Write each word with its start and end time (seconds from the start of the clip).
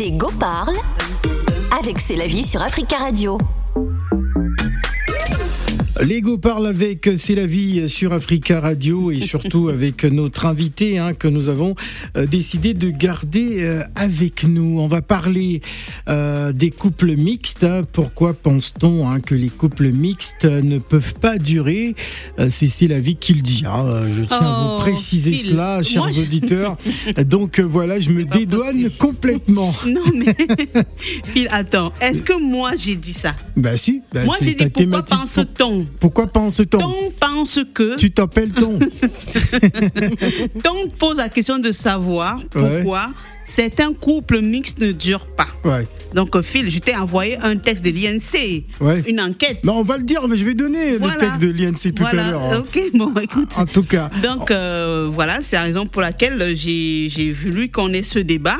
Les 0.00 0.12
Go 0.12 0.30
avec 1.78 2.00
C'est 2.00 2.16
la 2.16 2.26
vie 2.26 2.42
sur 2.42 2.62
Africa 2.62 2.96
Radio. 2.96 3.36
Lego 6.02 6.38
parle 6.38 6.66
avec 6.66 7.10
C'est 7.18 7.34
la 7.34 7.44
vie 7.46 7.88
sur 7.88 8.12
Africa 8.14 8.60
Radio 8.60 9.10
et 9.10 9.20
surtout 9.20 9.68
avec 9.68 10.04
notre 10.04 10.46
invité 10.46 10.98
hein, 10.98 11.12
que 11.12 11.28
nous 11.28 11.48
avons 11.50 11.74
euh, 12.16 12.26
décidé 12.26 12.72
de 12.72 12.88
garder 12.90 13.58
euh, 13.64 13.82
avec 13.96 14.44
nous. 14.44 14.78
On 14.80 14.88
va 14.88 15.02
parler 15.02 15.60
euh, 16.08 16.52
des 16.52 16.70
couples 16.70 17.16
mixtes. 17.16 17.64
hein. 17.64 17.82
Pourquoi 17.92 18.32
pense-t-on 18.32 19.08
hein, 19.10 19.20
que 19.20 19.34
les 19.34 19.50
couples 19.50 19.90
mixtes 19.90 20.46
ne 20.46 20.78
peuvent 20.78 21.14
pas 21.14 21.36
durer? 21.38 21.94
Euh, 22.38 22.48
C'est 22.50 22.68
C'est 22.68 22.88
la 22.88 23.00
vie 23.00 23.16
qui 23.16 23.34
le 23.34 23.42
dit. 23.42 23.62
Je 23.64 24.22
tiens 24.24 24.38
à 24.40 24.66
Oh, 24.70 24.74
vous 24.76 24.80
préciser 24.80 25.32
Phil. 25.32 25.46
cela, 25.50 25.82
chers 25.82 26.02
Moi, 26.04 26.12
je- 26.12 26.22
auditeurs. 26.22 26.76
Donc 27.26 27.60
voilà, 27.60 28.00
je 28.00 28.10
me 28.10 28.24
dédouane 28.24 28.72
possible. 28.84 28.90
complètement. 28.96 29.74
Non, 29.86 30.04
mais 30.14 30.34
Phil, 31.24 31.48
attends, 31.50 31.92
est-ce 32.00 32.22
que 32.22 32.40
moi 32.40 32.72
j'ai 32.76 32.94
dit 32.96 33.12
ça? 33.12 33.34
Bah 33.56 33.76
si, 33.76 34.02
bah, 34.14 34.24
Moi 34.24 34.36
j'ai 34.40 34.54
dit 34.54 34.70
pourquoi 34.70 35.02
pense-t-on? 35.04 35.86
Pourquoi 35.98 36.26
pense-t-on 36.26 36.78
Ton 36.78 37.12
pense 37.18 37.58
que. 37.74 37.96
Tu 37.96 38.10
t'appelles 38.10 38.52
ton 38.52 38.78
Ton 40.62 40.88
pose 40.98 41.16
la 41.18 41.28
question 41.28 41.58
de 41.58 41.70
savoir 41.72 42.40
pourquoi 42.50 43.08
certains 43.44 43.92
couples 43.92 44.40
mixtes 44.40 44.78
ne 44.80 44.92
durent 44.92 45.26
pas. 45.26 45.48
Ouais. 45.64 45.86
Donc, 46.14 46.40
Phil, 46.42 46.70
je 46.70 46.78
t'ai 46.80 46.96
envoyé 46.96 47.38
un 47.42 47.56
texte 47.56 47.84
de 47.84 47.90
l'INC, 47.90 48.64
Ouais. 48.80 49.02
une 49.06 49.20
enquête. 49.20 49.62
Non, 49.64 49.74
on 49.78 49.82
va 49.82 49.96
le 49.96 50.02
dire, 50.04 50.26
mais 50.28 50.36
je 50.36 50.44
vais 50.44 50.54
donner 50.54 50.96
Voilà. 50.96 51.14
le 51.14 51.20
texte 51.20 51.40
de 51.40 51.48
l'INC 51.48 51.94
tout 51.94 52.02
voilà. 52.02 52.26
à 52.26 52.30
l'heure. 52.30 52.42
hein. 52.52 52.58
Ok, 52.66 52.80
bon, 52.94 53.14
écoute. 53.20 53.52
En 53.56 53.66
tout 53.66 53.82
cas. 53.84 54.10
Donc 54.22 54.50
euh, 54.50 55.08
voilà, 55.12 55.38
c'est 55.42 55.56
la 55.56 55.62
raison 55.62 55.86
pour 55.86 56.02
laquelle 56.02 56.54
j'ai 56.56 57.32
voulu 57.32 57.70
qu'on 57.70 57.92
ait 57.92 58.02
ce 58.02 58.18
débat. 58.18 58.56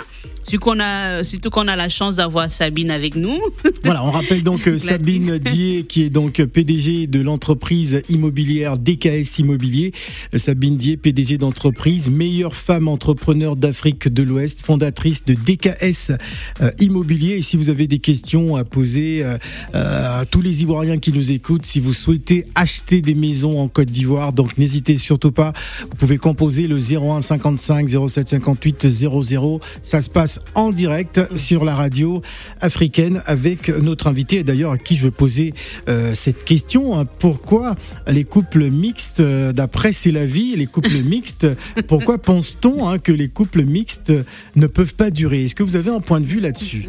Surtout 0.50 0.70
qu'on 0.70 0.80
a, 0.80 1.22
surtout 1.22 1.50
qu'on 1.50 1.68
a 1.68 1.76
la 1.76 1.88
chance 1.88 2.16
d'avoir 2.16 2.50
Sabine 2.50 2.90
avec 2.90 3.14
nous. 3.14 3.38
Voilà, 3.84 4.04
on 4.04 4.10
rappelle 4.10 4.42
donc 4.42 4.68
euh. 4.68 4.78
Sabine 4.78 5.38
Dier, 5.38 5.84
qui 5.84 6.02
est 6.02 6.10
donc 6.10 6.42
PDG 6.44 7.06
de 7.06 7.20
l'entreprise 7.20 8.02
immobilière 8.08 8.78
DKS 8.78 9.38
Immobilier. 9.38 9.92
Euh, 10.34 10.38
Sabine 10.38 10.76
Dier, 10.76 10.96
PDG 10.96 11.38
d'entreprise, 11.38 12.10
meilleure 12.10 12.54
femme 12.54 12.88
entrepreneur 12.88 13.56
d'Afrique 13.56 14.08
de 14.08 14.22
l'Ouest, 14.22 14.60
fondatrice 14.60 15.24
de 15.24 15.34
DKS 15.34 16.12
euh, 16.60 16.70
Immobilier. 16.80 17.36
Et 17.36 17.42
si 17.42 17.56
vous 17.56 17.70
avez 17.70 17.86
des 17.86 17.98
questions 17.98 18.56
à 18.56 18.64
poser 18.64 19.22
euh, 19.24 19.38
euh, 19.74 20.20
à 20.20 20.24
tous 20.24 20.42
les 20.42 20.62
Ivoiriens 20.62 20.98
qui 20.98 21.12
nous 21.12 21.30
écoutent, 21.30 21.66
si 21.66 21.80
vous 21.80 21.94
souhaitez 21.94 22.44
acheter 22.54 23.02
des 23.02 23.14
maisons 23.14 23.60
en 23.60 23.68
Côte 23.68 23.90
d'Ivoire, 23.90 24.32
donc 24.32 24.58
n'hésitez 24.58 24.98
surtout 24.98 25.32
pas. 25.32 25.52
Vous 25.82 25.96
pouvez 25.96 26.18
composer 26.18 26.66
le 26.66 26.76
01 26.76 27.20
55 27.20 27.88
07 28.08 28.28
58 28.28 28.88
00. 28.88 29.60
Ça 29.82 30.00
se 30.00 30.08
passe 30.08 30.39
en 30.54 30.70
direct 30.70 31.20
sur 31.36 31.64
la 31.64 31.74
radio 31.76 32.22
africaine 32.60 33.22
avec 33.26 33.68
notre 33.68 34.06
invité, 34.08 34.38
et 34.38 34.44
d'ailleurs 34.44 34.72
à 34.72 34.78
qui 34.78 34.96
je 34.96 35.04
veux 35.04 35.10
poser 35.10 35.54
euh, 35.88 36.14
cette 36.14 36.44
question. 36.44 36.98
hein. 36.98 37.04
Pourquoi 37.04 37.76
les 38.08 38.24
couples 38.24 38.68
mixtes, 38.70 39.20
euh, 39.20 39.52
d'après 39.52 39.92
C'est 39.92 40.10
la 40.10 40.26
vie, 40.26 40.56
les 40.56 40.66
couples 40.66 40.90
mixtes, 41.04 41.46
pourquoi 41.86 42.18
pense-t-on 42.18 42.88
hein, 42.88 42.98
que 42.98 43.12
les 43.12 43.28
couples 43.28 43.62
mixtes 43.64 44.12
ne 44.56 44.66
peuvent 44.66 44.94
pas 44.94 45.10
durer? 45.10 45.44
Est-ce 45.44 45.54
que 45.54 45.62
vous 45.62 45.76
avez 45.76 45.90
un 45.90 46.00
point 46.00 46.20
de 46.20 46.26
vue 46.26 46.40
là-dessus? 46.40 46.88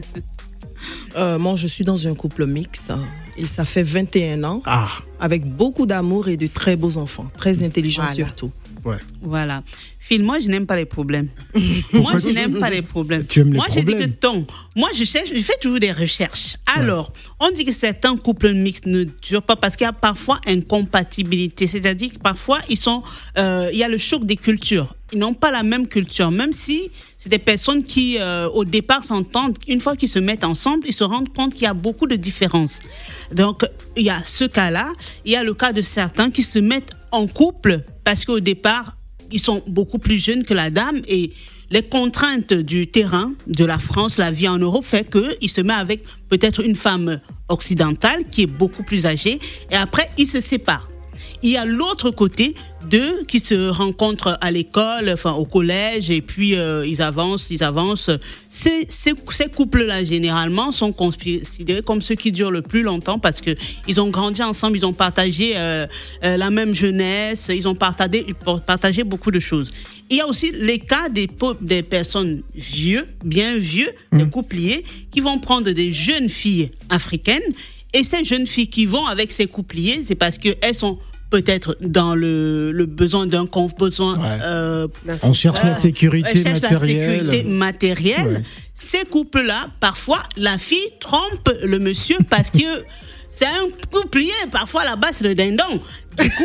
Euh, 1.16 1.38
moi, 1.38 1.56
je 1.56 1.68
suis 1.68 1.84
dans 1.86 2.08
un 2.08 2.16
couple 2.16 2.48
mixte 2.48 2.92
et 3.38 3.46
ça 3.46 3.66
fait 3.66 3.84
21 3.84 4.44
ans 4.44 4.64
Ah, 4.66 4.90
avec 5.20 5.46
beaucoup 5.46 5.86
d'amour 5.86 6.28
et 6.28 6.38
de 6.38 6.48
très 6.48 6.76
beaux 6.76 6.98
enfants, 6.98 7.30
très 7.38 7.62
intelligents 7.64 8.02
Voilà. 8.02 8.16
surtout. 8.16 8.52
Ouais. 8.86 8.98
Voilà. 9.22 9.64
Phil, 10.00 10.24
moi, 10.24 10.40
je 10.40 10.48
n'aime 10.48 10.66
pas 10.66 10.76
les 10.76 10.86
problèmes. 10.86 11.28
moi, 11.94 12.14
je 12.20 12.30
n'aime 12.34 12.60
pas 12.60 12.70
les 12.70 12.82
problèmes. 12.82 13.26
Tu 13.26 13.40
aimes 13.40 13.54
les 13.54 13.58
moi, 13.58 13.68
j'ai 13.72 13.84
dit 13.84 13.96
que 13.96 14.06
ton. 14.06 14.46
Moi, 14.76 14.90
je 14.98 15.04
cherche, 15.04 15.30
je 15.34 15.40
fais 15.40 15.58
toujours 15.62 15.80
des 15.80 15.92
recherches. 15.92 16.58
Alors, 16.76 17.14
on 17.40 17.52
dit 17.52 17.66
que 17.66 17.72
certains 17.72 18.18
couples 18.18 18.54
mixtes 18.54 18.88
ne 18.88 19.04
durent 19.04 19.44
pas 19.44 19.56
parce 19.56 19.76
qu'il 19.76 19.86
y 19.86 19.88
a 19.88 19.94
parfois 19.94 20.39
incompatibilité. 20.48 21.67
C'est-à-dire 21.67 22.14
que 22.14 22.17
parfois, 22.17 22.60
ils 22.70 22.78
sont, 22.78 23.04
euh, 23.38 23.70
il 23.72 23.78
y 23.78 23.83
a 23.83 23.88
le 23.88 23.98
choc 23.98 24.26
des 24.26 24.38
cultures. 24.38 24.95
Ils 25.14 25.20
n'ont 25.20 25.33
pas 25.33 25.52
la 25.52 25.64
même 25.64 25.88
culture, 25.88 26.32
même 26.32 26.54
si 26.54 26.89
c'est 27.17 27.30
des 27.30 27.39
personnes 27.39 27.83
qui, 27.83 28.17
euh, 28.20 28.48
au 28.49 28.64
départ, 28.64 29.04
s'entendent. 29.04 29.58
Une 29.67 29.82
fois 29.82 29.95
qu'ils 29.95 30.10
se 30.10 30.20
mettent 30.20 30.45
ensemble, 30.45 30.88
ils 30.88 30.94
se 30.94 31.04
rendent 31.04 31.33
compte 31.33 31.54
qu'il 31.54 31.64
y 31.64 31.67
a 31.67 31.73
beaucoup 31.73 32.08
de 32.08 32.16
différences. 32.16 32.80
Donc, 33.33 33.66
il 33.98 34.04
y 34.04 34.10
a 34.10 34.23
ce 34.23 34.45
cas-là. 34.45 34.92
Il 35.26 35.32
y 35.32 35.36
a 35.36 35.44
le 35.44 35.54
cas 35.54 35.73
de 35.73 35.82
certains 35.82 36.32
qui 36.32 36.44
se 36.44 36.60
mettent 36.60 36.92
en 37.11 37.27
couple 37.27 37.83
parce 38.04 38.26
qu'au 38.26 38.39
départ, 38.39 38.95
ils 39.32 39.39
sont 39.39 39.61
beaucoup 39.67 39.99
plus 39.99 40.20
jeunes 40.20 40.44
que 40.44 40.54
la 40.54 40.70
dame 40.70 41.02
et 41.08 41.32
les 41.72 41.83
contraintes 41.83 42.54
du 42.54 42.88
terrain, 42.88 43.33
de 43.48 43.64
la 43.64 43.80
France, 43.80 44.17
la 44.17 44.30
vie 44.30 44.48
en 44.48 44.58
Europe 44.58 44.86
fait 44.86 45.10
qu'il 45.10 45.49
se 45.49 45.61
met 45.61 45.73
avec 45.73 46.04
peut-être 46.30 46.64
une 46.64 46.76
femme 46.76 47.22
occidentale 47.48 48.26
qui 48.30 48.43
est 48.43 48.48
beaucoup 48.48 48.83
plus 48.83 49.05
âgée 49.05 49.39
et 49.72 49.76
après 49.76 50.10
ils 50.17 50.28
se 50.28 50.42
séparent. 50.42 50.91
Il 51.44 51.50
y 51.50 51.58
a 51.58 51.66
l'autre 51.66 52.12
côté 52.12 52.54
d'eux 52.90 53.24
qui 53.28 53.40
se 53.40 53.70
rencontrent 53.70 54.38
à 54.42 54.52
l'école, 54.52 55.10
enfin 55.12 55.34
au 55.34 55.46
collège, 55.46 56.10
et 56.10 56.22
puis 56.22 56.56
euh, 56.56 56.86
ils 56.86 57.02
avancent, 57.02 57.48
ils 57.50 57.64
avancent. 57.64 58.12
Ces, 58.48 58.86
ces, 58.90 59.14
ces 59.30 59.48
couples-là, 59.48 60.04
généralement, 60.04 60.72
sont 60.72 60.92
considérés 60.92 61.82
comme 61.82 62.02
ceux 62.02 62.16
qui 62.16 62.32
durent 62.32 62.52
le 62.52 62.62
plus 62.62 62.84
longtemps 62.84 63.18
parce 63.18 63.42
que 63.42 63.56
ils 63.88 64.00
ont 64.00 64.10
grandi 64.10 64.44
ensemble, 64.44 64.78
ils 64.78 64.86
ont 64.86 64.94
partagé 64.94 65.54
euh, 65.56 65.88
euh, 66.24 66.38
la 66.38 66.52
même 66.52 66.76
jeunesse, 66.76 67.50
ils 67.54 67.68
ont 67.68 67.76
partagé, 67.76 68.26
partagé 68.66 69.04
beaucoup 69.04 69.32
de 69.32 69.40
choses. 69.40 69.72
Il 70.12 70.18
y 70.18 70.22
a 70.22 70.28
aussi 70.28 70.52
les 70.52 70.80
cas 70.80 71.10
des, 71.10 71.28
des 71.62 71.84
personnes 71.84 72.44
vieux, 72.54 73.08
bien 73.23 73.58
vieux, 73.58 73.90
des 74.12 74.28
coupliers, 74.28 74.84
qui 75.10 75.22
vont 75.22 75.40
prendre 75.40 75.72
des 75.72 75.92
jeunes 75.94 76.30
filles 76.30 76.72
africaines. 76.90 77.42
Et 77.94 78.04
ces 78.04 78.23
jeunes 78.23 78.48
filles 78.48 78.68
qui 78.68 78.86
vont 78.86 79.06
avec 79.06 79.32
ces 79.32 79.48
coupliers, 79.48 80.02
c'est 80.04 80.16
parce 80.16 80.38
qu'elles 80.38 80.76
sont 80.76 80.98
peut-être 81.31 81.75
dans 81.81 82.14
le, 82.14 82.71
le 82.71 82.86
besoin 82.86 83.25
d'un 83.25 83.45
conf- 83.45 83.75
besoin 83.75 84.15
Ouais. 84.19 84.37
euh, 84.43 84.87
On 85.23 85.33
cherche 85.33 85.64
la 85.64 85.73
sécurité 85.73 86.43
cherche 86.43 86.61
matérielle. 86.61 87.25
la 87.25 87.31
sécurité 87.31 87.49
matérielle. 87.49 88.27
Ouais. 88.27 88.43
Ces 88.75 89.05
couples-là, 89.05 89.61
parfois, 89.80 90.21
la 90.37 90.58
fille 90.59 90.89
trompe 90.99 91.49
le 91.64 91.80
monsieur 91.80 92.17
parce 92.30 92.52
que 92.52 92.59
c'est 93.31 93.45
un 93.47 93.67
couplier. 93.92 94.31
Parfois, 94.52 94.83
là-bas, 94.83 95.08
c'est 95.14 95.23
le 95.23 95.33
dindon. 95.33 95.80
Du 96.19 96.30
coup, 96.30 96.43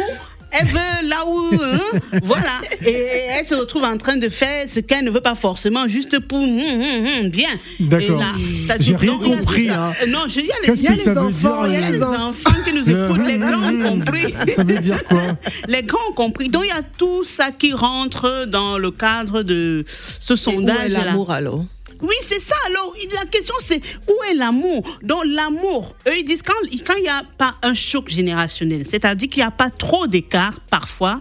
elle 0.53 0.67
veut 0.69 1.09
là 1.09 1.25
où. 1.27 1.51
hein, 1.55 2.01
voilà. 2.23 2.61
Et 2.85 2.93
elle 3.31 3.45
se 3.45 3.55
retrouve 3.55 3.85
en 3.85 3.97
train 3.99 4.17
de 4.17 4.29
faire 4.29 4.67
ce 4.69 4.81
qu'elle 4.81 5.05
ne 5.05 5.11
veut 5.11 5.21
pas 5.21 5.35
forcément, 5.35 5.87
juste 5.89 6.19
pour. 6.21 6.39
hum, 6.43 6.59
hum, 6.59 7.07
hum, 7.25 7.29
bien. 7.31 7.49
D'accord. 7.81 8.17
Et 8.17 8.21
là, 8.21 8.33
ça 8.67 8.75
J'ai 8.81 8.97
rien 8.97 9.19
y 9.21 9.33
a 9.33 9.37
compris, 9.39 9.69
hein. 9.71 9.93
Non, 10.09 10.21
je- 10.29 10.41
il 10.41 10.47
y 10.47 10.53
a 10.53 10.73
les, 10.75 10.83
y 10.83 10.89
a 10.89 10.93
les 10.93 11.09
enfants, 11.19 11.67
dire, 11.67 11.67
il 11.67 11.73
y 11.73 11.77
a 11.85 11.91
les- 11.91 12.03
enfants 12.03 12.51
qui 12.65 12.73
nous 12.73 12.85
Le- 12.85 13.05
écoutent, 13.07 13.27
les 13.27 13.39
grands 13.39 13.69
ont 13.69 13.79
compris. 13.99 14.35
Ça 14.55 14.65
veut 14.65 14.79
dire 14.79 15.03
quoi? 15.05 15.23
Les 15.69 15.83
grands 15.83 15.99
ont 16.11 16.15
compris. 16.15 16.49
Donc 16.49 16.63
il 16.65 16.69
y 16.69 16.71
a 16.73 16.83
tout 16.99 17.25
ça 17.25 17.51
qui 17.51 17.73
rentre 17.73 18.47
dans 18.47 18.79
le 18.79 18.91
cadre 18.91 19.43
de 19.43 19.85
ce 20.21 20.33
Et 20.33 20.35
où 20.35 20.37
sondage. 20.37 20.87
est 20.87 20.89
l'amour 20.89 21.31
alors? 21.31 21.65
Oui, 22.03 22.15
c'est 22.21 22.41
ça. 22.41 22.55
Alors 22.67 22.95
la 23.15 23.25
question 23.27 23.55
c'est 23.67 23.81
où 24.09 24.15
est 24.31 24.35
l'amour? 24.35 24.83
Donc 25.03 25.25
l'amour, 25.27 25.95
eux 26.07 26.19
ils 26.19 26.25
disent 26.25 26.43
quand 26.43 26.55
quand 26.87 26.95
il 26.97 27.03
n'y 27.03 27.09
a 27.09 27.23
pas 27.39 27.55
un 27.63 27.75
choc 27.75 28.09
générationnel, 28.09 28.85
c'est-à-dire 28.87 29.29
qu'il 29.29 29.43
n'y 29.43 29.47
a 29.47 29.51
pas 29.51 29.71
trop 29.71 30.07
d'écart 30.07 30.61
parfois, 30.71 31.21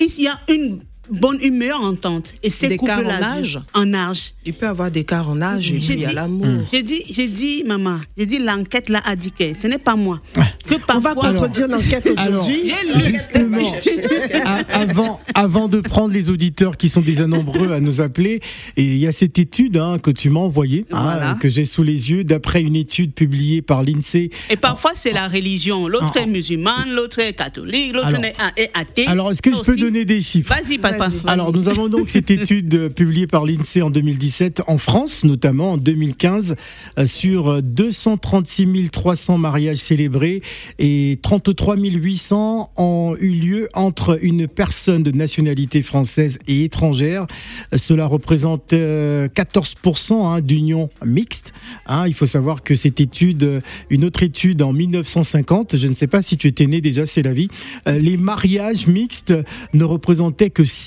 il 0.00 0.22
y 0.22 0.28
a 0.28 0.38
une 0.48 0.82
bonne 1.10 1.38
humeur 1.42 1.80
entente. 1.82 2.34
Et 2.42 2.50
ces 2.50 2.68
D'écart 2.68 2.98
couples-là, 2.98 3.18
en 3.18 3.22
âge 3.38 3.60
En 3.74 3.94
âge. 3.94 4.32
Il 4.46 4.54
peut 4.54 4.66
y 4.66 4.68
avoir 4.68 4.90
des 4.90 5.04
cas 5.04 5.22
en 5.22 5.40
âge 5.42 5.70
et 5.70 5.74
puis 5.74 5.82
J'ai 5.82 5.92
il 5.94 6.00
y 6.00 6.04
a 6.04 6.08
dit- 6.08 6.14
l'amour. 6.14 6.46
J'ai 6.72 6.82
dit, 6.82 7.00
j'ai 7.10 7.28
dit, 7.28 7.62
maman, 7.64 7.98
j'ai 8.16 8.26
dit 8.26 8.38
l'enquête 8.38 8.88
là 8.88 9.00
a 9.04 9.16
dit 9.16 9.32
que 9.32 9.54
ce 9.54 9.66
n'est 9.66 9.78
pas 9.78 9.96
moi. 9.96 10.20
Que 10.66 10.74
On 10.74 10.98
va 11.00 11.14
parfois. 11.14 11.32
contredire 11.34 11.68
l'enquête 11.68 12.08
Alors, 12.16 12.42
aujourd'hui. 12.42 12.72
Justement, 13.06 13.72
avant, 14.72 15.20
avant 15.34 15.68
de 15.68 15.80
prendre 15.80 16.12
les 16.14 16.30
auditeurs 16.30 16.76
qui 16.76 16.88
sont 16.88 17.00
déjà 17.00 17.26
nombreux 17.26 17.72
à 17.72 17.80
nous 17.80 18.00
appeler, 18.00 18.40
et 18.76 18.82
il 18.84 18.96
y 18.98 19.06
a 19.06 19.12
cette 19.12 19.38
étude 19.38 19.76
hein, 19.76 19.98
que 20.02 20.10
tu 20.10 20.30
m'as 20.30 20.40
envoyée, 20.40 20.84
hein, 20.92 21.36
que 21.40 21.48
j'ai 21.48 21.64
sous 21.64 21.82
les 21.82 22.10
yeux, 22.10 22.24
d'après 22.24 22.62
une 22.62 22.76
étude 22.76 23.12
publiée 23.14 23.62
par 23.62 23.82
l'INSEE. 23.82 24.30
Et 24.50 24.56
parfois, 24.56 24.92
c'est 24.94 25.12
la 25.12 25.28
religion. 25.28 25.88
L'autre 25.88 26.12
Ah, 26.16 26.20
est 26.20 26.26
musulmane, 26.26 26.90
l'autre 26.94 27.18
est 27.18 27.32
catholique, 27.34 27.92
l'autre 27.94 28.08
est 28.56 28.70
athée. 28.74 29.06
Alors, 29.06 29.30
est-ce 29.30 29.42
que 29.42 29.52
je 29.52 29.60
peux 29.60 29.76
donner 29.76 30.04
des 30.04 30.20
chiffres 30.20 30.54
Vas-y, 30.54 30.78
Alors, 31.26 31.52
nous 31.52 31.68
avons 31.68 31.88
donc 31.88 32.10
cette 32.10 32.30
étude 32.30 32.74
euh, 32.74 32.88
publiée 32.88 33.26
par 33.26 33.44
l'INSEE 33.44 33.82
en 33.82 33.90
2017, 33.90 34.62
en 34.66 34.78
France 34.78 35.24
notamment, 35.24 35.72
en 35.72 35.76
2015, 35.76 36.56
euh, 36.98 37.06
sur 37.06 37.48
euh, 37.48 37.60
236 37.62 38.90
300 38.90 39.38
mariages 39.38 39.78
célébrés 39.78 40.42
et 40.78 41.18
33 41.22 41.76
800 41.76 42.70
ont 42.76 43.16
eu 43.18 43.30
lieu 43.30 43.68
entre 43.74 44.18
une 44.22 44.48
personne 44.48 45.02
de 45.02 45.10
nationalité 45.10 45.82
française 45.82 46.38
et 46.46 46.64
étrangère. 46.64 47.26
Euh, 47.72 47.76
Cela 47.76 48.06
représente 48.06 48.72
euh, 48.72 49.28
14% 49.28 50.26
hein, 50.26 50.40
d'union 50.40 50.88
mixte. 51.04 51.52
Hein, 51.86 52.06
il 52.06 52.14
faut 52.14 52.26
savoir 52.26 52.62
que 52.62 52.74
cette 52.74 53.00
étude, 53.00 53.42
euh, 53.44 53.60
une 53.90 54.04
autre 54.04 54.22
étude 54.22 54.62
en 54.62 54.72
1950, 54.72 55.76
je 55.76 55.86
ne 55.86 55.94
sais 55.94 56.06
pas 56.06 56.22
si 56.22 56.36
tu 56.36 56.48
étais 56.48 56.66
né 56.66 56.80
déjà, 56.80 57.06
c'est 57.06 57.22
la 57.22 57.32
vie, 57.32 57.48
euh, 57.88 57.98
les 57.98 58.16
mariages 58.16 58.86
mixtes 58.86 59.34
ne 59.72 59.84
représentaient 59.84 60.50
que 60.50 60.62
6% 60.62 60.83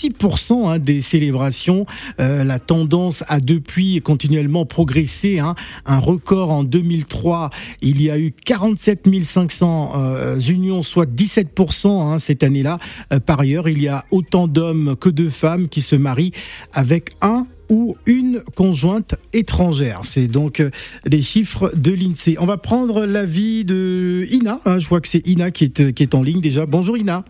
hein, 0.50 0.80
des 0.80 1.02
célébrations. 1.02 1.86
Euh, 2.20 2.44
la 2.44 2.60
tendance 2.60 3.24
a 3.28 3.40
depuis 3.40 4.00
continuellement 4.02 4.66
progressé. 4.66 5.40
Hein. 5.40 5.56
Un 5.86 6.00
record 6.00 6.52
en 6.52 6.64
2003, 6.64 7.50
il 7.82 8.02
y 8.02 8.10
a 8.10 8.18
eu 8.18 8.32
47 8.32 9.08
500 9.24 9.94
euh, 9.96 10.40
unions, 10.40 10.84
soit 10.84 11.10
17% 11.10 11.88
hein, 11.88 12.20
cette 12.20 12.44
année-là. 12.44 12.80
Euh, 13.14 13.20
par 13.20 13.40
ailleurs, 13.40 13.70
il 13.70 13.82
y 13.82 13.88
a 13.88 14.06
autant 14.12 14.48
d'hommes 14.48 14.96
que 14.96 15.10
de 15.10 15.30
femmes 15.30 15.68
qui 15.70 15.82
se 15.82 15.96
marient 15.96 16.32
avec 16.74 17.12
un 17.22 17.46
ou 17.70 17.96
une 18.06 18.42
conjointe 18.56 19.16
étrangère. 19.34 20.02
C'est 20.04 20.28
donc 20.28 20.60
euh, 20.60 20.70
les 21.06 21.22
chiffres 21.22 21.72
de 21.76 21.92
l'INSEE. 21.92 22.38
On 22.40 22.46
va 22.46 22.58
prendre 22.58 23.06
l'avis 23.06 23.66
de 23.66 24.26
Ina. 24.32 24.60
Hein, 24.66 24.80
je 24.80 24.88
vois 24.88 25.02
que 25.02 25.08
c'est 25.08 25.26
Ina 25.28 25.52
qui 25.52 25.66
est, 25.66 25.94
qui 25.94 26.04
est 26.04 26.16
en 26.16 26.24
ligne 26.24 26.42
déjà. 26.42 26.66
Bonjour 26.66 26.98
Ina. 26.98 27.24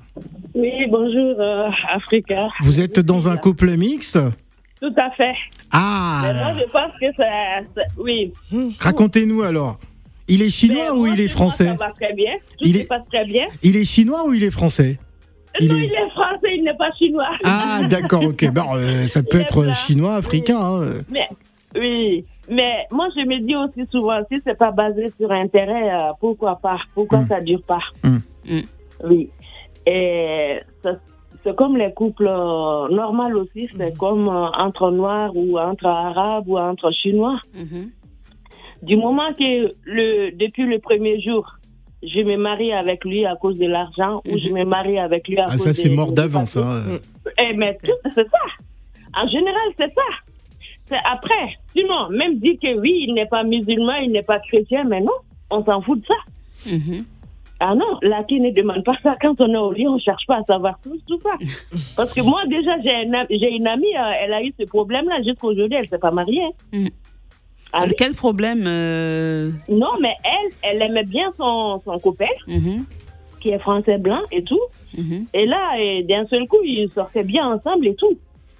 Oui, 0.55 0.71
bonjour 0.89 1.35
euh, 1.39 1.69
Africa. 1.93 2.47
Vous 2.61 2.81
êtes 2.81 2.99
dans 2.99 3.29
un 3.29 3.37
couple 3.37 3.75
mixte? 3.77 4.19
Tout 4.81 4.93
à 4.97 5.09
fait. 5.15 5.33
Ah 5.71 6.21
Mais 6.23 6.33
moi, 6.33 6.53
je 6.59 6.71
pense 6.71 6.91
que 6.99 7.15
ça... 7.17 7.83
Oui. 7.97 8.31
Racontez-nous 8.79 9.41
alors. 9.41 9.79
Il 10.27 10.41
est 10.41 10.49
chinois 10.49 10.93
ou 10.95 11.07
il 11.07 11.19
est 11.21 11.29
français 11.29 11.65
Ça 11.67 11.73
va 11.75 11.89
très 11.91 12.13
bien. 12.13 12.31
Tout 12.59 12.67
Il 12.67 12.75
se 12.75 12.79
est- 12.81 12.87
passe 12.87 13.01
très 13.11 13.25
bien. 13.25 13.45
Il 13.63 13.75
est 13.75 13.85
chinois 13.85 14.27
ou 14.27 14.33
il 14.33 14.43
est 14.43 14.51
français? 14.51 14.99
Il 15.59 15.67
non, 15.69 15.75
est- 15.77 15.85
il 15.85 15.91
est 15.93 16.09
français, 16.11 16.55
il 16.55 16.63
n'est 16.63 16.73
pas 16.77 16.91
chinois. 16.97 17.29
Ah 17.43 17.79
d'accord, 17.89 18.23
ok. 18.25 18.51
Bon, 18.53 18.75
euh, 18.75 19.07
ça 19.07 19.21
peut 19.23 19.37
Il 19.39 19.41
être 19.41 19.73
chinois, 19.75 20.15
africain. 20.15 20.59
hein. 20.59 20.81
Mais, 21.09 21.27
oui. 21.75 22.25
Mais 22.49 22.85
moi, 22.91 23.07
je 23.15 23.21
me 23.21 23.39
dis 23.39 23.55
aussi 23.55 23.85
souvent, 23.91 24.19
si 24.31 24.39
c'est 24.45 24.57
pas 24.57 24.71
basé 24.71 25.11
sur 25.19 25.31
intérêt, 25.31 25.91
euh, 25.93 26.11
pourquoi 26.19 26.55
pas? 26.57 26.77
Pourquoi 26.95 27.19
Mm. 27.19 27.27
ça 27.27 27.41
dure 27.41 27.61
pas? 27.63 27.81
Mm. 28.03 28.17
Mm. 28.49 28.59
Oui. 29.03 29.29
Et 29.85 30.57
ça- 30.83 30.95
c'est 31.43 31.55
comme 31.55 31.75
les 31.77 31.93
couples 31.93 32.27
euh, 32.27 32.87
normaux 32.89 33.31
aussi, 33.41 33.69
c'est 33.77 33.97
comme 33.97 34.27
euh, 34.29 34.47
entre 34.57 34.91
noirs 34.91 35.35
ou 35.35 35.57
entre 35.59 35.85
arabes 35.87 36.47
ou 36.47 36.57
entre 36.57 36.91
chinois. 36.91 37.39
Mhm. 37.53 37.91
Du 38.83 38.95
moment 38.95 39.33
que 39.33 39.73
le, 39.85 40.31
depuis 40.37 40.65
le 40.65 40.79
premier 40.79 41.19
jour, 41.19 41.56
je 42.03 42.19
me 42.21 42.37
marie 42.37 42.71
avec 42.73 43.03
lui 43.05 43.25
à 43.25 43.35
cause 43.35 43.57
de 43.57 43.65
l'argent 43.67 44.21
ou 44.27 44.37
je 44.37 44.49
me 44.49 44.63
marie 44.65 44.99
avec 44.99 45.27
lui 45.27 45.37
à 45.39 45.45
Ah 45.47 45.51
cause 45.53 45.63
ça 45.63 45.73
c'est 45.73 45.89
des- 45.89 45.95
mort 45.95 46.09
des 46.09 46.15
d'avance. 46.15 46.57
Hein. 46.57 46.83
Eh, 47.39 47.53
mais 47.55 47.77
tout, 47.83 47.91
c'est 48.15 48.27
ça. 48.29 48.43
En 49.21 49.27
général, 49.27 49.69
c'est 49.77 49.93
ça. 49.93 50.01
C'est 50.85 50.99
après. 51.11 51.57
Sinon, 51.75 52.09
même 52.09 52.37
dit 52.39 52.57
que 52.57 52.79
oui, 52.79 53.05
il 53.07 53.13
n'est 53.13 53.25
pas 53.25 53.43
musulman, 53.43 53.95
il 53.95 54.11
n'est 54.11 54.21
pas 54.23 54.39
chrétien, 54.39 54.83
mais 54.85 55.01
non, 55.01 55.11
on 55.49 55.63
s'en 55.65 55.81
fout 55.81 55.99
de 56.01 56.05
ça. 56.05 56.71
Mhm. 56.71 57.05
Ah 57.59 57.73
non, 57.73 57.97
la 58.03 58.23
qui 58.23 58.39
ne 58.39 58.51
demande 58.51 58.83
pas 58.83 58.95
ça. 59.01 59.15
Quand 59.19 59.41
on 59.41 59.51
est 59.51 59.57
au 59.57 59.71
lit, 59.73 59.87
on 59.87 59.97
cherche 59.97 60.25
pas 60.27 60.37
à 60.37 60.43
savoir 60.43 60.79
tout, 60.83 60.95
tout 61.07 61.19
ça. 61.21 61.31
Parce 61.97 62.13
que 62.13 62.21
moi, 62.21 62.43
déjà, 62.47 62.79
j'ai 62.83 62.93
un 62.93 63.13
am- 63.13 63.25
j'ai 63.31 63.51
une 63.51 63.65
amie, 63.65 63.95
euh, 63.97 64.11
elle 64.21 64.33
a 64.33 64.43
eu 64.43 64.53
ce 64.59 64.65
problème-là 64.65 65.23
jusqu'aujourd'hui, 65.25 65.75
elle 65.81 65.89
s'est 65.89 65.97
pas 65.97 66.11
mariée. 66.11 66.45
Mm. 66.71 66.87
Oui? 67.85 67.93
Quel 67.97 68.13
problème 68.13 68.63
euh, 68.65 69.51
Non, 69.69 69.91
mais 70.01 70.13
elle, 70.23 70.51
elle 70.63 70.81
aimait 70.81 71.03
bien 71.03 71.31
son, 71.37 71.81
son 71.85 71.97
copain, 71.99 72.25
mhm, 72.47 72.85
qui 73.41 73.49
est 73.49 73.59
français 73.59 73.97
blanc 73.97 74.21
et 74.31 74.43
tout. 74.43 74.61
mhm. 74.97 75.25
Et 75.33 75.45
là, 75.45 75.75
et 75.79 76.03
d'un 76.03 76.25
seul 76.27 76.47
coup, 76.47 76.61
ils 76.63 76.89
sortaient 76.91 77.23
bien 77.23 77.45
ensemble 77.53 77.87
et 77.87 77.95
tout. 77.95 78.17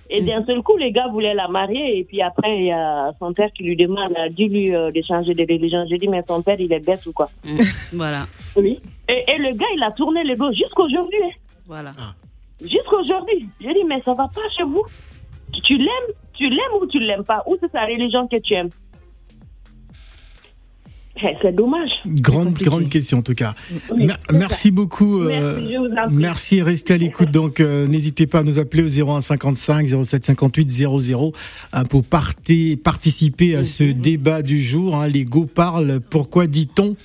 Et 0.09 0.21
d'un 0.21 0.45
seul 0.45 0.61
coup, 0.61 0.77
les 0.77 0.91
gars 0.93 1.07
voulaient 1.09 1.33
la 1.33 1.49
marier. 1.49 1.97
Et 1.99 2.03
puis 2.05 2.21
après, 2.21 2.57
il 2.59 2.65
y 2.67 2.71
a 2.71 3.11
son 3.19 3.33
père 3.33 3.51
qui 3.51 3.63
lui 3.63 3.75
demande, 3.75 4.13
a 4.17 4.29
dit 4.29 4.47
lui 4.47 4.73
euh, 4.73 4.89
de 4.89 5.01
changer 5.01 5.33
de 5.33 5.41
religion. 5.41 5.85
J'ai 5.89 5.97
dit, 5.97 6.07
mais 6.07 6.23
ton 6.23 6.41
père, 6.41 6.55
il 6.59 6.71
est 6.71 6.85
bête 6.85 7.05
ou 7.05 7.11
quoi? 7.11 7.29
Mm. 7.43 7.57
Voilà, 7.93 8.25
Oui. 8.55 8.79
Et, 9.09 9.23
et 9.31 9.37
le 9.37 9.53
gars, 9.53 9.65
il 9.75 9.83
a 9.83 9.91
tourné 9.91 10.23
le 10.23 10.35
dos 10.37 10.51
jusqu'aujourd'hui. 10.53 11.19
hein. 11.25 11.35
voilà. 11.65 11.91
Jusqu'aujourd'hui. 12.63 13.47
J'ai 13.61 13.73
dit, 13.73 13.83
mais 13.87 14.01
ça 14.03 14.13
va 14.13 14.27
pas 14.33 14.47
chez 14.55 14.63
vous. 14.63 14.83
Tu- 15.63 15.77
l'aimes, 15.77 16.11
tu 16.33 16.49
l'aimes 16.49 16.75
ou 16.81 16.85
tu 16.87 16.99
l'aimes 16.99 17.23
pas? 17.23 17.43
Ou 17.47 17.55
c'est 17.59 17.71
sa 17.71 17.85
religion 17.85 18.27
que 18.27 18.37
tu 18.37 18.53
aimes? 18.53 18.69
C'est 21.41 21.51
dommage. 21.55 21.89
Grande 22.05 22.53
grande 22.53 22.89
question 22.89 23.19
en 23.19 23.21
tout 23.21 23.33
cas. 23.33 23.55
Oui, 23.91 24.09
merci 24.31 24.71
beaucoup. 24.71 25.21
euh, 25.21 25.59
Merci, 26.11 26.61
restez 26.61 26.93
à 26.93 26.97
l'écoute. 26.97 27.31
Donc, 27.31 27.59
euh, 27.59 27.87
n'hésitez 27.87 28.27
pas 28.27 28.39
à 28.39 28.43
nous 28.43 28.59
appeler 28.59 28.83
au 28.83 29.09
01 29.09 29.21
55 29.21 29.87
07 30.03 30.25
58 30.25 30.69
00 30.69 31.31
hein, 31.73 31.83
pour 31.85 32.03
participer 32.03 33.55
à 33.55 33.63
ce 33.63 33.83
débat 33.83 34.41
du 34.41 34.61
jour. 34.63 34.95
Hein. 34.95 35.07
Les 35.07 35.25
go 35.25 35.45
parlent. 35.45 35.99
Pourquoi 36.09 36.47
dit-on 36.47 36.95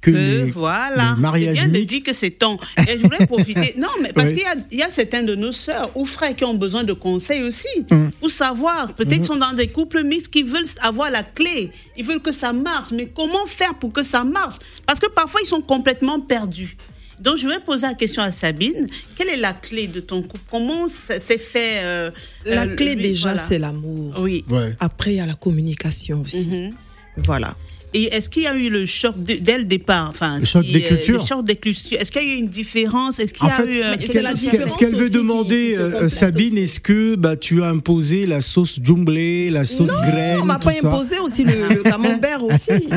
que 0.00 0.10
Que 0.10 0.16
les, 0.16 0.50
voilà. 0.50 1.12
les 1.14 1.20
mariages 1.20 1.62
de 1.62 1.68
mixtes- 1.68 1.86
dire 1.88 2.02
que 2.04 2.12
c'est 2.14 2.30
ton. 2.30 2.58
Et 2.88 2.96
je 2.98 3.02
voulais 3.02 3.26
profiter. 3.26 3.74
Non, 3.78 3.88
mais 4.02 4.12
parce 4.12 4.30
qu'il 4.30 4.40
y 4.42 4.44
a, 4.44 4.54
il 4.70 4.78
y 4.78 4.82
a 4.82 4.90
certains 4.90 5.22
de 5.22 5.34
nos 5.34 5.52
sœurs 5.52 5.90
ou 5.94 6.04
frères 6.06 6.34
qui 6.34 6.44
ont 6.44 6.54
besoin 6.54 6.84
de 6.84 6.92
conseils 6.94 7.42
aussi. 7.42 7.66
Mm. 7.90 8.08
Pour 8.18 8.30
savoir. 8.30 8.94
Peut-être 8.94 9.14
qu'ils 9.14 9.24
sont 9.24 9.36
dans 9.36 9.52
des 9.52 9.68
couples 9.68 10.02
mixtes 10.02 10.32
qui 10.32 10.42
veulent 10.42 10.64
avoir 10.80 11.10
la 11.10 11.22
clé. 11.22 11.70
Ils 11.96 12.04
veulent 12.04 12.22
que 12.22 12.32
ça 12.32 12.52
marche. 12.52 12.92
Mais 12.92 13.06
comment 13.14 13.44
faire 13.46 13.74
pour 13.74 13.92
que 13.92 14.02
ça 14.02 14.24
marche? 14.24 14.56
Parce 14.86 15.00
que 15.00 15.08
parfois, 15.10 15.40
ils 15.44 15.46
sont 15.48 15.60
complètement 15.60 16.18
perdus. 16.20 16.76
Donc, 17.18 17.36
je 17.36 17.46
vais 17.46 17.60
poser 17.60 17.86
la 17.86 17.92
question 17.92 18.22
à 18.22 18.32
Sabine. 18.32 18.86
Quelle 19.14 19.28
est 19.28 19.36
la 19.36 19.52
clé 19.52 19.86
de 19.86 20.00
ton 20.00 20.22
couple? 20.22 20.42
Comment 20.50 20.86
s'est 20.88 21.36
fait 21.36 21.80
euh, 21.82 22.10
La 22.46 22.62
euh, 22.62 22.74
clé 22.74 22.94
lui, 22.94 23.02
déjà, 23.02 23.32
voilà. 23.32 23.46
c'est 23.46 23.58
l'amour. 23.58 24.14
Oui. 24.20 24.42
Ouais. 24.48 24.74
Après, 24.80 25.12
il 25.12 25.16
y 25.18 25.20
a 25.20 25.26
la 25.26 25.34
communication 25.34 26.22
aussi. 26.22 26.48
Mhm. 26.48 26.70
Voilà. 27.18 27.54
Et 27.92 28.04
est-ce 28.14 28.30
qu'il 28.30 28.44
y 28.44 28.46
a 28.46 28.54
eu 28.54 28.70
le 28.70 28.86
choc 28.86 29.20
de- 29.22 29.34
dès 29.34 29.58
le 29.58 29.64
départ 29.64 30.08
enfin, 30.10 30.38
Le 30.38 30.44
choc 30.44 30.64
si, 30.64 30.72
des 30.72 30.84
euh, 30.84 30.88
cultures 30.88 31.20
Le 31.20 31.26
choc 31.26 31.44
des 31.44 31.56
cultures. 31.56 31.98
Est-ce 32.00 32.12
qu'il 32.12 32.22
y 32.22 32.30
a 32.30 32.34
eu 32.34 32.36
une 32.36 32.48
différence? 32.48 33.18
Est-ce 33.18 33.34
qu'il 33.34 33.46
y 33.46 33.50
a 33.50 33.54
fait, 33.54 33.64
eu. 33.64 33.80
mais 33.80 34.00
ce 34.00 34.06
c'est 34.36 34.78
qu'elle 34.78 34.94
veut 34.94 35.10
demander, 35.10 35.76
euh, 35.76 36.08
Sabine, 36.08 36.56
est-ce 36.58 36.78
que 36.80 37.16
bah, 37.16 37.36
tu 37.36 37.62
as 37.62 37.68
imposé 37.68 38.26
la 38.26 38.40
sauce 38.40 38.78
jumblée, 38.82 39.50
la 39.50 39.64
sauce 39.64 39.90
graine, 39.90 40.38
On 40.40 40.44
m'a 40.44 40.58
pas 40.58 40.70
ça 40.72 40.86
imposé 40.88 41.18
aussi 41.18 41.42
le, 41.44 41.68
le 41.74 41.82
camembert 41.82 42.44
aussi. 42.44 42.88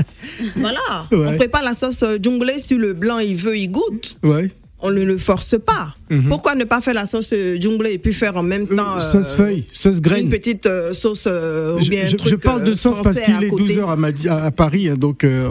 voilà. 0.56 0.80
Ouais. 1.12 1.28
On 1.28 1.38
prépare 1.38 1.63
la 1.63 1.74
sauce 1.74 2.04
euh, 2.04 2.18
junglée 2.24 2.60
sur 2.60 2.78
le 2.78 2.94
blanc, 2.94 3.18
il 3.19 3.36
veut, 3.36 3.57
il 3.57 3.69
goûte. 3.69 4.18
Ouais. 4.24 4.51
On 4.85 4.91
ne 4.91 5.01
le 5.01 5.18
force 5.18 5.56
pas. 5.65 5.95
Mhm. 6.09 6.27
Pourquoi 6.27 6.56
ne 6.56 6.65
pas 6.65 6.81
faire 6.81 6.94
la 6.94 7.06
sauce 7.06 7.30
euh, 7.31 7.57
junglée 7.59 7.94
et 7.94 7.97
puis 7.97 8.12
faire 8.12 8.35
en 8.35 8.44
même 8.44 8.68
temps 8.68 8.97
Euh, 8.97 9.00
euh, 9.00 9.12
sauce 9.12 9.31
feuille, 9.31 9.63
sauce 9.71 10.01
graine. 10.01 10.25
une 10.25 10.30
petite 10.30 10.65
euh, 10.65 10.91
sauce 10.94 11.24
euh, 11.25 11.77
ou 11.77 11.81
Je, 11.81 11.89
bien 11.89 12.03
un 12.06 12.09
je- 12.09 12.18
truc 12.18 12.30
je 12.30 12.35
parle 12.35 12.63
de 12.65 12.71
euh, 12.71 12.75
sauce 12.75 12.97
parce 13.01 13.18
qu'il 13.19 13.41
est 13.44 13.47
côté. 13.47 13.75
12h 13.77 13.89
à, 13.89 13.95
Madi- 13.95 14.27
à- 14.27 14.51
Paris, 14.51 14.89
hein, 14.89 14.95
donc 14.97 15.24
euh, 15.24 15.47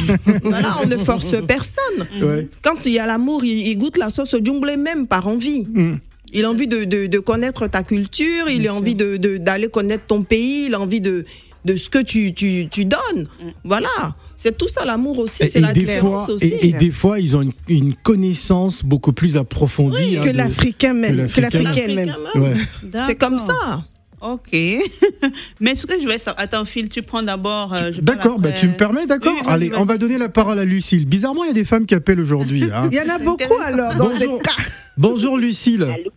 Voilà, 0.42 0.76
on 0.82 0.86
ne 0.86 0.96
force 1.04 1.34
personne. 1.46 2.06
ouais. 2.22 2.48
Quand 2.62 2.86
il 2.86 2.92
y 2.92 2.98
a 2.98 3.06
l'amour, 3.06 3.44
il, 3.44 3.68
il 3.68 3.76
goûte 3.78 3.98
la 3.98 4.10
sauce 4.10 4.34
junglée 4.44 4.76
même 4.76 5.06
par 5.06 5.28
envie. 5.28 5.66
Mm. 5.72 5.96
Il 6.32 6.44
a 6.44 6.50
envie 6.50 6.66
de, 6.68 6.84
de- 6.84 7.06
de 7.06 7.18
connaître 7.18 7.66
ta 7.66 7.82
culture, 7.82 8.48
il 8.48 8.62
Bien 8.62 8.72
a 8.72 8.74
envie 8.76 8.94
de- 8.94 9.16
de- 9.16 9.36
d'aller 9.36 9.68
connaître 9.68 10.06
ton 10.06 10.22
pays, 10.22 10.66
il 10.68 10.74
a 10.74 10.80
envie 10.80 11.00
de, 11.00 11.24
de 11.64 11.76
ce 11.76 11.90
que 11.90 11.98
tu, 12.02 12.32
tu, 12.34 12.68
tu 12.70 12.84
donnes. 12.84 13.26
Voilà, 13.64 14.14
c'est 14.42 14.56
tout 14.56 14.68
ça 14.68 14.84
l'amour 14.86 15.18
aussi, 15.18 15.48
c'est 15.50 15.60
la 15.60 15.72
des 15.72 15.86
fois, 15.98 16.28
aussi. 16.30 16.46
et, 16.46 16.68
et 16.68 16.72
des 16.72 16.90
fois, 16.90 17.20
ils 17.20 17.36
ont 17.36 17.42
une, 17.42 17.52
une 17.68 17.94
connaissance 17.94 18.82
beaucoup 18.82 19.12
plus 19.12 19.36
approfondie. 19.36 20.16
hein, 20.16 20.22
que 20.24 20.30
l'Africain 20.30 20.94
même, 20.94 21.26
que 21.26 21.34
que 21.34 21.40
l'Africain 21.42 21.62
l'Africaine 21.70 21.94
même. 21.94 22.06
L'Africain 22.06 22.40
même. 22.40 22.42
Ouais. 22.42 23.02
C'est 23.06 23.14
comme 23.16 23.36
D'accord. 23.36 23.56
ça. 23.62 23.84
Ok. 24.22 24.52
Mais 25.60 25.74
ce 25.74 25.86
que 25.86 25.94
je 26.00 26.06
vais 26.06 26.18
savoir. 26.18 26.42
Attends, 26.42 26.64
Phil, 26.66 26.88
tu 26.90 27.02
prends 27.02 27.22
d'abord. 27.22 27.72
euh, 27.74 27.90
D'accord, 28.02 28.38
bah, 28.38 28.52
tu 28.52 28.68
me 28.68 28.74
permets, 28.76 29.06
d'accord? 29.06 29.32
Oui, 29.34 29.46
Allez, 29.46 29.72
on 29.76 29.84
va 29.84 29.96
donner 29.98 30.18
la 30.18 30.28
parole 30.28 30.58
à 30.58 30.64
Lucille. 30.66 31.06
Bizarrement, 31.06 31.44
il 31.44 31.48
y 31.48 31.50
a 31.50 31.54
des 31.54 31.64
femmes 31.64 31.86
qui 31.86 31.94
appellent 31.94 32.20
aujourd'hui. 32.20 32.64
hein. 32.64 32.88
Il 32.90 32.96
y 32.96 33.00
en 33.00 33.08
a 33.14 33.18
beaucoup 33.18 33.58
alors 33.64 33.94
dans 33.94 34.10
ces 34.10 34.26
Bonjour. 34.26 34.42
cas. 34.42 34.52
Bonjour 34.98 35.38
Lucille. 35.38 35.82
Allô? 35.84 36.10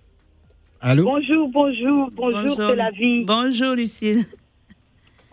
Allô? 0.82 1.04
Bonjour, 1.06 1.50
bonjour, 1.50 2.12
bonjour, 2.14 2.56
c'est 2.58 2.76
la 2.76 2.92
vie. 2.92 3.24
Bonjour, 3.26 3.74
Lucille. 3.76 4.26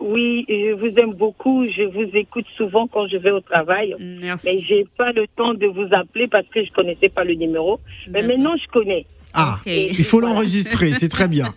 Oui, 0.01 0.45
je 0.49 0.73
vous 0.73 0.93
aime 0.99 1.13
beaucoup. 1.13 1.65
Je 1.67 1.83
vous 1.83 2.09
écoute 2.15 2.45
souvent 2.57 2.87
quand 2.87 3.07
je 3.07 3.17
vais 3.17 3.31
au 3.31 3.39
travail. 3.41 3.95
Merci. 3.99 4.47
Mais 4.47 4.59
j'ai 4.61 4.85
pas 4.97 5.11
le 5.11 5.25
temps 5.35 5.53
de 5.53 5.67
vous 5.67 5.87
appeler 5.91 6.27
parce 6.27 6.47
que 6.47 6.63
je 6.65 6.71
connaissais 6.71 7.09
pas 7.09 7.23
le 7.23 7.35
numéro. 7.35 7.79
Mais 8.09 8.21
maintenant, 8.23 8.55
je 8.57 8.67
connais. 8.67 9.05
Ah, 9.33 9.59
il 9.65 10.03
faut 10.03 10.19
l'enregistrer, 10.19 10.91
c'est 10.93 11.09
très 11.09 11.27
bien. 11.27 11.45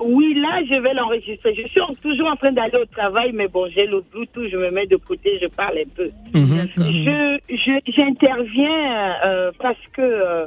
Oui, 0.00 0.34
là, 0.34 0.60
je 0.68 0.74
vais 0.82 0.92
l'enregistrer. 0.92 1.54
Je 1.54 1.68
suis 1.68 1.80
en- 1.80 1.94
toujours 1.94 2.26
en 2.26 2.34
train 2.34 2.50
d'aller 2.50 2.78
au 2.82 2.84
travail, 2.84 3.30
mais 3.32 3.46
bon, 3.46 3.68
j'ai 3.72 3.86
le 3.86 4.00
Bluetooth, 4.10 4.48
je 4.50 4.56
me 4.56 4.68
mets 4.72 4.88
de 4.88 4.96
côté, 4.96 5.38
je 5.40 5.46
parle 5.46 5.78
un 5.78 5.88
peu. 5.94 6.10
Je, 6.34 7.38
je- 7.48 7.92
j'interviens 7.92 9.14
euh, 9.24 9.52
parce 9.60 9.78
que 9.92 10.02
euh, 10.02 10.46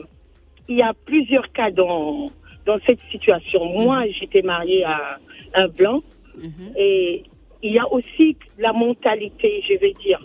il 0.67 0.75
y 0.75 0.81
a 0.81 0.93
plusieurs 1.05 1.49
cas 1.53 1.71
dans 1.71 2.29
dans 2.65 2.77
cette 2.85 2.99
situation. 3.09 3.63
Moi, 3.65 4.03
j'étais 4.19 4.41
mariée 4.41 4.83
à 4.83 5.17
un 5.55 5.69
blanc 5.69 6.01
Mhm. 6.35 6.73
et 6.77 7.23
il 7.63 7.73
y 7.73 7.79
a 7.79 7.91
aussi 7.91 8.37
la 8.57 8.73
mentalité, 8.73 9.63
je 9.67 9.75
vais 9.77 9.93
dire. 10.03 10.19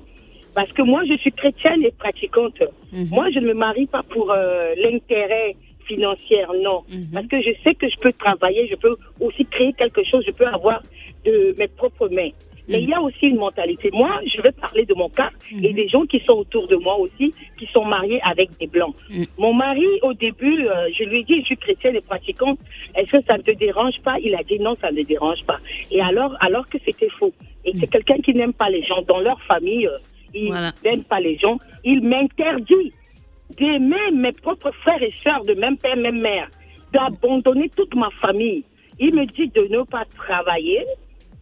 Parce 0.55 0.73
que 0.73 0.83
moi, 0.83 1.03
je 1.09 1.17
suis 1.17 1.33
chrétienne 1.33 1.83
et 1.83 1.93
pratiquante. 1.93 2.63
Mhm. 2.93 3.09
Moi, 3.11 3.31
je 3.31 3.39
ne 3.39 3.47
me 3.49 3.55
marie 3.55 3.87
pas 3.87 4.03
pour 4.03 4.31
euh, 4.31 4.75
l'intérêt 4.77 5.57
financier, 5.87 6.45
non. 6.63 6.83
Mhm. 6.89 7.09
Parce 7.13 7.27
que 7.27 7.39
je 7.43 7.51
sais 7.65 7.75
que 7.75 7.89
je 7.91 7.99
peux 7.99 8.13
travailler, 8.13 8.69
je 8.69 8.77
peux 8.77 8.97
aussi 9.21 9.45
créer 9.47 9.73
quelque 9.73 10.03
chose, 10.05 10.25
je 10.27 10.33
peux 10.33 10.47
avoir 10.47 10.83
de 11.25 11.55
mes 11.59 11.69
propres 11.69 12.09
mains. 12.09 12.31
Mais 12.69 12.81
il 12.81 12.89
y 12.89 12.95
a 12.95 13.01
aussi 13.03 13.27
une 13.27 13.37
mentalité. 13.39 13.91
Moi, 13.93 14.21
je 14.33 14.41
vais 14.41 14.53
parler 14.53 14.85
de 14.87 14.95
mon 14.95 15.09
cas 15.09 15.31
et 15.63 15.73
des 15.73 15.89
gens 15.89 16.07
qui 16.07 16.21
sont 16.21 16.35
autour 16.35 16.69
de 16.69 16.77
moi 16.77 16.97
aussi, 16.97 17.35
qui 17.59 17.67
sont 17.67 17.85
mariés 17.85 18.21
avec 18.23 18.51
des 18.61 18.69
blancs. 18.69 18.95
Mon 19.37 19.53
mari, 19.53 19.85
au 20.03 20.13
début, 20.15 20.67
euh, 20.69 20.89
je 20.97 21.05
lui 21.05 21.21
ai 21.21 21.25
dit, 21.25 21.41
je 21.41 21.47
suis 21.47 21.57
chrétienne 21.57 21.97
et 21.97 22.01
pratiquante. 22.01 22.59
Est-ce 22.95 23.13
que 23.19 23.25
ça 23.27 23.37
ne 23.37 23.43
te 23.43 23.51
dérange 23.51 24.01
pas? 24.03 24.17
Il 24.21 24.35
a 24.37 24.43
dit 24.45 24.61
non, 24.61 24.75
ça 24.77 24.93
ne 24.93 24.99
me 24.99 25.03
dérange 25.03 25.43
pas. 25.45 25.59
Et 25.91 26.01
alors, 26.01 26.37
alors 26.41 26.67
que 26.67 26.79
c'était 26.85 27.09
faux. 27.19 27.33
Et 27.65 27.73
c'est 27.77 27.89
quelqu'un 27.89 28.19
qui 28.19 28.33
n'aime 28.33 28.53
pas 28.53 28.71
les 28.71 28.83
gens. 28.85 29.03
Dans 29.03 29.19
leur 29.21 29.41
famille, 29.43 29.87
euh, 29.89 29.99
il 30.33 30.49
Voilà. 30.49 30.71
n'aime 30.85 31.03
pas 31.05 31.19
les 31.21 31.37
gens. 31.39 31.57
Il 31.85 32.03
m'interdit 32.03 32.93
d'aimer 33.59 34.11
mes 34.15 34.33
propres 34.33 34.71
frères 34.83 35.03
et 35.03 35.13
sœurs 35.23 35.45
de 35.45 35.55
même 35.55 35.77
père, 35.77 35.97
même 35.97 36.21
mère, 36.21 36.49
d'abandonner 36.93 37.69
toute 37.77 37.95
ma 37.95 38.09
famille. 38.21 38.65
Il 38.99 39.15
me 39.15 39.27
dit 39.27 39.49
de 39.49 39.63
ne 39.69 39.83
pas 39.83 40.05
travailler 40.17 40.85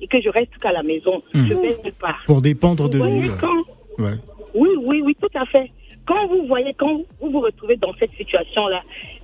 et 0.00 0.07
que 0.07 0.21
je 0.21 0.28
reste 0.28 0.57
qu'à 0.61 0.73
la 0.73 0.83
maison. 0.83 1.23
Je 1.35 1.54
vais 1.54 1.76
nulle 1.85 1.92
part. 2.00 2.23
Pour 2.26 2.40
dépendre 2.42 2.85
Vous 2.85 2.88
de 2.88 2.99
lui. 2.99 3.30
quand, 3.40 4.02
Ouais. 4.04 4.14
oui, 4.54 4.69
oui, 4.83 5.02
oui, 5.04 5.16
tout 5.21 5.28
à 5.38 5.45
fait. 5.47 5.71
Quand 6.07 6.26
vous 6.28 6.47
voyez, 6.47 6.73
quand 6.75 7.02
vous 7.21 7.30
vous 7.30 7.40
retrouvez 7.40 7.76
dans 7.76 7.92
cette 7.99 8.12
situation-là, 8.16 8.83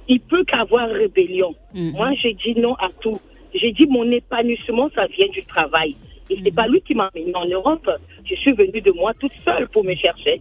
il 0.08 0.20
peut 0.20 0.44
qu'avoir 0.44 0.88
rébellion. 0.90 1.54
Moi, 1.74 2.10
j'ai 2.22 2.34
dit 2.34 2.54
non 2.60 2.74
à 2.74 2.88
tout. 3.00 3.18
J'ai 3.54 3.72
dit 3.72 3.86
mon 3.86 4.08
épanouissement, 4.10 4.90
ça 4.94 5.06
vient 5.06 5.28
du 5.28 5.42
travail. 5.42 5.96
Et 6.28 6.38
c'est 6.44 6.54
pas 6.54 6.66
lui 6.68 6.80
qui 6.82 6.94
m'a 6.94 7.10
amené 7.14 7.34
en 7.34 7.46
Europe. 7.46 7.88
Je 8.24 8.34
suis 8.34 8.52
venue 8.52 8.80
de 8.80 8.90
moi 8.92 9.12
toute 9.18 9.32
seule 9.44 9.68
pour 9.68 9.84
me 9.84 9.94
chercher. 9.94 10.40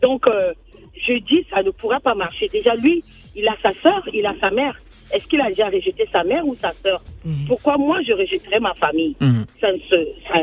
Donc, 0.00 0.26
euh, 0.26 0.52
je 1.06 1.14
dis, 1.14 1.44
ça 1.52 1.62
ne 1.62 1.70
pourra 1.70 1.98
pas 2.00 2.14
marcher. 2.14 2.48
Déjà, 2.52 2.74
lui, 2.76 3.02
il 3.34 3.48
a 3.48 3.56
sa 3.62 3.72
sœur, 3.82 4.02
il 4.12 4.24
a 4.26 4.34
sa 4.40 4.50
mère. 4.50 4.78
Est-ce 5.12 5.26
qu'il 5.26 5.40
a 5.40 5.48
déjà 5.48 5.66
rejeté 5.66 6.06
sa 6.12 6.24
mère 6.24 6.46
ou 6.46 6.56
sa 6.60 6.72
sœur 6.84 7.02
Pourquoi 7.46 7.76
moi, 7.78 7.98
je 8.06 8.12
rejetterais 8.12 8.60
ma 8.60 8.74
famille 8.74 9.14
Mhm. 9.20 9.44
ça, 9.60 9.72
ne 9.72 9.78
se- 9.78 10.08
ça, 10.28 10.38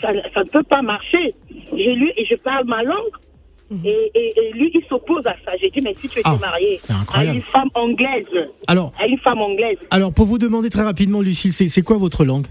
ça, 0.00 0.08
ça 0.34 0.40
ne 0.44 0.48
peut 0.48 0.62
pas 0.64 0.82
marcher. 0.82 1.34
J'ai 1.76 1.94
lu 1.94 2.10
et 2.16 2.24
je 2.24 2.34
parle 2.36 2.66
ma 2.66 2.82
langue. 2.82 3.14
Et, 3.84 4.10
et, 4.14 4.32
et 4.40 4.52
lui, 4.52 4.70
il 4.74 4.82
s'oppose 4.88 5.26
à 5.26 5.34
ça. 5.44 5.52
J'ai 5.60 5.68
dit, 5.68 5.82
mais 5.82 5.92
si 6.00 6.08
tu 6.08 6.20
étais 6.20 6.28
Ah, 6.30 6.38
marié 6.40 6.80
à 7.12 7.24
une 7.24 7.42
femme 7.42 7.68
anglaise, 7.74 8.24
Alors, 8.66 8.94
à 8.98 9.06
une 9.06 9.18
femme 9.18 9.40
anglaise, 9.42 9.76
alors, 9.90 10.10
pour 10.14 10.24
vous 10.24 10.38
demander 10.38 10.70
très 10.70 10.84
rapidement, 10.84 11.20
Lucille, 11.20 11.52
c'est 11.52 11.68
c'est 11.68 11.82
quoi 11.82 11.98
votre 11.98 12.24
langue 12.24 12.46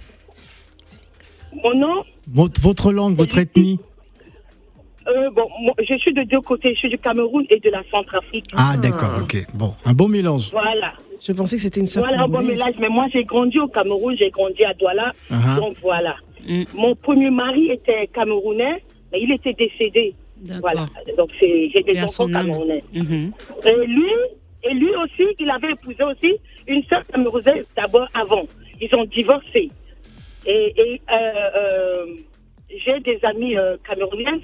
mon 1.64 1.74
nom, 1.74 2.04
votre, 2.32 2.62
votre 2.62 2.92
langue, 2.92 3.16
votre 3.18 3.38
ethnie 3.40 3.80
euh, 5.10 5.30
bon, 5.32 5.48
moi, 5.62 5.74
je 5.88 5.96
suis 5.98 6.14
de 6.14 6.24
deux 6.24 6.42
côtés. 6.42 6.74
Je 6.74 6.80
suis 6.80 6.90
du 6.90 6.98
Cameroun 6.98 7.46
et 7.50 7.60
de 7.60 7.70
la 7.70 7.82
Centrafrique. 7.90 8.46
Ah, 8.56 8.76
d'accord, 8.82 9.20
ok. 9.22 9.38
Bon, 9.54 9.74
un 9.86 9.94
bon 9.94 10.08
mélange. 10.08 10.52
Voilà. 10.52 10.94
Je 11.26 11.32
pensais 11.34 11.56
que 11.58 11.62
c'était 11.64 11.80
une 11.80 11.88
sœur 11.88 12.04
Voilà 12.06 12.24
un 12.24 12.28
bon 12.28 12.42
mélange. 12.44 12.74
Mais 12.80 12.90
moi, 12.90 13.08
j'ai 13.12 13.24
grandi 13.24 13.60
au 13.60 13.68
Cameroun, 13.68 14.16
j'ai 14.18 14.30
grandi 14.30 14.64
à 14.64 14.74
Douala. 14.74 15.14
Ah. 15.32 15.58
Donc 15.60 15.76
voilà. 15.82 16.16
Mm. 16.48 16.64
Mon 16.76 16.96
premier 16.96 17.30
mari 17.30 17.72
était 17.72 18.08
camerounais, 18.14 18.84
mais 19.12 19.20
il 19.22 19.32
était 19.32 19.54
décédé. 19.54 20.14
D'accord. 20.42 20.62
Voilà. 20.62 20.86
Donc 21.18 21.30
c'est- 21.40 21.70
j'ai 21.74 21.82
des 21.84 22.00
enfants 22.04 22.28
camerounais. 22.30 22.84
Mhm. 22.94 23.32
Et 23.66 23.86
lui, 23.88 24.12
et 24.64 24.74
lui 24.74 24.92
aussi, 25.04 25.24
il 25.40 25.50
avait 25.50 25.72
épousé 25.72 26.04
aussi 26.04 26.36
une 26.68 26.84
sœur 26.84 27.02
camerounaise 27.12 27.66
d'abord 27.76 28.08
avant. 28.14 28.44
Ils 28.80 28.94
ont 28.96 29.06
divorcé. 29.06 29.72
Et, 30.46 30.74
et, 30.78 31.02
euh, 31.12 31.16
euh, 31.58 32.06
j'ai 32.70 33.00
des 33.00 33.20
amis 33.24 33.58
euh, 33.58 33.76
camerounaises 33.88 34.42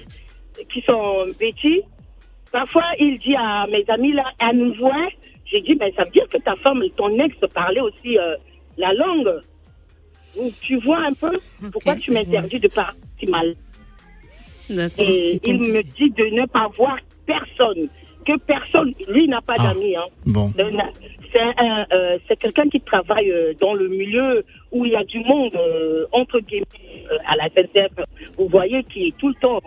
qui 0.72 0.80
sont 0.82 1.26
bêtis. 1.38 1.82
Parfois, 2.52 2.84
il 2.98 3.18
dit 3.18 3.34
à 3.36 3.66
mes 3.66 3.84
amis 3.88 4.12
là, 4.12 4.24
à 4.38 4.52
nous 4.52 4.72
voir, 4.74 5.08
j'ai 5.46 5.60
dit, 5.60 5.76
mais 5.78 5.92
ça 5.96 6.04
veut 6.04 6.10
dire 6.10 6.28
que 6.28 6.38
ta 6.38 6.54
femme, 6.56 6.82
ton 6.96 7.18
ex 7.18 7.34
parlait 7.52 7.80
aussi 7.80 8.16
euh, 8.18 8.36
la 8.78 8.92
langue. 8.92 9.40
Donc, 10.36 10.52
tu 10.60 10.76
vois 10.80 10.98
un 11.00 11.12
peu 11.12 11.38
pourquoi 11.72 11.96
tu 11.96 12.10
m'interdis 12.12 12.58
de 12.60 12.68
parler 12.68 12.96
si 13.18 13.26
mal. 13.26 13.54
D'accord. 14.70 15.06
Et 15.08 15.40
il 15.44 15.60
me 15.60 15.82
dit 15.82 16.10
de 16.10 16.24
ne 16.40 16.46
pas 16.46 16.68
voir 16.76 16.96
personne, 17.26 17.88
que 18.26 18.36
personne, 18.38 18.94
lui 19.08 19.28
n'a 19.28 19.40
pas 19.42 19.54
Ah. 19.58 19.72
d'amis. 19.74 19.96
Hein. 19.96 20.06
Bon. 20.26 20.52
Euh, 20.58 20.70
na- 20.70 20.90
C'est 21.32 21.40
un, 21.58 21.84
euh, 21.92 22.16
c'est 22.28 22.38
quelqu'un 22.38 22.68
qui 22.68 22.80
travaille 22.80 23.28
euh, 23.28 23.54
dans 23.60 23.74
le 23.74 23.88
milieu 23.88 24.44
où 24.70 24.86
il 24.86 24.92
y 24.92 24.96
a 24.96 25.02
du 25.02 25.18
monde, 25.18 25.52
euh, 25.56 26.06
entre 26.12 26.38
guillemets, 26.38 26.64
euh, 27.10 27.16
à 27.26 27.34
la 27.34 27.46
SNCF. 27.48 27.90
Vous 28.38 28.46
voyez, 28.48 28.84
qui 28.84 29.08
est 29.08 29.16
tout 29.18 29.28
le 29.28 29.34
temps 29.34 29.58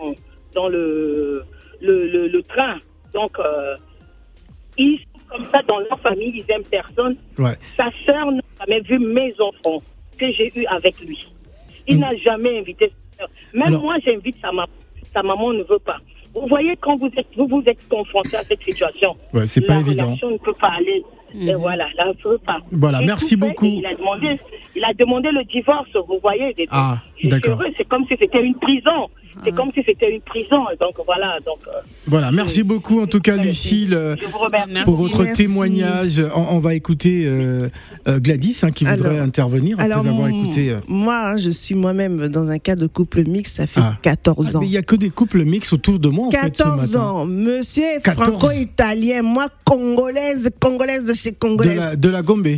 dans 0.58 0.68
le, 0.68 1.42
le, 1.86 1.94
le, 2.14 2.22
le 2.28 2.42
train. 2.42 2.76
Donc, 3.14 3.32
euh, 3.38 3.76
ils 4.76 4.98
sont 4.98 5.28
comme 5.30 5.44
ça 5.52 5.60
dans 5.70 5.78
leur 5.78 5.98
famille, 6.00 6.32
ils 6.40 6.52
aiment 6.52 6.70
personne. 6.78 7.14
Ouais. 7.38 7.56
Sa 7.76 7.88
sœur 8.06 8.26
n'a 8.32 8.42
jamais 8.60 8.80
vu 8.80 8.98
mes 8.98 9.32
enfants 9.48 9.80
que 10.18 10.26
j'ai 10.36 10.50
eu 10.58 10.64
avec 10.66 10.94
lui. 11.00 11.18
Il 11.86 11.96
Mm. 11.96 12.00
n'a 12.00 12.14
jamais 12.16 12.58
invité 12.58 12.84
sa 12.88 13.18
sœur. 13.18 13.28
Même 13.54 13.68
Alors- 13.68 13.82
moi, 13.82 13.96
j'invite 14.04 14.36
sa 14.40 14.50
maman. 14.52 14.72
Sa 15.14 15.22
maman 15.22 15.52
ne 15.52 15.62
veut 15.62 15.78
pas. 15.78 15.98
Vous 16.34 16.46
voyez, 16.48 16.76
quand 16.76 16.96
vous 16.96 17.10
êtes, 17.16 17.26
vous, 17.36 17.46
vous 17.48 17.62
êtes 17.66 17.88
confronté 17.88 18.36
à 18.36 18.42
cette 18.42 18.62
situation, 18.62 19.16
Ouais, 19.32 19.46
c'est 19.46 19.62
pas 19.62 19.74
la 19.74 19.80
évident. 19.80 20.04
relation 20.06 20.30
ne 20.30 20.38
peut 20.38 20.58
pas 20.64 20.72
aller. 20.80 21.02
Et 21.34 21.54
voilà, 21.54 21.86
là, 21.96 22.04
ne 22.08 22.12
peut 22.12 22.38
pas. 22.50 22.58
Voilà, 22.72 23.02
Et 23.02 23.06
merci 23.06 23.30
fait, 23.30 23.36
beaucoup. 23.36 23.66
Il 23.66 23.86
a, 23.86 23.94
demandé, 23.94 24.36
il 24.78 24.84
a 24.84 24.94
demandé 24.94 25.28
le 25.32 25.44
divorce, 25.44 25.90
vous 26.08 26.18
voyez. 26.22 26.54
des- 26.54 26.66
Ah, 26.70 26.98
d'accord. 27.24 27.60
C'est 27.76 27.86
comme 27.88 28.04
si 28.08 28.14
c'était 28.18 28.42
une 28.42 28.54
prison. 28.54 29.08
C'est 29.44 29.52
comme 29.54 29.70
si 29.72 29.82
c'était 29.86 30.10
une 30.12 30.20
prison. 30.22 30.64
Donc 30.80 30.94
voilà. 31.06 31.38
Donc, 31.46 31.58
euh, 31.68 31.70
Voilà, 32.08 32.32
merci 32.32 32.64
beaucoup 32.64 33.00
en 33.00 33.06
tout 33.06 33.20
cas, 33.20 33.36
Lucille. 33.36 33.94
euh, 33.94 34.16
je 34.20 34.26
vous 34.26 34.38
remercie. 34.38 34.70
Merci. 34.72 34.84
Pour 34.84 34.94
votre 34.96 35.22
merci. 35.22 35.44
témoignage, 35.44 36.20
on, 36.34 36.56
on 36.56 36.58
va 36.58 36.74
écouter 36.74 37.22
euh, 37.26 37.68
Gladys 38.08 38.58
hein, 38.62 38.72
qui 38.72 38.84
voudrait 38.84 39.20
intervenir 39.20 39.78
Alors, 39.78 39.98
après 39.98 40.10
avoir 40.10 40.28
écouté. 40.28 40.70
euh, 40.70 40.80
moi, 40.88 41.28
hein, 41.32 41.36
je 41.36 41.50
suis 41.50 41.76
moi-même 41.76 42.26
dans 42.28 42.48
un 42.48 42.58
cas 42.58 42.74
de 42.74 42.88
couple 42.88 43.22
mixte, 43.28 43.56
ça 43.58 43.66
fait 43.68 43.80
Ah. 43.80 43.96
14 44.02 44.52
ah, 44.54 44.58
ans. 44.58 44.62
il 44.62 44.70
y 44.70 44.76
a 44.76 44.82
que 44.82 44.96
des 44.96 45.10
couples 45.10 45.44
mixtes 45.44 45.72
autour 45.72 46.00
de 46.00 46.08
moi 46.08 46.26
en 46.26 46.30
fait 46.32 46.56
ce 46.56 46.62
14 46.64 46.92
matin. 46.94 47.04
ans, 47.06 47.24
monsieur 47.26 48.00
14. 48.02 48.28
franco-italien, 48.30 49.22
moi 49.22 49.46
congolaise, 49.64 50.50
congolaise 50.58 51.04
de 51.04 51.14
chez 51.14 51.30
De 51.30 51.36
congolaise, 51.36 51.76
la, 51.76 51.94
de 51.96 52.08
la 52.08 52.22
Gombe, 52.22 52.48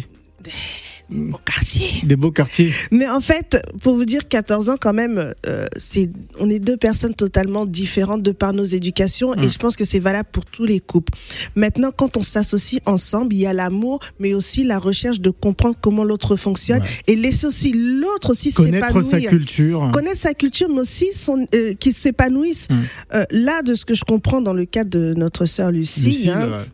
au 1.13 1.39
quartier. 1.45 1.89
des 2.05 2.17
beaux 2.17 2.31
quartiers. 2.31 2.73
Mais 2.91 3.09
en 3.09 3.21
fait, 3.21 3.59
pour 3.83 3.95
vous 3.97 4.05
dire, 4.05 4.29
14 4.29 4.71
ans 4.71 4.77
quand 4.81 4.93
même, 4.93 5.33
euh, 5.47 5.67
c'est, 5.77 6.11
on 6.39 6.49
est 6.51 6.59
deux 6.59 6.77
personnes 6.77 7.15
totalement 7.15 7.65
différentes 7.65 8.23
de 8.23 8.33
par 8.33 8.53
nos 8.53 8.65
éducations 8.65 9.35
et 9.35 9.49
je 9.49 9.59
pense 9.59 9.77
que 9.77 9.85
c'est 9.85 9.99
valable 9.99 10.29
pour 10.33 10.45
tous 10.45 10.65
les 10.65 10.81
couples. 10.81 11.13
Maintenant, 11.57 11.91
quand 11.97 12.17
on 12.17 12.23
s'associe 12.23 12.81
ensemble, 12.87 13.35
il 13.35 13.41
y 13.41 13.47
a 13.47 13.53
l'amour, 13.53 14.01
mais 14.19 14.35
aussi 14.35 14.65
la 14.65 14.79
recherche 14.79 15.21
de 15.21 15.31
comprendre 15.31 15.77
comment 15.81 16.05
l'autre 16.05 16.37
fonctionne 16.37 16.81
Ouais. 16.83 16.89
et 17.09 17.17
laisser 17.17 17.47
aussi 17.47 17.73
l'autre 17.73 18.31
aussi 18.31 18.53
Connaître 18.53 19.01
sa 19.03 19.21
culture. 19.21 19.91
connaître 19.93 20.19
sa 20.19 20.35
culture, 20.35 20.69
mais 20.69 20.81
aussi 20.81 21.09
son, 21.13 21.47
euh, 21.55 21.75
qu'ils 21.75 21.93
s'épanouissent. 21.95 22.69
Hum. 22.71 22.79
Euh, 23.15 23.25
là, 23.31 23.63
de 23.63 23.75
ce 23.75 23.85
que 23.85 23.95
je 23.95 24.05
comprends 24.05 24.41
dans 24.41 24.53
le 24.53 24.65
cas 24.67 24.85
de 24.85 25.15
notre 25.17 25.47
sœur 25.47 25.71
Lucie, 25.71 26.01
Lucille, 26.03 26.31
hein, 26.31 26.49
ouais. 26.51 26.65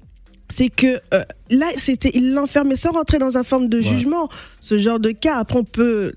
C'est 0.49 0.69
que 0.69 1.01
euh, 1.15 1.23
là, 1.51 1.67
c'était, 1.77 2.11
il 2.15 2.35
l'enfermait 2.35 2.77
sans 2.77 2.93
rentrer 2.93 3.19
dans 3.19 3.37
un 3.37 3.45
forme 3.45 3.69
de 3.69 3.81
jugement. 3.81 4.29
Ce 4.61 4.79
genre 4.79 5.01
de 5.01 5.11
cas, 5.11 5.39
après, 5.39 5.59
on 5.59 5.65
peut 5.65 6.13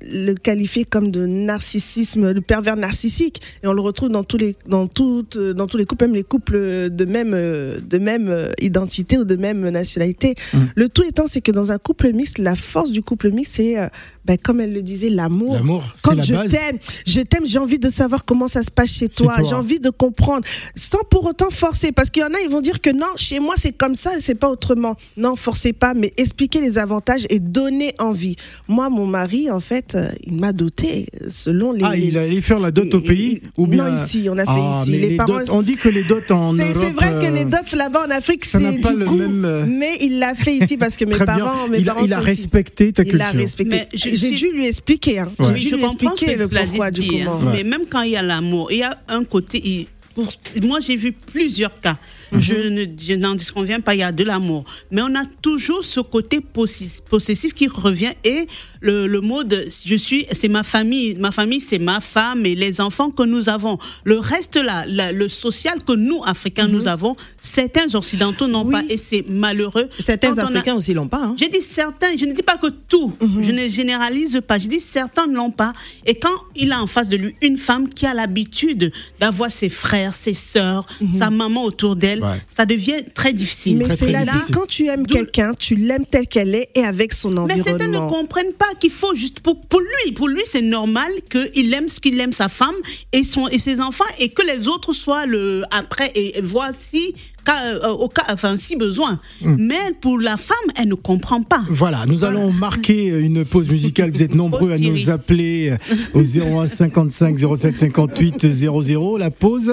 le 0.00 0.34
qualifier 0.34 0.84
comme 0.84 1.10
de 1.10 1.26
narcissisme, 1.26 2.32
de 2.32 2.40
pervers 2.40 2.76
narcissique, 2.76 3.40
et 3.62 3.66
on 3.66 3.72
le 3.72 3.80
retrouve 3.80 4.08
dans 4.08 4.24
tous 4.24 4.38
les, 4.38 4.56
dans 4.66 4.86
toutes, 4.86 5.38
dans 5.38 5.66
tous 5.66 5.76
les 5.76 5.84
couples, 5.84 6.04
même 6.06 6.14
les 6.14 6.24
couples 6.24 6.90
de 6.90 7.04
même, 7.04 7.30
de 7.30 7.98
même 7.98 8.50
identité 8.60 9.18
ou 9.18 9.24
de 9.24 9.36
même 9.36 9.68
nationalité. 9.68 10.34
Mm. 10.52 10.58
Le 10.74 10.88
tout 10.88 11.02
étant, 11.04 11.26
c'est 11.26 11.40
que 11.40 11.52
dans 11.52 11.72
un 11.72 11.78
couple 11.78 12.12
mixte, 12.12 12.38
la 12.38 12.56
force 12.56 12.90
du 12.90 13.02
couple 13.02 13.30
mixte, 13.30 13.54
c'est, 13.56 13.78
euh, 13.78 13.86
ben, 14.24 14.38
comme 14.38 14.60
elle 14.60 14.72
le 14.72 14.82
disait, 14.82 15.10
l'amour. 15.10 15.54
L'amour, 15.54 15.84
Quand 16.02 16.14
la 16.14 16.22
je 16.22 16.34
t'aime, 16.34 16.78
je 17.06 17.20
t'aime, 17.20 17.46
j'ai 17.46 17.58
envie 17.58 17.78
de 17.78 17.90
savoir 17.90 18.24
comment 18.24 18.48
ça 18.48 18.62
se 18.62 18.70
passe 18.70 18.90
chez 18.90 19.08
toi. 19.08 19.34
toi. 19.36 19.48
J'ai 19.48 19.54
envie 19.54 19.80
de 19.80 19.90
comprendre, 19.90 20.46
sans 20.76 21.02
pour 21.10 21.24
autant 21.26 21.50
forcer. 21.50 21.92
Parce 21.92 22.10
qu'il 22.10 22.22
y 22.22 22.24
en 22.24 22.34
a, 22.34 22.40
ils 22.44 22.50
vont 22.50 22.60
dire 22.60 22.80
que 22.80 22.90
non, 22.90 23.06
chez 23.16 23.40
moi 23.40 23.54
c'est 23.58 23.71
comme 23.72 23.94
ça 23.94 24.12
c'est 24.20 24.34
pas 24.34 24.48
autrement. 24.50 24.96
Non, 25.16 25.36
forcez 25.36 25.72
pas, 25.72 25.94
mais 25.94 26.12
expliquez 26.16 26.60
les 26.60 26.78
avantages 26.78 27.26
et 27.30 27.38
donnez 27.38 27.92
envie. 27.98 28.36
Moi, 28.68 28.88
mon 28.90 29.06
mari, 29.06 29.50
en 29.50 29.60
fait, 29.60 29.94
euh, 29.94 30.08
il 30.24 30.34
m'a 30.34 30.52
doté 30.52 31.06
selon 31.28 31.72
les. 31.72 31.82
Ah, 31.84 31.96
il 31.96 32.16
allait 32.18 32.40
faire 32.40 32.58
la 32.60 32.70
dot 32.70 32.92
au 32.94 32.98
il- 33.00 33.04
pays 33.04 33.40
il- 33.42 33.48
ou 33.56 33.66
bien 33.66 33.88
Non, 33.90 34.02
ici, 34.04 34.26
on 34.30 34.38
a 34.38 34.44
fait 34.44 34.50
Ah, 34.52 34.80
ici. 34.82 34.90
mais 34.90 34.98
Les 34.98 35.08
les 35.10 35.16
parents- 35.16 35.38
dots- 35.38 35.52
on 35.52 35.62
dit 35.62 35.76
que 35.76 35.88
les 35.88 36.02
dots 36.04 36.16
en 36.30 36.56
C'est 36.56 36.70
Europe. 36.72 36.84
c'est 36.86 36.92
vrai 36.94 37.10
que 37.20 37.26
euh, 37.26 37.30
les 37.30 37.44
dots 37.44 37.56
là-bas 37.76 38.04
en 38.06 38.10
Afrique, 38.10 38.44
c'est 38.44 38.58
du 38.78 38.96
le 38.96 39.04
coup. 39.06 39.14
même, 39.16 39.44
euh, 39.44 39.66
Mais 39.68 39.96
il 40.00 40.18
l'a 40.18 40.34
fait 40.34 40.56
ici 40.56 40.76
parce 40.76 40.96
que 40.96 41.04
mes 41.06 41.16
parents, 41.16 41.68
mes 41.68 41.78
il 41.78 41.88
a, 41.88 41.94
parents 41.94 42.06
il 42.06 42.12
a 42.12 42.20
respecté 42.20 42.92
ta 42.92 43.02
Il 43.02 43.10
culture. 43.10 43.26
a 43.26 43.30
respecté. 43.30 43.82
J'ai 43.94 44.16
suis- 44.16 44.34
dû 44.36 44.52
lui 44.52 44.66
expliquer. 44.66 45.18
Hein. 45.20 45.32
Ouais. 45.38 45.46
J'ai 45.54 45.60
dû 45.60 45.68
je 45.70 45.74
lui 45.76 45.84
expliquer 45.84 46.36
le 46.36 46.48
pourquoi 46.48 46.90
du 46.90 47.02
hein. 47.02 47.24
comment. 47.24 47.50
Mais 47.52 47.64
même 47.64 47.82
quand 47.88 48.02
il 48.02 48.10
y 48.12 48.16
a 48.16 48.22
l'amour, 48.22 48.70
il 48.70 48.78
y 48.78 48.82
a 48.82 48.96
un 49.08 49.24
côté. 49.24 49.60
il- 49.64 49.86
pour- 50.14 50.28
moi, 50.62 50.78
j'ai 50.80 50.96
vu 50.96 51.12
plusieurs 51.12 51.78
cas. 51.80 51.96
Je 52.38 52.54
ne 52.54 52.84
je 53.00 53.14
n'en 53.14 53.34
disconviens 53.34 53.80
pas, 53.80 53.94
il 53.94 53.98
y 53.98 54.02
a 54.02 54.12
de 54.12 54.24
l'amour. 54.24 54.64
Mais 54.90 55.02
on 55.02 55.14
a 55.14 55.24
toujours 55.42 55.84
ce 55.84 56.00
côté 56.00 56.40
possessif 56.40 57.54
qui 57.54 57.68
revient 57.68 58.12
et 58.24 58.46
le, 58.80 59.06
le 59.06 59.20
mot 59.20 59.44
de 59.44 59.64
je 59.86 59.94
suis, 59.96 60.26
c'est 60.32 60.48
ma 60.48 60.62
famille. 60.62 61.14
Ma 61.16 61.30
famille, 61.30 61.60
c'est 61.60 61.78
ma 61.78 62.00
femme 62.00 62.44
et 62.46 62.54
les 62.54 62.80
enfants 62.80 63.10
que 63.10 63.22
nous 63.22 63.48
avons. 63.48 63.78
Le 64.04 64.18
reste 64.18 64.56
là, 64.56 64.84
la- 64.88 65.12
le 65.12 65.28
social 65.28 65.82
que 65.84 65.92
nous, 65.92 66.20
Africains, 66.24 66.66
nous 66.68 66.88
avons, 66.88 67.14
certains 67.38 67.94
Occidentaux 67.94 68.46
n'ont 68.48 68.64
Oui. 68.64 68.72
pas 68.72 68.82
et 68.88 68.96
c'est 68.96 69.24
malheureux. 69.28 69.88
Certains 69.98 70.34
Quand 70.34 70.42
on 70.42 70.46
a- 70.46 70.48
Africains 70.48 70.74
aussi 70.74 70.94
l'ont 70.94 71.08
pas. 71.08 71.22
hein. 71.24 71.36
je 71.38 71.44
dis 71.46 71.60
certains, 71.62 72.16
je 72.16 72.24
ne 72.24 72.32
dis 72.32 72.42
pas 72.42 72.56
que 72.56 72.68
tout, 72.88 73.12
je 73.20 73.50
ne 73.52 73.68
généralise 73.68 74.40
pas, 74.46 74.58
je 74.58 74.68
dis 74.68 74.80
certains 74.80 75.26
ne 75.26 75.34
l'ont 75.36 75.50
pas. 75.52 75.72
Et 76.06 76.14
quand 76.14 76.34
il 76.56 76.72
a 76.72 76.82
en 76.82 76.86
face 76.86 77.08
de 77.08 77.16
lui 77.16 77.34
une 77.42 77.58
femme 77.58 77.88
qui 77.88 78.06
a 78.06 78.14
l'habitude 78.14 78.92
d'avoir 79.20 79.50
ses 79.50 79.68
frères, 79.68 80.14
ses 80.14 80.34
sœurs, 80.34 80.86
sa 81.12 81.30
maman 81.30 81.64
autour 81.64 81.94
d'elle, 81.96 82.21
Ouais. 82.22 82.40
ça 82.48 82.64
devient 82.66 83.02
très 83.14 83.32
difficile. 83.32 83.76
Mais 83.78 83.94
c'est 83.96 84.06
vie. 84.06 84.14
difficile. 84.32 84.54
Quand 84.54 84.66
tu 84.66 84.86
aimes 84.86 85.06
quelqu'un, 85.06 85.52
tu 85.58 85.74
l'aimes 85.74 86.06
tel 86.10 86.26
qu'elle 86.26 86.54
est 86.54 86.68
et 86.74 86.84
avec 86.84 87.12
son 87.12 87.30
Mais 87.46 87.56
certains 87.56 87.72
ne 87.88 87.96
environnement. 87.96 88.08
comprennent 88.08 88.52
pas 88.58 88.72
qu'il 88.80 88.90
faut 88.92 89.14
juste 89.14 89.40
pour, 89.40 89.60
pour 89.60 89.80
lui, 89.80 90.12
pour 90.12 90.28
lui 90.28 90.42
c'est 90.44 90.62
normal 90.62 91.10
qu'il 91.30 91.74
aime 91.74 91.88
ce 91.88 92.00
qu'il 92.00 92.18
aime 92.20 92.32
sa 92.32 92.48
femme 92.48 92.74
et 93.12 93.24
son 93.24 93.48
et 93.48 93.58
ses 93.58 93.80
enfants 93.80 94.04
et 94.20 94.28
que 94.30 94.42
les 94.46 94.68
autres 94.68 94.92
soient 94.92 95.26
le 95.26 95.62
après 95.76 96.10
et, 96.14 96.38
et 96.38 96.42
voici 96.42 97.14
cas, 97.44 97.74
euh, 97.74 97.88
au 97.88 98.08
cas 98.08 98.22
enfin 98.32 98.56
si 98.56 98.76
besoin. 98.76 99.18
Mais 99.40 99.80
pour 100.00 100.18
la 100.20 100.36
femme, 100.36 100.56
elle 100.76 100.88
ne 100.88 100.94
comprend 100.94 101.42
pas. 101.42 101.62
Voilà, 101.70 102.06
nous 102.06 102.22
allons 102.24 102.52
marquer 102.52 103.06
une 103.08 103.44
pause 103.44 103.68
musicale. 103.68 104.10
Vous 104.12 104.22
êtes 104.22 104.34
nombreux 104.34 104.70
à 104.70 104.78
nous 104.78 105.10
appeler 105.10 105.74
au 106.14 106.20
01 106.20 106.66
55 106.66 107.36
07 107.56 107.78
58 107.78 108.46
00. 108.52 109.18
La 109.18 109.30
pause, 109.30 109.72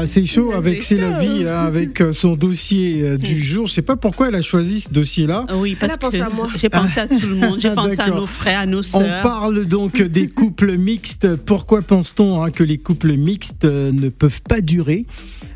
Bah, 0.00 0.06
c'est 0.06 0.24
chaud 0.24 0.52
avec 0.54 0.82
C'est 0.82 0.94
C'est 0.94 1.00
la 1.02 1.20
vie, 1.20 1.46
hein, 1.46 1.58
avec 1.60 2.00
euh, 2.00 2.14
son 2.14 2.34
dossier 2.34 3.02
euh, 3.02 3.18
du 3.18 3.38
jour. 3.44 3.66
Je 3.66 3.72
sais 3.74 3.82
pas 3.82 3.96
pourquoi 3.96 4.28
elle 4.28 4.34
a 4.34 4.40
choisi 4.40 4.80
ce 4.80 4.88
dossier-là. 4.90 5.44
Oui, 5.56 5.76
parce 5.78 5.92
a 5.92 5.98
pensé 5.98 6.18
que 6.20 6.22
à 6.22 6.30
moi. 6.30 6.48
j'ai 6.56 6.70
pensé 6.70 7.00
à 7.00 7.06
tout 7.06 7.20
le 7.20 7.34
monde. 7.34 7.58
J'ai 7.60 7.68
Ah, 7.68 7.74
pensé 7.74 8.00
à 8.00 8.08
nos 8.08 8.24
frères, 8.24 8.60
à 8.60 8.66
nos 8.66 8.78
On 8.78 8.82
sœurs. 8.82 9.22
parle 9.22 9.66
donc 9.66 10.00
des 10.02 10.26
couples 10.28 10.78
mixtes. 10.78 11.36
Pourquoi 11.36 11.82
pense-t-on 11.82 12.42
hein, 12.42 12.50
que 12.50 12.64
les 12.64 12.78
couples 12.78 13.12
mixtes 13.12 13.66
euh, 13.66 13.92
ne 13.92 14.08
peuvent 14.08 14.40
pas 14.40 14.62
durer? 14.62 15.04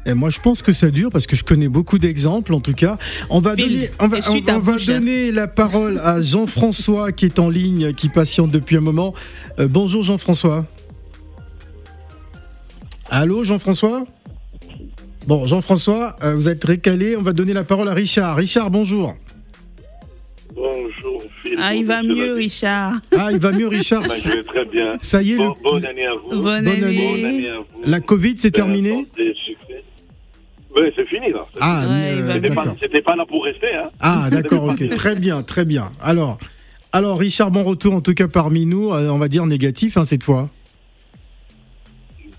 Et 0.04 0.12
moi, 0.12 0.28
je 0.28 0.40
pense 0.40 0.60
que 0.60 0.74
ça 0.74 0.90
dure 0.90 1.08
parce 1.08 1.26
que 1.26 1.36
je 1.36 1.44
connais 1.44 1.68
beaucoup 1.68 1.98
d'exemples, 1.98 2.52
en 2.52 2.60
tout 2.60 2.74
cas. 2.74 2.98
On 3.30 3.40
va 3.40 3.56
Phil, 3.56 3.64
donner, 3.76 3.90
on 3.98 4.08
va, 4.08 4.18
on- 4.28 4.56
on 4.56 4.58
va 4.58 5.30
la 5.32 5.46
parole 5.48 5.98
à 6.04 6.20
Jean-François 6.20 7.12
qui 7.12 7.24
est 7.24 7.38
en 7.38 7.48
ligne, 7.48 7.94
qui 7.94 8.10
patiente 8.10 8.50
depuis 8.50 8.76
un 8.76 8.80
moment. 8.82 9.14
Euh, 9.58 9.68
bonjour 9.68 10.02
Jean-François. 10.02 10.66
Allô 13.08 13.42
Jean-François? 13.42 14.04
Bon, 15.26 15.46
Jean-François, 15.46 16.16
euh, 16.22 16.34
vous 16.34 16.48
êtes 16.48 16.62
récalé. 16.64 17.16
On 17.16 17.22
va 17.22 17.32
donner 17.32 17.52
la 17.54 17.64
parole 17.64 17.88
à 17.88 17.94
Richard. 17.94 18.36
Richard, 18.36 18.70
bonjour. 18.70 19.14
Bonjour, 20.54 21.22
Phil. 21.42 21.58
Ah, 21.60 21.74
il 21.74 21.84
va 21.86 22.02
mieux. 22.02 22.34
Richard. 22.34 22.92
Ah, 23.16 23.30
il 23.32 23.38
va 23.38 23.52
mieux, 23.52 23.66
Richard. 23.68 24.02
Ben, 24.02 24.10
je 24.22 24.28
vais 24.30 24.42
très 24.44 24.64
bien. 24.66 24.92
Ça 25.00 25.22
y 25.22 25.32
est, 25.32 25.36
Bon, 25.36 25.48
le- 25.54 25.62
bonne 25.62 25.86
année 25.86 26.06
à 26.06 26.12
vous. 26.14 26.28
Bonne, 26.30 26.42
Bonne 26.42 26.68
année. 26.68 26.84
année. 26.84 27.10
Bonne 27.22 27.24
année 27.24 27.48
à 27.48 27.58
vous. 27.58 27.66
la 27.90 28.00
Covid, 28.00 28.34
c'est 28.36 28.50
Plein 28.50 28.64
terminé. 28.64 29.06
Oui, 30.76 30.82
c'est 30.96 31.06
fini 31.06 31.30
là. 31.32 31.46
Ah, 31.60 31.84
Ouais, 31.86 31.92
euh, 32.20 32.32
C'était 32.34 32.48
d'accord. 32.48 32.64
pas, 32.64 32.74
c'était 32.80 33.02
pas 33.02 33.14
là 33.16 33.24
pour 33.26 33.44
rester. 33.44 33.72
Hein. 33.76 33.90
Ah, 34.00 34.28
d'accord, 34.30 34.64
ok. 34.64 34.88
Très 34.90 35.14
bien, 35.14 35.42
très 35.42 35.64
bien. 35.64 35.92
Alors, 36.02 36.38
alors 36.92 37.18
Richard, 37.18 37.50
bon 37.52 37.62
retour 37.62 37.94
en 37.94 38.00
tout 38.00 38.12
cas 38.14 38.26
parmi 38.26 38.66
nous, 38.66 38.92
euh, 38.92 39.08
on 39.10 39.18
va 39.18 39.28
dire 39.28 39.46
négatif 39.46 39.96
hein, 39.96 40.04
cette 40.04 40.24
fois. 40.24 40.50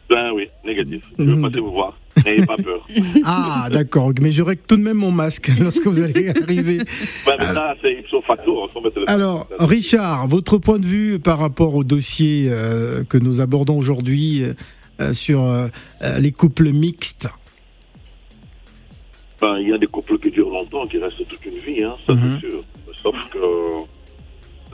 Ben 0.10 0.32
oui, 0.36 0.50
négatif. 0.66 1.02
Je 1.18 1.24
veux 1.24 1.36
Mhm. 1.36 1.42
passer 1.44 1.60
vous 1.62 1.72
voir. 1.72 1.98
N'ayez 2.24 2.46
pas 2.46 2.56
peur. 2.58 2.88
Ah, 3.26 3.68
d'accord, 3.72 4.12
mais 4.22 4.32
j'aurai 4.32 4.56
tout 4.56 4.78
de 4.78 4.82
même 4.82 4.98
mon 4.98 5.12
masque 5.12 5.52
lorsque 5.62 5.86
vous 5.88 6.02
allez 6.02 6.30
arriver. 6.30 6.78
Ben, 7.26 7.36
mais 7.40 7.46
facto. 8.84 9.00
le- 9.02 9.10
Alors, 9.10 9.48
Richard, 9.60 10.28
votre 10.28 10.58
point 10.58 10.80
de 10.80 10.86
vue 10.86 11.20
par 11.20 11.40
rapport 11.40 11.76
au 11.76 11.84
dossier 11.84 12.48
euh, 12.50 13.04
que 13.04 13.18
nous 13.18 13.42
abordons 13.42 13.78
aujourd'hui 13.78 14.44
euh, 15.02 15.14
sur 15.14 15.44
euh, 15.44 15.68
euh, 16.04 16.20
les 16.20 16.32
couples 16.32 16.70
mixtes? 16.72 17.28
Ben, 19.42 19.58
il 19.60 19.70
y 19.70 19.74
a 19.74 19.78
des 19.78 19.88
couples 19.88 20.18
qui 20.20 20.32
durent 20.32 20.50
longtemps, 20.50 20.88
qui 20.88 20.98
restent 20.98 21.28
toute 21.28 21.46
une 21.46 21.58
vie, 21.60 21.84
hein, 21.84 21.96
ça 22.08 22.14
Mhm. 22.14 22.40
c'est 22.42 22.50
sûr. 22.50 22.64
Sauf 23.04 23.16
que 23.30 23.38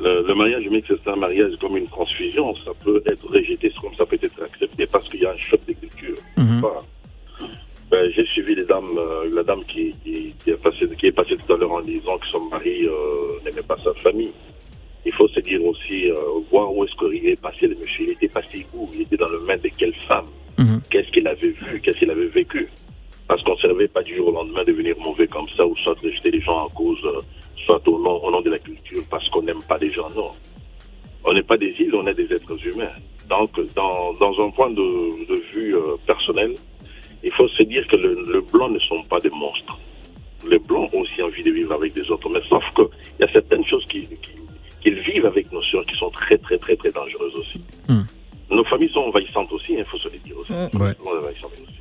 le, 0.03 0.27
le 0.27 0.35
mariage 0.35 0.63
mixte, 0.69 0.93
c'est 1.03 1.11
un 1.11 1.15
mariage 1.15 1.53
comme 1.59 1.75
une 1.77 1.87
transfusion. 1.87 2.55
Ça 2.63 2.71
peut 2.83 3.01
être 3.07 3.27
rejeté 3.27 3.71
comme 3.81 3.93
ça 3.97 4.05
peut 4.05 4.19
être 4.21 4.41
accepté 4.43 4.85
parce 4.87 5.07
qu'il 5.09 5.21
y 5.21 5.25
a 5.25 5.31
un 5.31 5.37
choc 5.37 5.59
de 5.67 5.73
culture. 5.73 6.15
Mhm. 6.37 6.61
Ben, 7.91 8.09
J'ai 8.15 8.23
suivi 8.27 8.55
les 8.55 8.63
dames, 8.63 8.97
euh, 8.97 9.29
la 9.33 9.43
dame 9.43 9.65
qui, 9.65 9.93
qui, 10.01 10.33
qui 10.41 10.49
est 10.51 10.55
passée, 10.63 10.87
qui 10.97 11.07
est 11.07 11.11
passée 11.11 11.35
tout 11.35 11.53
à 11.53 11.57
l'heure 11.57 11.73
en 11.73 11.81
disant 11.81 12.17
que 12.17 12.27
son 12.31 12.45
mari 12.45 12.87
euh, 12.87 13.37
n'aimait 13.43 13.67
pas 13.67 13.75
sa 13.83 13.93
famille. 13.95 14.31
Il 15.05 15.13
faut 15.13 15.27
se 15.27 15.41
dire 15.41 15.61
aussi, 15.65 16.09
euh, 16.09 16.15
voir 16.49 16.73
où 16.73 16.85
est-ce 16.85 16.95
qu'il 16.95 17.27
est 17.27 17.41
passé 17.41 17.67
le 17.67 17.75
monsieur. 17.75 18.05
Il 18.05 18.11
était 18.11 18.29
passé 18.29 18.65
où? 18.73 18.89
Il 18.93 19.01
était 19.01 19.17
dans 19.17 19.27
le 19.27 19.41
main 19.41 19.57
de 19.57 19.69
quelle 19.77 19.93
femme? 20.07 20.27
Mhm. 20.57 20.79
Qu'est-ce 20.89 21.11
qu'il 21.11 21.27
avait 21.27 21.49
vu? 21.49 21.81
Qu'est-ce 21.81 21.97
qu'il 21.99 22.09
avait 22.09 22.27
vécu? 22.27 22.69
Parce 23.27 23.43
qu'on 23.43 23.55
ne 23.61 23.67
réveille 23.73 23.89
pas 23.89 24.03
du 24.03 24.15
jour 24.15 24.29
au 24.29 24.31
lendemain 24.31 24.63
devenir 24.63 24.97
mauvais 24.97 25.27
comme 25.27 25.49
ça, 25.49 25.65
ou 25.65 25.75
soit 25.75 25.95
rejeter 26.01 26.31
les 26.31 26.39
gens 26.39 26.59
à 26.59 26.69
cause, 26.73 27.05
soit 27.65 27.85
au 27.89 27.99
nom, 27.99 28.23
au 28.23 28.31
nom 28.31 28.39
de 28.39 28.51
la 28.51 28.59
culture, 28.59 29.03
parce 29.09 29.27
qu'on 29.29 29.41
n'aime 29.41 29.63
pas 29.67 29.77
les 29.77 29.91
gens. 29.91 30.07
Non. 30.15 30.31
On 31.25 31.33
n'est 31.33 31.43
pas 31.43 31.57
des 31.57 31.75
îles, 31.77 31.93
on 31.93 32.07
est 32.07 32.13
des 32.13 32.31
êtres 32.31 32.57
humains. 32.67 32.95
Donc, 33.27 33.51
dans, 33.75 34.13
dans 34.13 34.45
un 34.45 34.49
point 34.51 34.69
de, 34.69 35.25
de 35.27 35.35
vue 35.53 35.75
personnel, 36.07 36.55
il 37.23 37.31
faut 37.31 37.47
se 37.49 37.63
dire 37.63 37.85
que 37.87 37.95
le, 37.95 38.13
le 38.33 38.41
blanc 38.41 38.69
ne 38.69 38.79
sont 38.79 39.03
pas 39.03 39.19
des 39.19 39.29
monstres. 39.29 39.77
Les 40.49 40.57
blancs 40.59 40.89
ont 40.93 41.01
aussi 41.01 41.21
envie 41.21 41.43
de 41.43 41.51
vivre 41.51 41.73
avec 41.73 41.93
des 41.93 42.09
autres, 42.09 42.29
mais 42.29 42.39
sauf 42.49 42.63
qu'il 42.75 42.87
y 43.19 43.23
a 43.23 43.31
certaines 43.31 43.65
choses 43.65 43.85
qui- 43.87 44.07
qui- 44.21 44.35
qu'ils 44.81 44.99
vivent 45.01 45.27
avec 45.27 45.51
nos 45.51 45.61
sœurs 45.63 45.85
qui 45.85 45.95
sont 45.97 46.09
très, 46.09 46.37
très, 46.39 46.57
très, 46.57 46.75
très 46.75 46.91
dangereuses 46.91 47.35
aussi. 47.35 47.59
Hmm. 47.87 48.01
Nos 48.49 48.63
familles 48.65 48.89
sont 48.91 49.01
envahissantes 49.01 49.51
aussi, 49.51 49.73
il 49.77 49.85
faut 49.85 49.99
se 49.99 50.09
le 50.09 50.17
dire 50.17 50.35
aussi. 50.37 50.51
Ouais. 50.53 50.93
Sont 50.97 51.17
envahissantes 51.19 51.53
aussi. 51.53 51.79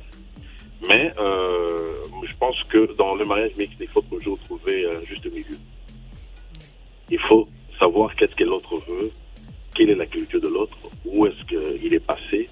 Mais 0.87 1.11
euh, 1.19 2.03
je 2.23 2.33
pense 2.39 2.57
que 2.69 2.93
dans 2.95 3.15
le 3.15 3.25
mariage 3.25 3.51
mixte, 3.57 3.77
il 3.79 3.87
faut 3.87 4.01
toujours 4.01 4.37
trouver 4.39 4.85
un 4.85 5.03
juste 5.05 5.25
milieu. 5.25 5.57
Il 7.09 7.19
faut 7.19 7.47
savoir 7.79 8.15
qu'est-ce 8.15 8.35
que 8.35 8.43
l'autre 8.43 8.75
veut, 8.87 9.11
quelle 9.75 9.89
est 9.89 9.95
la 9.95 10.05
culture 10.05 10.39
de 10.39 10.47
l'autre, 10.47 10.77
où 11.05 11.25
est-ce 11.25 11.43
qu'il 11.45 11.93
est 11.93 11.99
passé, 12.05 12.47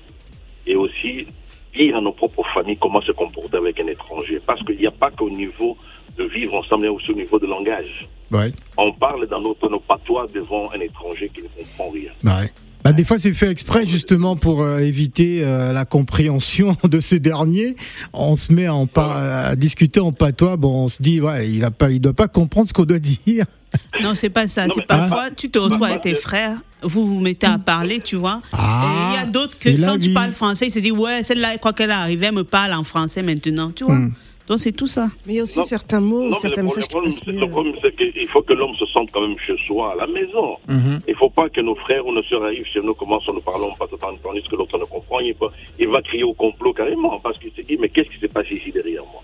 et 0.67 0.75
aussi 0.75 1.27
dire 1.75 1.95
à 1.97 2.01
nos 2.01 2.11
propres 2.13 2.43
familles 2.53 2.77
comment 2.81 3.01
se 3.01 3.11
comporter 3.11 3.57
avec 3.57 3.79
un 3.79 3.87
étranger. 3.87 4.39
Parce 4.45 4.63
qu'il 4.63 4.77
n'y 4.77 4.87
a 4.87 4.91
pas 4.91 5.11
qu'au 5.11 5.29
niveau 5.29 5.77
de 6.17 6.23
vivre 6.25 6.55
ensemble, 6.55 6.87
a 6.87 6.91
aussi 6.91 7.11
au 7.11 7.15
niveau 7.15 7.39
de 7.39 7.45
langage. 7.47 8.07
Ouais. 8.31 8.51
On 8.77 8.91
parle 8.93 9.27
dans 9.27 9.41
notre, 9.41 9.69
nos 9.69 9.79
patois 9.79 10.27
devant 10.33 10.69
un 10.71 10.79
étranger 10.79 11.31
qui 11.33 11.41
ne 11.43 11.47
comprend 11.47 11.89
rien. 11.91 12.11
Bah 12.23 12.39
ouais. 12.41 12.49
Bah, 12.83 12.93
des 12.93 13.03
fois, 13.03 13.17
c'est 13.17 13.33
fait 13.33 13.49
exprès 13.51 13.85
justement 13.85 14.37
pour 14.37 14.61
euh, 14.61 14.79
éviter 14.79 15.43
euh, 15.43 15.73
la 15.73 15.83
compréhension 15.83 16.77
de 16.89 16.99
ce 17.01 17.15
dernier. 17.15 17.75
On 18.13 18.35
se 18.37 18.53
met 18.53 18.69
en 18.69 18.87
pa- 18.87 19.47
à 19.49 19.55
discuter 19.57 19.99
en 19.99 20.13
patois. 20.13 20.55
Bon, 20.55 20.85
on 20.85 20.87
se 20.87 21.01
dit, 21.01 21.19
ouais, 21.19 21.49
il 21.49 21.67
il 21.89 21.99
doit 21.99 22.13
pas 22.13 22.27
comprendre 22.29 22.67
ce 22.69 22.73
qu'on 22.73 22.85
doit 22.85 22.99
dire. 22.99 23.45
Non, 24.01 24.15
c'est 24.15 24.29
pas 24.29 24.47
ça. 24.47 24.65
C'est 24.73 24.85
parfois, 24.85 25.29
tu 25.31 25.49
te 25.49 25.59
retrouves 25.59 25.83
avec 25.83 26.01
tes 26.01 26.15
frères, 26.15 26.57
vous 26.81 27.05
vous 27.07 27.19
mettez 27.19 27.47
à 27.47 27.57
parler, 27.57 27.99
tu 27.99 28.15
vois. 28.15 28.41
Ah, 28.53 28.83
et 28.83 29.13
il 29.13 29.19
y 29.19 29.23
a 29.23 29.25
d'autres 29.25 29.57
que 29.59 29.69
quand 29.69 29.99
tu 29.99 30.11
parles 30.11 30.31
français, 30.31 30.67
ils 30.67 30.71
se 30.71 30.79
disent, 30.79 30.91
ouais, 30.91 31.23
celle-là, 31.23 31.57
quoi 31.57 31.73
qu'elle 31.73 31.89
est 31.89 31.93
arrivée, 31.93 32.27
elle 32.27 32.35
me 32.35 32.43
parle 32.43 32.73
en 32.73 32.83
français 32.83 33.21
maintenant, 33.21 33.71
tu 33.71 33.83
vois. 33.83 33.95
Hmm. 33.95 34.13
Donc 34.49 34.57
c'est 34.59 34.71
tout 34.71 34.87
ça. 34.87 35.07
Mais 35.27 35.33
il 35.33 35.35
y 35.35 35.39
a 35.39 35.43
aussi 35.43 35.59
Non. 35.59 35.65
certains 35.65 35.99
mots, 35.99 36.23
Non, 36.23 36.29
mais 36.31 36.35
certains 36.39 36.61
le 36.61 36.63
messages 36.63 36.83
qui 36.85 36.89
problème, 36.89 37.11
c'est- 37.11 37.31
le 37.31 37.47
problème, 37.49 37.75
c'est 37.83 37.95
qu'il 37.95 38.27
faut 38.27 38.41
que 38.41 38.53
l'homme 38.53 38.75
se 38.75 38.85
sente 38.87 39.11
quand 39.11 39.21
même 39.21 39.37
chez 39.37 39.55
soi, 39.67 39.93
à 39.93 39.95
la 39.95 40.07
maison. 40.07 40.57
Mhm. 40.67 40.99
Il 41.07 41.11
ne 41.11 41.17
faut 41.17 41.29
pas 41.29 41.47
que 41.49 41.61
nos 41.61 41.75
frères 41.75 42.05
ou 42.07 42.11
nos 42.11 42.23
sœurs 42.23 42.43
arrivent 42.43 42.65
chez 42.65 42.81
nous, 42.81 42.95
commencent 42.95 43.29
à 43.29 43.31
nous 43.33 43.41
parler, 43.41 43.65
on 43.71 43.75
passe 43.77 43.89
tandis 44.23 44.41
que 44.49 44.55
l'autre 44.55 44.77
ne 44.79 44.85
comprend. 44.85 45.19
Il 45.19 45.35
va, 45.35 45.47
il 45.79 45.87
va 45.87 46.01
crier 46.01 46.23
au 46.23 46.33
complot 46.33 46.73
carrément, 46.73 47.19
parce 47.19 47.37
qu'il 47.37 47.51
se 47.51 47.61
dit, 47.61 47.77
mais 47.79 47.89
qu'est-ce 47.89 48.09
qui 48.09 48.19
s'est 48.19 48.27
passé 48.27 48.55
ici 48.55 48.71
derrière 48.71 49.03
moi? 49.03 49.21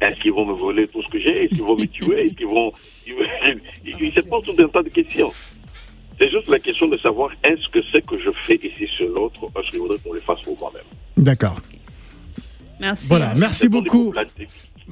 Est-ce 0.00 0.20
qu'ils 0.20 0.32
vont 0.32 0.46
me 0.46 0.54
voler 0.54 0.86
tout 0.88 1.02
ce 1.02 1.08
que 1.08 1.18
j'ai? 1.18 1.44
Est-ce 1.44 1.54
qu'ils 1.56 1.64
vont 1.64 1.76
me 1.76 1.86
tuer? 1.98 2.26
Est-ce 2.26 2.34
qu'ils 2.34 2.46
vont... 2.46 2.72
Il, 4.00 4.12
se 4.12 4.20
pose 4.20 4.44
tout 4.44 4.54
un 4.58 4.68
tas 4.68 4.82
de 4.82 4.88
questions. 4.90 5.32
C'est 6.18 6.30
juste 6.30 6.46
la 6.48 6.60
question 6.60 6.86
de 6.86 6.96
savoir, 6.98 7.30
est-ce 7.42 7.68
que 7.70 7.82
ce 7.82 7.98
que 7.98 8.16
je 8.18 8.30
fais 8.46 8.60
ici 8.62 8.86
sur 8.96 9.08
l'autre, 9.08 9.40
parce 9.52 9.68
qu'il 9.70 9.80
faudrait 9.80 9.98
qu'on 10.04 10.12
le 10.12 10.20
fasse 10.20 10.40
pour 10.42 10.56
moi-même? 10.58 10.84
D'accord. 11.16 11.56
Merci. 12.82 13.06
Voilà. 13.08 13.32
Merci 13.36 13.68
beaucoup. 13.68 14.12
Merci 14.14 14.32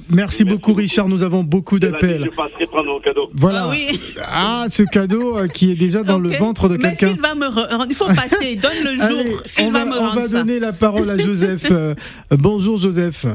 Merci 0.09 0.43
beaucoup, 0.45 0.55
beaucoup. 0.69 0.73
Richard. 0.75 1.09
Nous 1.09 1.23
avons 1.23 1.43
beaucoup 1.43 1.77
d'appels. 1.77 2.29
prendre 2.31 2.85
mon 2.85 2.99
cadeau. 2.99 3.29
Voilà. 3.33 3.63
Ah 3.65 3.69
oui. 3.69 3.99
Ah, 4.25 4.65
ce 4.69 4.83
cadeau 4.83 5.37
euh, 5.37 5.47
qui 5.47 5.71
est 5.71 5.75
déjà 5.75 6.01
dans 6.01 6.17
le 6.17 6.29
ventre 6.29 6.69
de 6.69 6.77
quelqu'un. 6.77 7.15
Va 7.21 7.35
me 7.35 7.47
Il 7.89 7.93
faut 7.93 8.05
passer, 8.07 8.55
donne 8.55 8.83
le 8.83 8.95
jour. 8.95 9.19
Allez, 9.19 9.35
Phil 9.45 9.65
on 9.67 9.71
va, 9.71 9.83
va, 9.83 9.85
me 9.91 9.97
on 9.97 9.99
rendre 9.99 10.21
va 10.21 10.23
ça. 10.23 10.39
donner 10.39 10.59
la 10.59 10.71
parole 10.71 11.09
à 11.09 11.17
Joseph. 11.17 11.71
Euh, 11.71 11.95
bonjour 12.31 12.77
Joseph. 12.77 13.25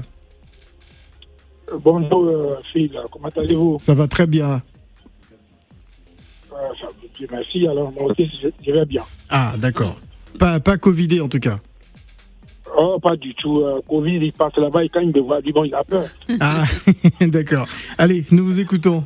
Bonjour 1.82 2.24
euh, 2.26 2.56
Phil, 2.72 2.90
comment 3.10 3.28
allez-vous? 3.36 3.76
Ça 3.80 3.94
va 3.94 4.08
très 4.08 4.26
bien. 4.26 4.62
Euh, 6.52 6.56
ça, 6.80 6.88
Merci, 7.30 7.66
alors 7.66 7.92
moi 7.92 8.10
aussi 8.10 8.30
je, 8.42 8.48
je 8.64 8.72
vais 8.72 8.84
bien. 8.84 9.02
Ah, 9.28 9.54
d'accord. 9.58 9.98
Pas, 10.38 10.60
pas 10.60 10.76
Covidé 10.76 11.20
en 11.20 11.28
tout 11.28 11.38
cas. 11.38 11.58
Oh, 12.76 12.98
pas 13.00 13.16
du 13.16 13.34
tout. 13.34 13.60
euh, 13.60 13.80
Covid, 13.88 14.16
il 14.16 14.32
passe 14.32 14.56
là-bas 14.56 14.84
et 14.84 14.88
quand 14.88 15.00
il 15.00 15.08
me 15.12 15.20
voit, 15.20 15.38
il 15.40 15.44
dit 15.44 15.52
bon, 15.52 15.64
il 15.64 15.74
a 15.74 15.84
peur. 15.84 16.04
Ah, 16.40 16.64
d'accord. 17.20 17.66
Allez, 17.98 18.24
nous 18.30 18.44
vous 18.44 18.60
écoutons. 18.60 19.04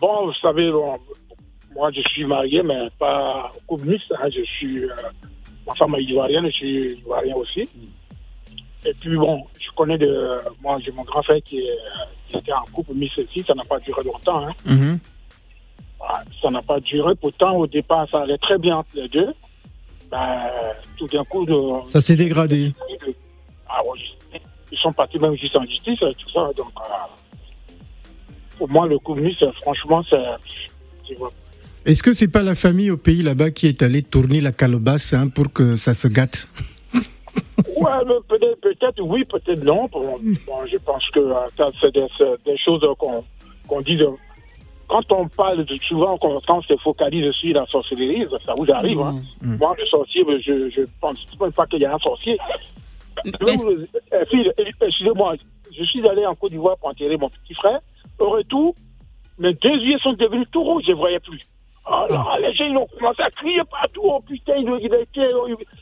Bon, 0.00 0.26
vous 0.26 0.34
savez, 0.34 0.70
bon, 0.70 0.96
moi 1.74 1.90
je 1.94 2.00
suis 2.08 2.24
marié, 2.24 2.62
mais 2.62 2.88
pas 2.98 3.52
communiste. 3.68 4.12
hein, 4.20 4.28
je 4.34 4.42
suis. 4.42 4.84
euh, 4.84 4.88
ma 5.66 5.74
femme 5.74 5.94
est 5.94 6.02
ivoirienne, 6.02 6.46
je 6.46 6.50
suis 6.52 6.94
ivoirien 6.96 7.34
aussi. 7.36 7.68
Et 8.84 8.94
puis 9.00 9.16
bon, 9.16 9.44
je 9.60 9.68
connais 9.76 9.96
de. 9.96 10.38
Moi, 10.60 10.78
j'ai 10.84 10.90
mon 10.90 11.02
grand 11.04 11.22
frère 11.22 11.40
qui, 11.44 11.58
est, 11.60 11.78
qui 12.28 12.36
était 12.36 12.52
en 12.52 12.64
couple 12.72 12.94
mixte 12.94 13.20
aussi, 13.20 13.42
ça 13.42 13.54
n'a 13.54 13.62
pas 13.62 13.78
duré 13.78 14.02
longtemps. 14.02 14.44
Hein. 14.48 14.52
Mhm. 14.66 14.98
Ah, 16.00 16.22
Ça 16.42 16.50
n'a 16.50 16.62
pas 16.62 16.80
duré. 16.80 17.14
Pourtant, 17.14 17.54
au 17.56 17.68
départ, 17.68 18.08
ça 18.10 18.22
allait 18.22 18.38
très 18.38 18.58
bien 18.58 18.78
entre 18.78 18.88
les 18.96 19.08
deux. 19.08 19.32
Ben, 20.12 20.42
tout 20.98 21.06
d'un 21.06 21.24
coup, 21.24 21.46
de, 21.46 21.88
Ça 21.88 22.02
s'est 22.02 22.16
dégradé. 22.16 22.74
Ah 23.66 23.80
ouais, 23.86 24.40
ils 24.70 24.78
sont 24.78 24.92
partis 24.92 25.18
même 25.18 25.34
juste 25.36 25.56
en 25.56 25.64
justice 25.64 25.98
et 26.02 26.14
tout 26.14 26.30
ça. 26.30 26.50
Donc, 26.54 26.68
euh, 26.76 26.82
pour 28.58 28.68
moi, 28.68 28.86
le 28.86 28.98
communisme, 28.98 29.50
franchement, 29.62 30.04
c'est. 30.08 30.22
Est-ce 31.86 32.02
que 32.02 32.12
c'est 32.12 32.28
pas 32.28 32.42
la 32.42 32.54
famille 32.54 32.90
au 32.90 32.98
pays 32.98 33.22
là-bas 33.22 33.50
qui 33.50 33.66
est 33.66 33.82
allée 33.82 34.02
tourner 34.02 34.40
la 34.42 34.52
calebasse 34.52 35.14
hein, 35.14 35.28
pour 35.28 35.50
que 35.52 35.76
ça 35.76 35.94
se 35.94 36.08
gâte? 36.08 36.46
Ouais, 37.76 37.90
peut-être, 38.28 38.60
peut-être 38.60 39.00
oui, 39.02 39.24
peut-être 39.24 39.64
non. 39.64 39.88
Bon, 39.90 40.20
je 40.70 40.76
pense 40.76 41.08
que 41.10 41.20
euh, 41.20 41.34
ça, 41.56 41.70
c'est 41.80 41.92
des, 41.92 42.58
choses 42.58 42.84
qu'on 42.98 43.24
qu'on 43.66 43.80
dit. 43.80 43.96
de- 43.96 44.06
quand 44.88 45.10
on 45.12 45.28
parle 45.28 45.64
de, 45.64 45.76
souvent, 45.78 46.18
quand, 46.18 46.40
on 46.48 46.62
se 46.62 46.76
focalise 46.78 47.30
sur 47.32 47.54
la 47.54 47.66
sorcellerie, 47.66 48.26
ça 48.44 48.54
vous 48.56 48.70
arrive. 48.72 49.00
Hein. 49.00 49.14
Mm. 49.40 49.56
Moi, 49.56 49.74
le 49.78 49.86
sorcier, 49.86 50.24
je, 50.40 50.68
je 50.70 50.82
pense 51.00 51.18
pas 51.54 51.66
qu'il 51.66 51.80
y 51.80 51.84
a 51.84 51.94
un 51.94 51.98
sorcier. 51.98 52.38
Mais- 53.42 53.56
Euh, 53.64 53.86
euh, 54.14 54.52
excusez-moi, 54.80 55.34
je 55.76 55.84
suis 55.84 56.06
allé 56.08 56.24
en 56.26 56.34
Côte 56.34 56.50
d'Ivoire 56.50 56.76
pour 56.78 56.88
enterrer 56.88 57.16
mon 57.16 57.28
petit 57.28 57.54
frère. 57.54 57.80
Au 58.18 58.30
retour, 58.30 58.74
mes 59.38 59.52
deux 59.54 59.76
yeux 59.76 59.98
sont 59.98 60.12
devenus 60.14 60.46
tout 60.50 60.62
rouges, 60.62 60.84
je 60.86 60.92
ne 60.92 60.96
voyais 60.96 61.20
plus. 61.20 61.40
Alors, 61.84 62.36
les 62.40 62.54
gens, 62.54 62.64
ils 62.66 62.76
ont 62.76 62.86
commencé 62.98 63.22
à 63.22 63.30
crier 63.30 63.60
partout. 63.70 64.00
Oh 64.04 64.20
putain, 64.26 64.54
ils 64.56 64.66
l'ont 64.66 64.78
il 64.78 64.92
a 64.94 65.00
été- 65.00 65.30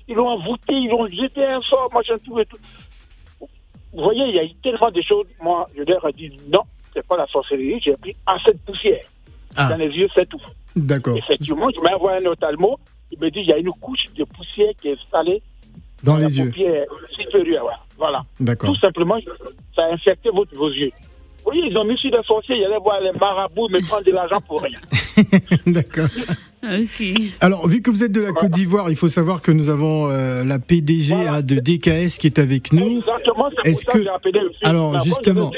ils 0.08 0.14
l'ont 0.14 0.28
envoûté, 0.28 0.72
ils 0.72 0.88
l'ont 0.88 1.06
jeté 1.08 1.44
un 1.44 1.60
sort, 1.62 1.90
machin, 1.92 2.16
tout 2.24 2.38
et 2.40 2.46
tout. 2.46 2.56
Vous 3.92 4.02
voyez, 4.02 4.24
il 4.28 4.34
y 4.34 4.38
a 4.38 4.44
eu 4.44 4.54
tellement 4.62 4.90
de 4.90 5.02
choses. 5.02 5.26
Moi, 5.42 5.66
je 5.76 5.82
leur 5.82 6.06
ai 6.08 6.12
dit 6.12 6.30
non, 6.48 6.62
c'est 6.94 7.06
pas 7.06 7.16
la 7.16 7.26
sorcellerie, 7.26 7.80
j'ai 7.80 7.96
pris 7.96 8.14
assez 8.26 8.52
de 8.52 8.58
poussière. 8.58 9.00
Ah. 9.56 9.68
Dans 9.68 9.76
les 9.76 9.88
yeux, 9.88 10.08
c'est 10.14 10.28
tout. 10.28 10.40
D'accord. 10.76 11.16
Effectivement, 11.16 11.68
je 11.74 11.80
m'ai 11.82 11.92
envoyé 11.94 12.24
un 12.24 12.30
ophtalmo. 12.30 12.78
Il 13.10 13.18
me 13.18 13.30
dit 13.30 13.40
il 13.40 13.46
y 13.46 13.52
a 13.52 13.58
une 13.58 13.70
couche 13.72 14.04
de 14.16 14.24
poussière 14.24 14.72
qui 14.80 14.88
est 14.88 14.92
installée 14.92 15.42
Dans 16.04 16.16
la 16.16 16.26
les 16.28 16.38
yeux. 16.38 16.46
paupière 16.46 16.84
supérieure. 17.10 17.86
Voilà. 17.98 18.22
D'accord. 18.38 18.70
Tout 18.72 18.78
simplement, 18.80 19.18
ça 19.74 19.82
a 19.84 19.92
infecté 19.92 20.28
votre, 20.32 20.54
vos 20.54 20.70
yeux. 20.70 20.92
Voyez, 21.44 21.62
ils 21.70 21.76
ont 21.78 21.84
mis 21.84 21.96
sur 21.98 22.10
des 22.10 22.22
sorciers, 22.26 22.56
ils 22.58 22.64
allaient 22.64 22.78
voir 22.82 23.00
les 23.00 23.12
marabouts, 23.18 23.68
mais 23.70 23.80
prendre 23.80 24.04
de 24.04 24.12
l'argent 24.12 24.40
pour 24.46 24.62
rien. 24.62 24.78
D'accord. 25.66 26.08
Ok. 26.62 27.02
Alors, 27.40 27.66
vu 27.66 27.80
que 27.80 27.90
vous 27.90 28.04
êtes 28.04 28.12
de 28.12 28.20
la 28.20 28.32
Côte 28.32 28.50
d'Ivoire, 28.50 28.90
il 28.90 28.96
faut 28.96 29.08
savoir 29.08 29.40
que 29.40 29.50
nous 29.50 29.70
avons 29.70 30.10
euh, 30.10 30.44
la 30.44 30.58
PDG 30.58 31.14
Voilà. 31.14 31.40
de 31.42 31.54
DKS 31.56 32.18
qui 32.18 32.26
est 32.26 32.38
avec 32.38 32.72
nous. 32.72 32.98
Exactement, 32.98 33.48
c'est 33.64 33.72
ça 33.72 33.92
que- 33.92 33.98
que. 33.98 34.66
Alors, 34.66 35.02
justement, 35.02 35.50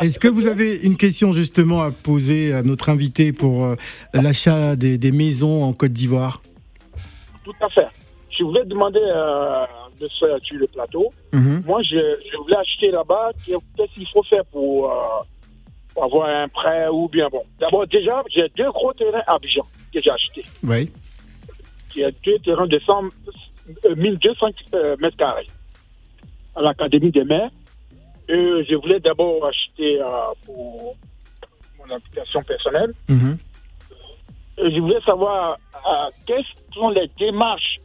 à 0.00 0.04
Est-ce 0.04 0.18
que 0.20 0.28
vous 0.28 0.46
avez 0.46 0.76
une 0.84 0.96
question 0.96 1.32
justement 1.32 1.82
à 1.82 1.90
poser 1.90 2.52
à 2.52 2.62
notre 2.62 2.88
invité 2.88 3.32
pour 3.32 3.64
euh, 3.64 3.74
l'achat 4.14 4.76
des, 4.76 4.96
des 4.96 5.10
maisons 5.12 5.64
en 5.64 5.72
Côte 5.72 5.92
d'Ivoire? 5.92 6.40
Tout 7.44 7.52
à 7.60 7.68
fait. 7.68 7.86
Je 8.30 8.44
voulais 8.44 8.64
demander 8.64 9.00
euh, 9.02 9.64
de 10.08 10.44
sur 10.44 10.56
le 10.56 10.66
plateau. 10.66 11.10
Mhm. 11.32 11.62
Moi, 11.66 11.82
je, 11.82 11.96
je 12.30 12.36
voulais 12.38 12.56
acheter 12.56 12.90
là-bas. 12.90 13.32
Qu'est-ce 13.46 13.94
qu'il 13.94 14.08
faut 14.08 14.22
faire 14.22 14.44
pour, 14.46 14.90
euh, 14.90 15.22
avoir 16.02 16.28
un 16.28 16.48
prêt 16.48 16.88
ou 16.88 17.08
bien 17.08 17.28
bon. 17.28 17.42
D'abord, 17.58 17.86
déjà, 17.86 18.22
j'ai 18.34 18.48
deux 18.56 18.70
gros 18.70 18.92
terrains 18.92 19.22
à 19.26 19.34
Abidjan 19.34 19.66
que 19.92 20.00
j'ai 20.00 20.10
achetés. 20.10 20.44
Oui. 20.62 20.90
Il 21.94 22.02
y 22.02 22.04
a 22.04 22.10
deux 22.10 22.38
terrains 22.40 22.66
de 22.66 22.78
100, 22.78 23.04
euh, 23.84 23.94
1200 23.94 24.46
euh, 24.74 24.96
mètres 24.98 25.16
carrés 25.16 25.46
à 26.56 26.62
l'Académie 26.62 27.10
des 27.10 27.24
maires. 27.24 27.50
Et 28.28 28.64
je 28.68 28.74
voulais 28.76 29.00
d'abord 29.00 29.46
acheter 29.46 30.00
euh, 30.00 30.06
pour 30.44 30.96
mon 31.78 31.94
application 31.94 32.42
personnelle. 32.42 32.92
Mhm. 33.08 33.36
Et 34.58 34.74
je 34.74 34.80
voulais 34.80 35.00
savoir 35.04 35.58
euh, 35.74 36.10
quelles 36.26 36.44
sont 36.72 36.90
les 36.90 37.08
démarches 37.18 37.78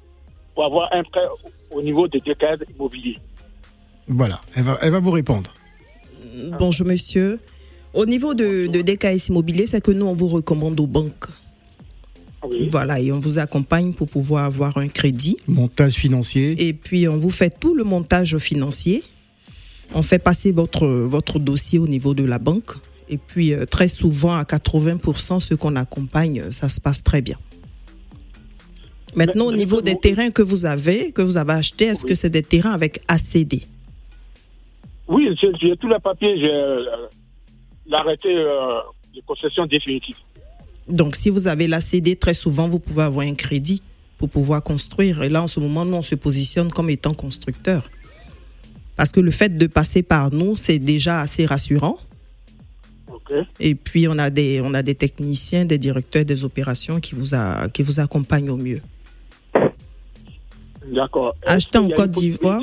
pour 0.60 0.65
avoir 0.65 0.93
un 0.93 1.04
prêt 1.04 1.22
au 1.72 1.82
niveau 1.82 2.10
des 2.10 2.19
DKS 2.19 2.69
immobiliers. 2.76 3.17
Voilà, 4.10 4.41
elle 4.58 4.63
va, 4.63 4.78
elle 4.82 4.91
va 4.91 5.00
vous 5.00 5.12
répondre. 5.12 5.54
Bonjour 6.60 6.86
monsieur. 6.86 7.39
Au 7.93 8.06
niveau 8.06 8.34
de, 8.34 8.67
de 8.67 8.82
DKS 8.82 9.30
Immobilier, 9.30 9.67
c'est 9.67 9.80
que 9.80 9.91
nous, 9.91 10.06
on 10.06 10.15
vous 10.15 10.28
recommande 10.28 10.78
aux 10.82 10.86
banques. 10.86 11.28
Voilà, 12.72 13.00
et 13.00 13.10
on 13.13 13.19
vous 13.19 13.39
accompagne 13.39 13.93
pour 13.93 14.10
pouvoir 14.10 14.43
avoir 14.43 14.78
un 14.78 14.89
crédit. 14.89 15.38
Montage 15.48 15.93
financier. 15.93 16.67
Et 16.67 16.74
puis, 16.74 17.08
on 17.08 17.17
vous 17.17 17.30
fait 17.30 17.58
tout 17.58 17.74
le 17.74 17.86
montage 17.86 18.38
financier. 18.38 19.02
On 19.95 20.02
fait 20.02 20.19
passer 20.19 20.52
votre, 20.52 20.86
votre 20.86 21.39
dossier 21.39 21.80
au 21.80 21.88
niveau 21.88 22.13
de 22.13 22.26
la 22.26 22.38
banque. 22.38 22.72
Et 23.08 23.17
puis, 23.17 23.54
euh, 23.54 23.65
très 23.65 23.88
souvent, 23.88 24.36
à 24.36 24.43
80%, 24.43 25.39
ceux 25.39 25.56
qu'on 25.56 25.78
accompagne, 25.78 26.41
euh, 26.41 26.52
ça 26.52 26.67
se 26.67 26.82
passe 26.82 27.02
très 27.02 27.22
bien. 27.22 27.38
Maintenant, 29.15 29.48
au 29.48 29.52
niveau 29.52 29.82
des 29.82 29.95
terrains 29.95 30.32
que 30.32 30.41
vous 30.41 30.65
avez, 30.65 31.12
que 31.12 31.22
vous 31.22 31.38
avez 31.38 31.54
achetés, 31.54 31.86
est-ce 31.86 32.06
que 32.06 32.15
c'est 32.15 32.30
des 32.30 32.43
terrains 32.43 32.72
avec 32.72 33.02
ACD 33.08 33.63
Oui, 35.08 35.30
j'ai 35.41 35.76
tous 35.78 35.88
les 35.88 36.00
papiers, 36.00 36.39
j'ai 36.39 36.52
euh, 36.52 36.86
l'arrêté 37.88 38.30
euh, 38.36 38.80
de 39.15 39.22
concession 39.26 39.65
définitive. 39.65 40.15
Donc, 40.88 41.15
si 41.15 41.30
vous 41.30 41.48
avez 41.48 41.67
l'ACD, 41.67 42.17
très 42.19 42.34
souvent, 42.34 42.67
vous 42.67 42.80
pouvez 42.80 43.04
avoir 43.04 43.26
un 43.26 43.36
crédit 43.36 43.82
pour 44.17 44.30
pouvoir 44.30 44.63
construire. 44.63 45.22
Et 45.24 45.30
là, 45.30 45.43
en 45.43 45.48
ce 45.48 45.60
moment, 45.60 45.86
nous, 45.86 45.95
on 45.95 46.02
se 46.02 46.15
positionne 46.15 46.72
comme 46.72 46.89
étant 46.89 47.13
constructeur. 47.13 47.89
Parce 48.95 49.12
que 49.12 49.19
le 49.19 49.32
fait 49.32 49.58
de 49.58 49.67
passer 49.67 50.04
par 50.04 50.34
nous, 50.34 50.56
c'est 50.56 50.80
déjà 50.80 51.22
assez 51.22 51.45
rassurant. 51.45 51.98
Et 53.60 53.76
puis, 53.76 54.08
on 54.08 54.17
a, 54.17 54.32
des, 54.32 54.60
on 54.62 54.74
a 54.74 54.82
des 54.82 54.95
techniciens, 54.95 55.63
des 55.63 55.78
directeurs 55.78 56.26
des 56.26 56.43
opérations 56.43 57.00
qui 57.00 57.13
vous, 57.13 57.36
a, 57.36 57.69
qui 57.69 57.84
vous 57.84 58.00
accompagnent 58.00 58.50
au 58.50 58.58
mieux. 58.58 58.82
D'accord. 60.91 61.36
Acheter 61.45 61.78
en 61.78 61.89
Côte 61.89 62.12
d'Ivoire 62.12 62.60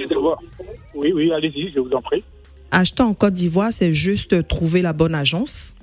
Oui, 0.94 1.12
oui, 1.14 1.32
allez-y, 1.32 1.70
je 1.72 1.80
vous 1.80 1.90
en 1.92 2.02
prie. 2.02 2.22
Acheter 2.70 3.02
en 3.02 3.14
Côte 3.14 3.34
d'Ivoire, 3.34 3.72
c'est 3.72 3.92
juste 3.92 4.46
trouver 4.48 4.82
la 4.82 4.92
bonne 4.92 5.14
agence 5.14 5.74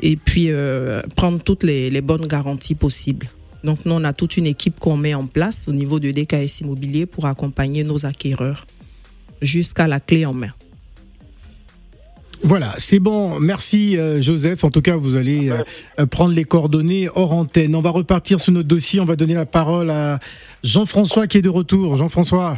et 0.00 0.16
puis 0.16 0.46
euh, 0.50 1.02
prendre 1.16 1.42
toutes 1.42 1.64
les, 1.64 1.90
les 1.90 2.00
bonnes 2.00 2.26
garanties 2.26 2.74
possibles. 2.74 3.28
Donc, 3.64 3.84
nous, 3.84 3.94
on 3.94 4.04
a 4.04 4.12
toute 4.12 4.36
une 4.36 4.46
équipe 4.46 4.78
qu'on 4.80 4.96
met 4.96 5.14
en 5.14 5.26
place 5.26 5.68
au 5.68 5.72
niveau 5.72 6.00
de 6.00 6.10
DKS 6.10 6.60
Immobilier 6.60 7.06
pour 7.06 7.26
accompagner 7.26 7.84
nos 7.84 8.06
acquéreurs 8.06 8.66
jusqu'à 9.40 9.86
la 9.86 10.00
clé 10.00 10.26
en 10.26 10.32
main. 10.32 10.52
Voilà, 12.44 12.74
c'est 12.78 12.98
bon. 12.98 13.38
Merci 13.38 13.96
euh, 13.96 14.20
Joseph. 14.20 14.64
En 14.64 14.70
tout 14.70 14.82
cas, 14.82 14.96
vous 14.96 15.16
allez 15.16 15.50
euh, 15.50 16.06
prendre 16.06 16.34
les 16.34 16.44
coordonnées 16.44 17.08
hors 17.14 17.32
antenne. 17.32 17.74
On 17.76 17.80
va 17.80 17.90
repartir 17.90 18.40
sur 18.40 18.52
notre 18.52 18.68
dossier. 18.68 19.00
On 19.00 19.04
va 19.04 19.16
donner 19.16 19.34
la 19.34 19.46
parole 19.46 19.90
à 19.90 20.18
Jean-François 20.64 21.26
qui 21.26 21.38
est 21.38 21.42
de 21.42 21.48
retour. 21.48 21.96
Jean-François. 21.96 22.56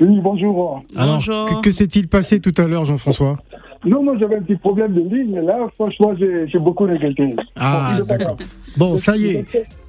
Oui, 0.00 0.20
bonjour. 0.22 0.82
Alors, 0.96 1.22
que, 1.22 1.60
que 1.60 1.70
s'est-il 1.70 2.08
passé 2.08 2.40
tout 2.40 2.54
à 2.56 2.66
l'heure, 2.66 2.86
Jean-François? 2.86 3.38
Non, 3.84 4.02
moi 4.02 4.14
j'avais 4.18 4.36
un 4.36 4.42
petit 4.42 4.56
problème 4.56 4.92
de 4.94 5.00
ligne. 5.00 5.40
Là, 5.40 5.66
franchement, 5.74 6.14
j'ai 6.18 6.58
beaucoup 6.58 6.84
regretté. 6.84 7.34
Ah, 7.56 7.92
pas 7.96 8.02
d'accord. 8.02 8.36
Bon, 8.76 8.96
ça 8.96 9.16
y 9.16 9.26
est. 9.26 9.44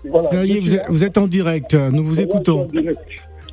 Voilà. 0.10 0.30
Ça 0.30 0.46
y 0.46 0.58
est, 0.58 0.60
vous 0.60 0.76
êtes, 0.76 0.86
vous 0.88 1.04
êtes 1.04 1.18
en 1.18 1.28
direct. 1.28 1.74
Nous 1.74 2.04
vous 2.04 2.20
écoutons. 2.22 2.70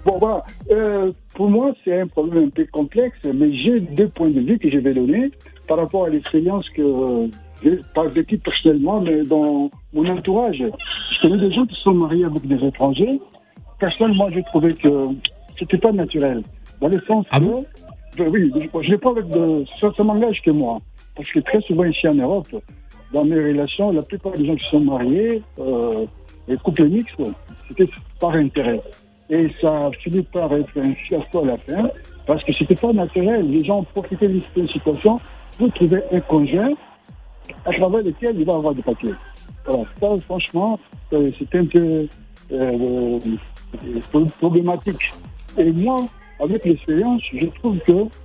Bon, 0.05 0.19
voilà. 0.19 0.43
Euh, 0.71 1.13
pour 1.35 1.51
moi, 1.51 1.73
c'est 1.85 2.01
un 2.01 2.07
problème 2.07 2.45
un 2.47 2.51
peu 2.51 2.67
complexe, 2.71 3.19
mais 3.25 3.53
j'ai 3.57 3.81
deux 3.81 4.09
points 4.09 4.31
de 4.31 4.41
vue 4.41 4.59
que 4.59 4.69
je 4.69 4.79
vais 4.79 4.95
donner 4.95 5.31
par 5.69 5.77
rapport 5.77 6.07
à 6.07 6.09
l'expérience 6.09 6.69
que 6.71 6.83
euh, 6.83 7.29
j'ai 7.63 7.79
pas 7.95 8.05
vécue 8.09 8.39
personnellement, 8.39 9.01
mais 9.01 9.23
dans 9.23 9.71
mon 9.93 10.09
entourage. 10.09 10.63
Je 11.15 11.21
connais 11.21 11.39
des 11.39 11.53
gens 11.53 11.67
qui 11.67 11.81
sont 11.81 11.95
mariés 11.95 12.25
avec 12.25 12.47
des 12.47 12.67
étrangers. 12.67 13.21
Personnellement, 13.79 14.29
j'ai 14.31 14.43
trouvé 14.45 14.75
que 14.75 14.89
c'était 15.59 15.79
pas 15.79 15.93
naturel. 15.93 16.43
Dans 16.81 16.89
le 16.89 17.01
sens 17.07 17.27
Ah 17.31 17.41
que, 18.17 18.23
oui, 18.23 18.51
je 18.55 18.83
je 18.83 18.91
l'ai 18.91 18.99
pas 18.99 19.11
avec 19.11 19.29
de, 19.29 19.65
ça 19.81 20.03
m'engage 20.03 20.41
que 20.43 20.51
moi. 20.51 20.81
Parce 21.15 21.31
que 21.31 21.41
très 21.41 21.61
souvent 21.63 21.85
ici 21.85 22.09
en 22.09 22.15
Europe, 22.15 22.49
dans 23.13 23.25
mes 23.25 23.37
relations, 23.37 23.91
la 23.93 24.03
plupart 24.03 24.33
des 24.33 24.47
gens 24.47 24.57
qui 24.57 24.69
sont 24.71 24.81
mariés, 24.81 25.43
euh, 25.59 26.07
les 26.47 26.57
couples 26.59 26.87
mixtes, 26.87 27.21
c'était 27.69 27.91
par 28.21 28.33
intérêt. 28.33 28.81
Et 29.31 29.49
ça 29.61 29.87
a 29.87 29.91
fini 29.91 30.23
par 30.23 30.53
être 30.55 30.71
un 30.77 30.95
fiasco 30.95 31.43
à 31.43 31.47
la 31.47 31.57
fin, 31.59 31.91
parce 32.27 32.43
que 32.45 32.53
c'était 32.53 32.75
pas 32.75 32.93
naturel. 32.93 33.47
Les 33.51 33.65
gens 33.65 33.83
profitaient 33.83 34.29
d'une 34.29 34.69
situation 34.69 35.19
pour 35.59 35.73
trouver 35.73 36.01
un 36.13 36.21
conjoint 36.21 36.73
à 37.67 37.73
travers 37.73 38.03
lequel 38.03 38.39
il 38.39 38.45
va 38.45 38.55
avoir 38.55 38.75
des 38.75 38.83
papiers. 38.83 39.15
Voilà, 39.67 39.85
ça, 40.01 40.09
franchement, 40.25 40.79
euh, 41.13 41.31
c'est 41.39 41.59
un 41.59 41.65
peu 41.65 42.07
euh, 42.53 43.19
euh, 43.85 44.27
problématique. 44.39 45.11
Et 45.59 45.71
moi, 45.73 46.07
avec 46.41 46.65
l'expérience, 46.65 47.23
je 47.33 47.47
trouve 47.47 47.79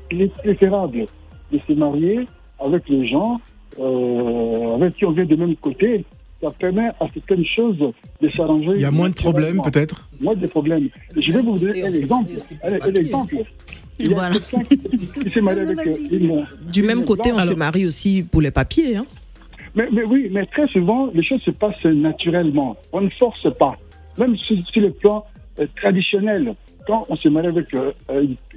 qu'il 0.10 0.22
est 0.22 0.34
préférable 0.34 1.06
de 1.52 1.60
se 1.67 1.74
marier 1.74 2.28
avec 2.60 2.88
les 2.88 3.08
gens 3.08 3.41
euh, 3.80 4.76
avec 4.76 4.96
qui 4.96 5.06
on 5.06 5.12
vient 5.12 5.26
du 5.26 5.36
même 5.36 5.56
côté. 5.56 6.06
Ça 6.41 6.52
permet 6.52 6.89
à 7.00 7.08
certaines 7.13 7.46
choses 7.46 7.78
de 8.22 8.30
s'arranger. 8.30 8.74
Il 8.76 8.82
y 8.82 8.86
a 8.86 8.91
moins 8.91 9.10
de 9.10 9.13
problèmes, 9.15 9.62
peut-être? 9.62 10.10
Moins 10.19 10.36
de 10.36 10.46
problèmes. 10.46 10.89
Je 11.15 11.32
vais 11.32 11.41
vous 11.41 11.58
donner 11.58 11.84
un 11.86 11.91
exemple. 11.91 12.32
Un, 12.63 12.74
un 12.74 12.93
exemple. 12.93 13.38
Il 13.99 14.12
y 14.12 14.13
a 14.13 14.32
quelqu'un 14.32 14.63
qui 15.23 15.29
s'est 15.29 15.41
marié 15.41 15.62
avec 15.62 15.86
une, 16.12 16.45
Du 16.71 16.82
une 16.82 16.86
même 16.86 17.06
côté, 17.06 17.32
on 17.32 17.39
se 17.39 17.53
marie 17.53 17.86
aussi 17.86 18.23
pour 18.23 18.41
les 18.41 18.51
papiers. 18.51 18.97
Hein. 18.97 19.06
Mais, 19.75 19.88
mais 19.91 20.03
oui, 20.03 20.29
mais 20.32 20.45
très 20.45 20.67
souvent, 20.67 21.10
les 21.13 21.23
choses 21.23 21.41
se 21.41 21.51
passent 21.51 21.84
naturellement. 21.86 22.77
On 22.91 23.01
ne 23.01 23.10
force 23.10 23.47
pas. 23.58 23.77
Même 24.17 24.38
sur, 24.38 24.56
sur 24.67 24.82
le 24.82 24.91
plan 24.91 25.25
euh, 25.60 25.65
traditionnel, 25.82 26.53
quand 26.88 27.06
on 27.10 27.15
se 27.15 27.28
marie 27.30 27.48
avec 27.48 27.74
euh, 27.74 27.91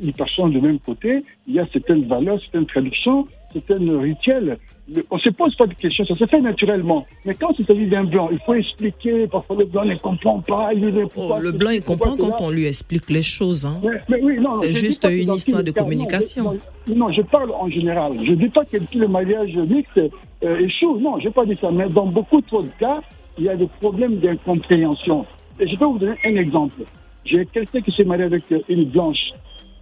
une, 0.02 0.12
personne 0.12 0.50
du 0.50 0.60
même 0.60 0.78
côté, 0.80 1.24
il 1.46 1.54
y 1.54 1.60
a 1.60 1.66
certaines 1.72 2.04
valeurs, 2.06 2.38
certaines 2.40 2.66
traditions, 2.66 3.26
certains 3.52 3.78
rituels. 4.00 4.58
Le- 4.92 5.04
On 5.10 5.16
ne 5.16 5.20
se 5.20 5.30
pose 5.30 5.54
pas 5.56 5.66
de 5.66 5.74
questions, 5.74 6.04
ça 6.04 6.14
se 6.14 6.26
fait 6.26 6.40
naturellement. 6.40 7.06
Mais 7.24 7.34
quand 7.34 7.52
il 7.58 7.66
s'agit 7.66 7.86
d'un 7.88 8.04
blanc, 8.04 8.28
il 8.30 8.38
faut 8.46 8.54
expliquer. 8.54 9.26
Parfois, 9.26 9.56
le 9.56 9.64
blanc 9.64 9.84
ne 9.84 9.96
comprend 9.96 10.40
pas. 10.40 10.72
Il 10.74 10.84
Oh, 11.16 11.34
le 11.40 11.50
blanc, 11.52 11.70
il 11.70 11.82
comprend 11.82 12.16
quand 12.16 12.36
on 12.40 12.50
lui 12.50 12.66
explique 12.66 13.08
les 13.10 13.22
choses. 13.22 13.64
Hein. 13.66 13.80
Mais, 13.82 14.00
mais 14.08 14.22
oui, 14.22 14.38
non, 14.40 14.54
C'est 14.56 14.74
juste 14.74 15.04
une 15.10 15.32
histoire 15.34 15.62
de 15.64 15.72
non, 15.76 15.82
communication. 15.82 16.56
je- 16.86 16.94
Non, 16.94 17.10
je 17.12 17.22
parle 17.22 17.50
en 17.52 17.68
général. 17.68 18.12
Je 18.24 18.30
ne 18.30 18.36
dis 18.36 18.48
pas 18.48 18.64
que 18.64 18.76
tous 18.78 18.98
les 19.00 19.08
mariages 19.08 19.56
mixtes 19.56 20.00
euh, 20.44 20.58
échouent. 20.66 20.98
Non, 21.00 21.18
je 21.18 21.26
n'ai 21.26 21.32
pas 21.32 21.44
dit 21.44 21.56
ça. 21.60 21.70
Mais 21.72 21.88
dans 21.88 22.06
beaucoup 22.06 22.40
trop 22.42 22.62
de 22.62 22.70
cas, 22.78 23.00
il 23.38 23.44
y 23.44 23.48
a 23.48 23.56
des 23.56 23.66
problèmes 23.80 24.16
d'incompréhension. 24.18 25.24
Et 25.58 25.66
je 25.66 25.76
peux 25.76 25.84
vous 25.86 25.98
donner 25.98 26.16
un 26.24 26.36
exemple. 26.36 26.82
J'ai 27.26 27.44
quelqu'un 27.46 27.80
qui 27.80 27.92
s'est 27.92 28.04
marié 28.04 28.24
avec 28.24 28.44
euh, 28.52 28.60
une 28.68 28.84
blanche. 28.84 29.30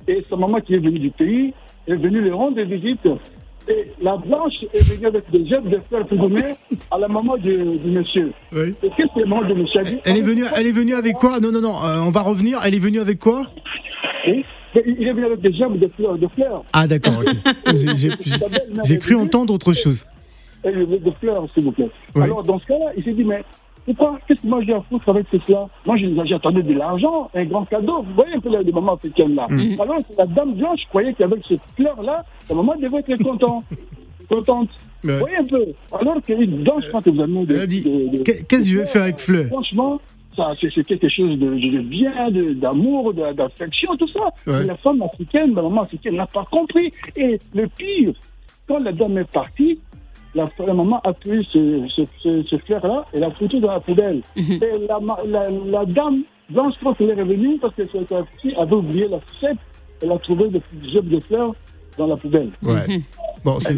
Et 0.08 0.22
sa 0.28 0.36
maman 0.36 0.60
qui 0.60 0.74
est 0.74 0.78
venue 0.78 0.98
du 0.98 1.10
pays 1.10 1.52
est 1.86 1.94
venue 1.96 2.20
le 2.20 2.34
rendre 2.34 2.60
visite. 2.62 3.06
Et 3.68 3.86
la 4.02 4.16
blanche 4.18 4.52
est 4.74 4.86
venue 4.92 5.06
avec 5.06 5.30
des 5.30 5.46
jets 5.46 5.60
de 5.62 5.80
fleurs 5.88 6.06
pour 6.06 6.18
donner 6.18 6.54
à 6.90 6.98
la 6.98 7.08
maman 7.08 7.36
du, 7.38 7.56
du 7.78 7.90
monsieur. 7.90 8.32
Oui. 8.52 8.74
Et 8.82 8.90
qu'est-ce 8.90 9.14
que 9.14 9.20
la 9.20 9.26
maman 9.26 9.42
du 9.48 9.54
monsieur 9.54 9.80
a 9.80 9.84
dit 9.84 9.96
Elle 10.04 10.18
est 10.18 10.22
venue, 10.22 10.44
elle 10.54 10.66
est 10.66 10.72
venue 10.72 10.94
avec 10.94 11.14
quoi? 11.14 11.40
Non, 11.40 11.50
non, 11.50 11.60
non. 11.62 11.74
euh, 11.82 12.00
on 12.06 12.10
va 12.10 12.20
revenir. 12.20 12.58
Elle 12.64 12.74
est 12.74 12.78
venue 12.78 13.00
avec 13.00 13.18
quoi? 13.18 13.46
Oui. 14.26 14.44
Il 14.86 15.06
est 15.08 15.12
venu 15.12 15.26
avec 15.26 15.40
des 15.40 15.52
jets 15.52 15.68
de 15.70 15.88
fleurs. 15.96 16.18
De 16.18 16.26
fleurs. 16.28 16.64
Ah, 16.72 16.86
d'accord. 16.86 17.22
J'ai- 18.84 18.98
cru 18.98 19.14
entendre 19.14 19.54
autre 19.54 19.72
chose. 19.72 20.04
et 20.64 20.72
de 20.72 21.10
fleurs, 21.20 21.46
s'il 21.54 21.64
vous 21.64 21.72
plaît. 21.72 21.88
Oui. 22.16 22.22
Alors, 22.22 22.42
dans 22.42 22.58
ce 22.58 22.66
cas-là, 22.66 22.90
il 22.96 23.04
s'est 23.04 23.12
dit, 23.12 23.24
mais 23.24 23.42
pourquoi 23.84 24.18
Qu'est-ce 24.26 24.40
que 24.42 24.46
moi 24.46 24.60
j'ai 24.64 24.72
à 24.74 24.80
foutre 24.82 25.08
avec 25.08 25.28
tout 25.30 25.40
cela 25.46 25.68
Moi, 25.86 25.96
j'ai- 25.96 26.14
j'attendais 26.24 26.62
de 26.62 26.72
l'argent, 26.74 27.30
un 27.34 27.44
grand 27.44 27.64
cadeau. 27.64 28.02
Vous 28.02 28.14
voyez 28.14 28.34
un 28.34 28.40
peu 28.40 28.48
les 28.62 28.72
mamans 28.72 28.94
africaines 28.94 29.34
là. 29.34 29.46
Mm. 29.50 29.80
Alors, 29.80 29.98
la 30.18 30.26
dame 30.26 30.54
blanche 30.54 30.80
croyait 30.88 31.12
qu'avec 31.14 31.40
cette 31.46 31.60
fleur-là, 31.76 32.24
la 32.48 32.54
maman 32.54 32.74
devait 32.76 32.98
être 33.06 33.22
contente. 33.22 33.64
contente. 34.28 34.70
Ouais. 35.04 35.12
Vous 35.12 35.18
voyez 35.20 35.36
un 35.36 35.44
peu 35.44 35.64
Alors 35.92 36.22
qu'une 36.22 36.62
blanche, 36.62 36.84
quand 36.90 37.06
vous 37.06 37.20
avez 37.20 38.22
Qu'est-ce 38.24 38.44
que 38.44 38.60
je 38.62 38.78
vais 38.78 38.86
faire 38.86 39.02
avec 39.02 39.18
Fleur 39.18 39.46
Franchement, 39.48 40.00
c'est 40.60 40.84
quelque 40.86 41.08
chose 41.08 41.38
de, 41.38 41.50
de 41.54 41.80
bien, 41.80 42.30
d'amour, 42.54 43.12
d'affection, 43.14 43.94
tout 43.96 44.08
ça. 44.08 44.32
Ouais. 44.46 44.64
La 44.64 44.76
femme 44.76 45.02
africaine, 45.02 45.54
la 45.54 45.62
maman 45.62 45.82
africaine 45.82 46.16
n'a 46.16 46.26
pas 46.26 46.44
compris. 46.50 46.90
Et 47.16 47.38
le 47.54 47.68
pire, 47.68 48.14
quand 48.66 48.78
la 48.78 48.92
dame 48.92 49.18
est 49.18 49.30
partie, 49.30 49.78
la, 50.34 50.48
la 50.66 50.74
maman 50.74 51.00
a 51.04 51.12
pris 51.12 51.46
ce, 51.52 51.86
ce, 51.94 52.02
ce, 52.22 52.42
ce 52.42 52.56
fleur-là 52.58 53.04
et 53.12 53.20
l'a 53.20 53.30
foutu 53.30 53.60
dans 53.60 53.70
la 53.72 53.80
poubelle. 53.80 54.20
et 54.36 54.58
la, 54.88 54.98
la, 55.26 55.50
la 55.50 55.84
dame, 55.86 56.22
blanche, 56.50 56.74
quand 56.82 56.94
elle 57.00 57.10
est 57.10 57.14
revenue, 57.22 57.58
parce 57.58 57.74
que 57.74 57.84
sa 57.84 58.24
fille 58.40 58.54
avait 58.56 58.74
oublié 58.74 59.08
la 59.08 59.20
fourchette, 59.20 59.58
elle 60.02 60.12
a 60.12 60.18
trouvé 60.18 60.48
des 60.48 60.60
jeux 60.90 61.02
de 61.02 61.20
fleurs 61.20 61.54
dans 61.98 62.06
la 62.06 62.16
poubelle. 62.16 62.50
Ouais. 62.62 63.00
Bon, 63.44 63.58
c'est 63.60 63.72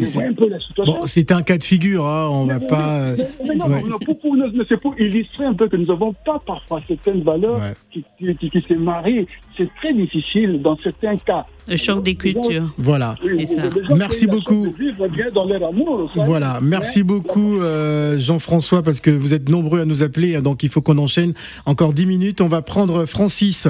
un 1.31 1.37
bon, 1.39 1.43
cas 1.43 1.57
de 1.57 1.63
figure, 1.63 2.07
hein, 2.07 2.29
on 2.31 2.45
va 2.45 2.57
Mais- 2.57 2.67
pas. 2.67 2.99
euh, 3.01 3.15
mais- 3.17 3.27
mais 3.49 3.55
non, 3.55 3.65
ouais. 3.67 3.83
mais 3.85 4.05
pour, 4.05 4.17
pour- 4.19 4.35
mais 4.37 4.63
c'est 4.69 4.79
pour 4.79 4.97
illustrer 4.97 5.43
un 5.43 5.53
peu 5.53 5.67
que 5.67 5.75
nous 5.75 5.87
n'avons 5.87 6.13
pas 6.25 6.39
parfois 6.45 6.81
certaines 6.87 7.21
valeurs 7.21 7.57
Ouais. 7.59 7.73
qui, 7.91 8.05
qui, 8.17 8.33
qui, 8.37 8.49
qui 8.49 8.61
se 8.61 8.73
marient. 8.75 9.27
C'est 9.57 9.69
très 9.81 9.93
difficile 9.93 10.61
dans 10.61 10.77
certains 10.81 11.17
cas. 11.17 11.45
Le 11.67 11.75
choc 11.75 12.01
des 12.01 12.15
cultures. 12.15 12.73
Voilà. 12.77 13.15
Oui, 13.25 13.45
ça. 13.45 13.63
Merci 13.93 14.25
beaucoup. 14.25 14.71
vivre 14.71 15.05
bien 15.09 15.27
dans 15.33 15.43
leur 15.43 15.61
amour. 15.67 16.09
Voilà, 16.15 16.59
merci 16.61 17.03
beaucoup 17.03 17.59
euh, 17.59 18.17
Jean-François 18.17 18.83
parce 18.83 19.01
que 19.01 19.11
vous 19.11 19.33
êtes 19.33 19.49
nombreux 19.49 19.81
à 19.81 19.85
nous 19.85 20.01
appeler, 20.01 20.37
hein, 20.37 20.41
donc 20.41 20.63
il 20.63 20.69
faut 20.69 20.81
qu'on 20.81 20.97
enchaîne. 20.97 21.33
Encore 21.65 21.91
10 21.91 22.05
minutes, 22.05 22.39
on 22.39 22.47
va 22.47 22.61
prendre 22.61 23.05
Francis. 23.05 23.67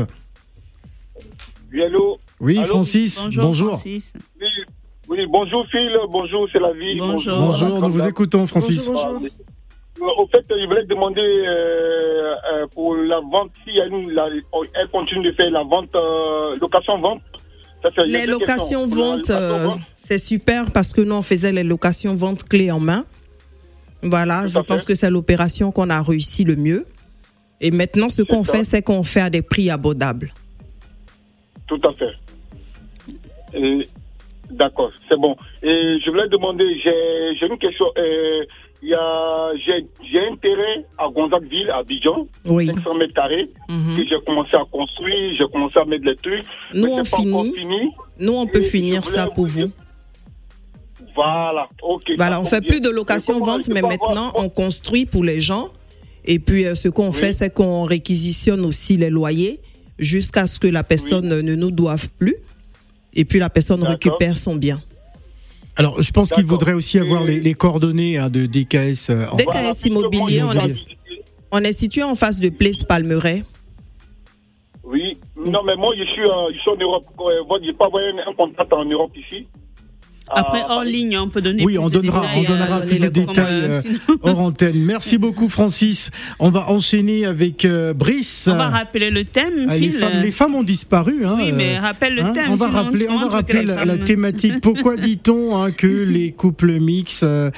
Oui, 1.73 1.81
allô? 1.81 2.19
Oui, 2.39 2.57
Allô 2.59 2.67
Francis, 2.67 3.23
Bonjour, 3.23 3.43
bonjour. 3.43 3.67
Francis. 3.69 4.13
Oui, 4.39 4.47
oui, 5.09 5.25
bonjour 5.27 5.65
Phil, 5.71 5.97
bonjour, 6.09 6.47
c'est 6.51 6.59
la 6.59 6.71
vie. 6.73 6.97
Bonjour. 6.99 7.37
Bonjour, 7.37 7.81
nous 7.81 7.89
vous 7.89 8.07
écoutons 8.07 8.45
Francis. 8.47 8.85
Bonjour, 8.87 9.05
bonjour. 9.13 9.27
Euh, 9.99 10.21
Au 10.21 10.27
fait, 10.27 10.45
je 10.49 10.65
voulais 10.67 10.85
demander 10.85 11.21
euh, 11.21 12.35
euh, 12.53 12.67
pour 12.75 12.95
la 12.95 13.19
vente, 13.19 13.49
si 13.63 13.75
elle, 13.77 14.13
la- 14.13 14.27
elle 14.75 14.87
continue 14.89 15.25
de 15.25 15.31
faire 15.35 15.49
la 15.49 15.63
vente, 15.63 15.89
euh, 15.95 16.55
location-vente. 16.61 17.21
Les 18.05 18.25
deux 18.25 18.31
locations 18.33 18.81
questions. 18.83 18.89
Pour 18.89 18.97
la 18.97 19.03
vente, 19.05 19.29
location-vente, 19.29 19.79
c'est 19.97 20.17
super 20.19 20.71
parce 20.71 20.93
que 20.93 21.01
nous, 21.01 21.15
on 21.15 21.21
faisait 21.23 21.51
les 21.51 21.63
locations 21.63 22.13
vente 22.13 22.43
clé 22.43 22.69
en 22.69 22.79
main. 22.79 23.05
Voilà, 24.03 24.43
Tout 24.43 24.49
je 24.49 24.59
pense 24.59 24.81
fait. 24.81 24.87
que 24.89 24.93
c'est 24.95 25.09
l'opération 25.09 25.71
qu'on 25.71 25.89
a 25.89 26.01
réussi 26.03 26.43
le 26.43 26.55
mieux. 26.55 26.85
Et 27.61 27.71
maintenant, 27.71 28.09
ce 28.09 28.21
qu'on 28.21 28.43
fait, 28.43 28.63
c'est 28.63 28.83
qu'on 28.83 29.01
fait 29.01 29.21
à 29.21 29.29
des 29.31 29.41
prix 29.41 29.71
abordables. 29.71 30.31
Tout 31.67 31.79
à 31.83 31.91
fait. 31.93 32.11
Et- 33.53 33.87
D'accord, 34.49 34.91
c'est 35.09 35.17
bon. 35.19 35.35
Et 35.61 35.99
je 36.05 36.09
voulais 36.09 36.29
demander, 36.29 36.63
j'ai 36.81 37.45
une 37.45 37.57
question. 37.57 37.85
euh, 37.97 38.45
J'ai 38.81 40.19
un 40.19 40.35
terrain 40.37 40.81
à 40.97 41.09
Gonzagueville, 41.09 41.69
à 41.71 41.77
Abidjan, 41.79 42.27
Oui. 42.45 42.67
500 42.67 42.93
mètres 42.95 43.13
carrés, 43.13 43.49
Mhm. 43.67 43.97
que 43.97 44.07
j'ai 44.07 44.15
commencé 44.25 44.55
à 44.55 44.63
construire, 44.71 45.35
j'ai 45.35 45.45
commencé 45.51 45.79
à 45.79 45.83
mettre 45.85 46.05
les 46.05 46.15
trucs. 46.15 46.45
Nous, 46.75 46.87
on 46.87 47.03
finit. 47.03 47.53
fini. 47.53 47.89
Nous, 48.19 48.33
on 48.33 48.45
peut 48.47 48.59
Et 48.63 48.69
finir 48.69 49.03
ça 49.03 49.27
pour 49.27 49.47
vous. 49.47 49.69
Voilà, 51.15 51.67
ok. 51.81 52.13
Voilà, 52.15 52.39
on 52.39 52.45
fait 52.45 52.61
bien. 52.61 52.69
plus 52.69 52.81
de 52.81 52.89
location-vente, 52.89 53.67
mais 53.69 53.79
avoir- 53.79 53.91
maintenant, 53.91 54.31
on 54.35 54.49
construit 54.49 55.05
pour 55.05 55.23
les 55.23 55.41
gens. 55.41 55.69
Et 56.25 56.39
puis, 56.39 56.65
euh, 56.65 56.75
ce 56.75 56.89
qu'on 56.89 57.07
Oui. 57.07 57.13
fait, 57.15 57.33
c'est 57.33 57.53
qu'on 57.53 57.83
réquisitionne 57.83 58.63
aussi 58.65 58.97
les 58.97 59.09
loyers 59.09 59.59
jusqu'à 59.97 60.45
ce 60.45 60.59
que 60.59 60.67
la 60.67 60.83
personne 60.83 61.27
ne 61.41 61.55
nous 61.55 61.71
doive 61.71 62.07
plus. 62.19 62.35
Et 63.17 63.25
puis, 63.25 63.39
la 63.39 63.49
personne 63.49 63.83
récupère 63.83 64.37
son 64.37 64.55
bien. 64.55 64.81
Alors, 65.75 66.01
je 66.01 66.11
pense 66.11 66.31
qu'il 66.31 66.45
voudrait 66.45 66.73
aussi 66.73 66.97
avoir 66.99 67.23
les, 67.23 67.39
les 67.39 67.53
coordonnées 67.53 68.17
hein, 68.17 68.29
de 68.29 68.45
DKS. 68.45 69.09
euh, 69.09 69.25
en- 69.31 69.35
Dès 69.35 69.43
Voilà, 69.43 69.71
KS 69.73 69.85
Immobilier, 69.87 70.43
on 70.43 70.51
est, 70.53 70.87
on 71.51 71.59
est 71.59 71.73
situé 71.73 72.03
en 72.03 72.15
face 72.15 72.39
de 72.39 72.49
Place 72.49 72.83
Palmeret. 72.83 73.43
Oui, 74.83 75.17
non, 75.35 75.63
mais 75.65 75.75
moi, 75.75 75.93
je 75.97 76.03
suis, 76.13 76.21
euh, 76.23 76.51
je 76.53 76.59
suis 76.59 76.69
en 76.71 76.77
Europe. 76.77 77.05
Euh, 77.19 77.43
moi, 77.47 77.59
Je 77.61 77.67
n'ai 77.67 77.73
pas 77.73 77.87
envoyé 77.87 78.07
un 78.25 78.33
contact 78.33 78.71
en 78.73 78.85
Europe 78.85 79.11
ici. 79.17 79.47
Après, 80.29 80.61
Ah, 80.63 80.73
hors 80.75 80.83
ligne, 80.83 81.17
on 81.17 81.29
peut 81.29 81.41
donner 81.41 81.63
Oui, 81.63 81.73
plus 81.73 81.79
on 81.79 81.87
de 81.87 81.93
donnera, 81.93 82.23
on 82.35 82.43
donnera 82.43 82.77
euh, 82.79 82.85
plus 82.85 82.99
de 82.99 83.07
détails 83.07 83.63
euh, 83.69 83.81
hors 84.21 84.39
antenne. 84.39 84.75
Merci 84.83 85.17
beaucoup, 85.17 85.49
Francis. 85.49 86.11
On 86.39 86.49
va 86.49 86.69
enchaîner 86.69 87.25
avec 87.25 87.65
euh, 87.65 87.93
Brice. 87.93 88.49
On 88.51 88.57
va 88.57 88.69
rappeler 88.69 89.09
le 89.09 89.23
thème, 89.23 89.67
Ah, 89.69 89.73
les, 89.73 89.79
Phil. 89.79 89.93
femmes, 89.93 90.21
les 90.21 90.31
femmes 90.31 90.55
ont 90.55 90.63
disparu. 90.63 91.25
Hein, 91.25 91.35
Oui, 91.37 91.51
mais 91.51 91.79
rappelle 91.79 92.15
le 92.15 92.23
hein, 92.23 92.33
thème. 92.33 92.51
on 92.51 92.55
va 92.55 92.67
rappeler, 92.67 93.07
on 93.09 93.17
va 93.17 93.27
rappeler 93.27 93.63
la, 93.63 93.97
thématique. 93.97 94.61
Pourquoi 94.61 94.97
dit-on 94.97 95.57
hein, 95.61 95.71
que 95.71 95.87
les 95.87 96.31
couples 96.31 96.79
mixtes, 96.79 97.23
euh, 97.23 97.51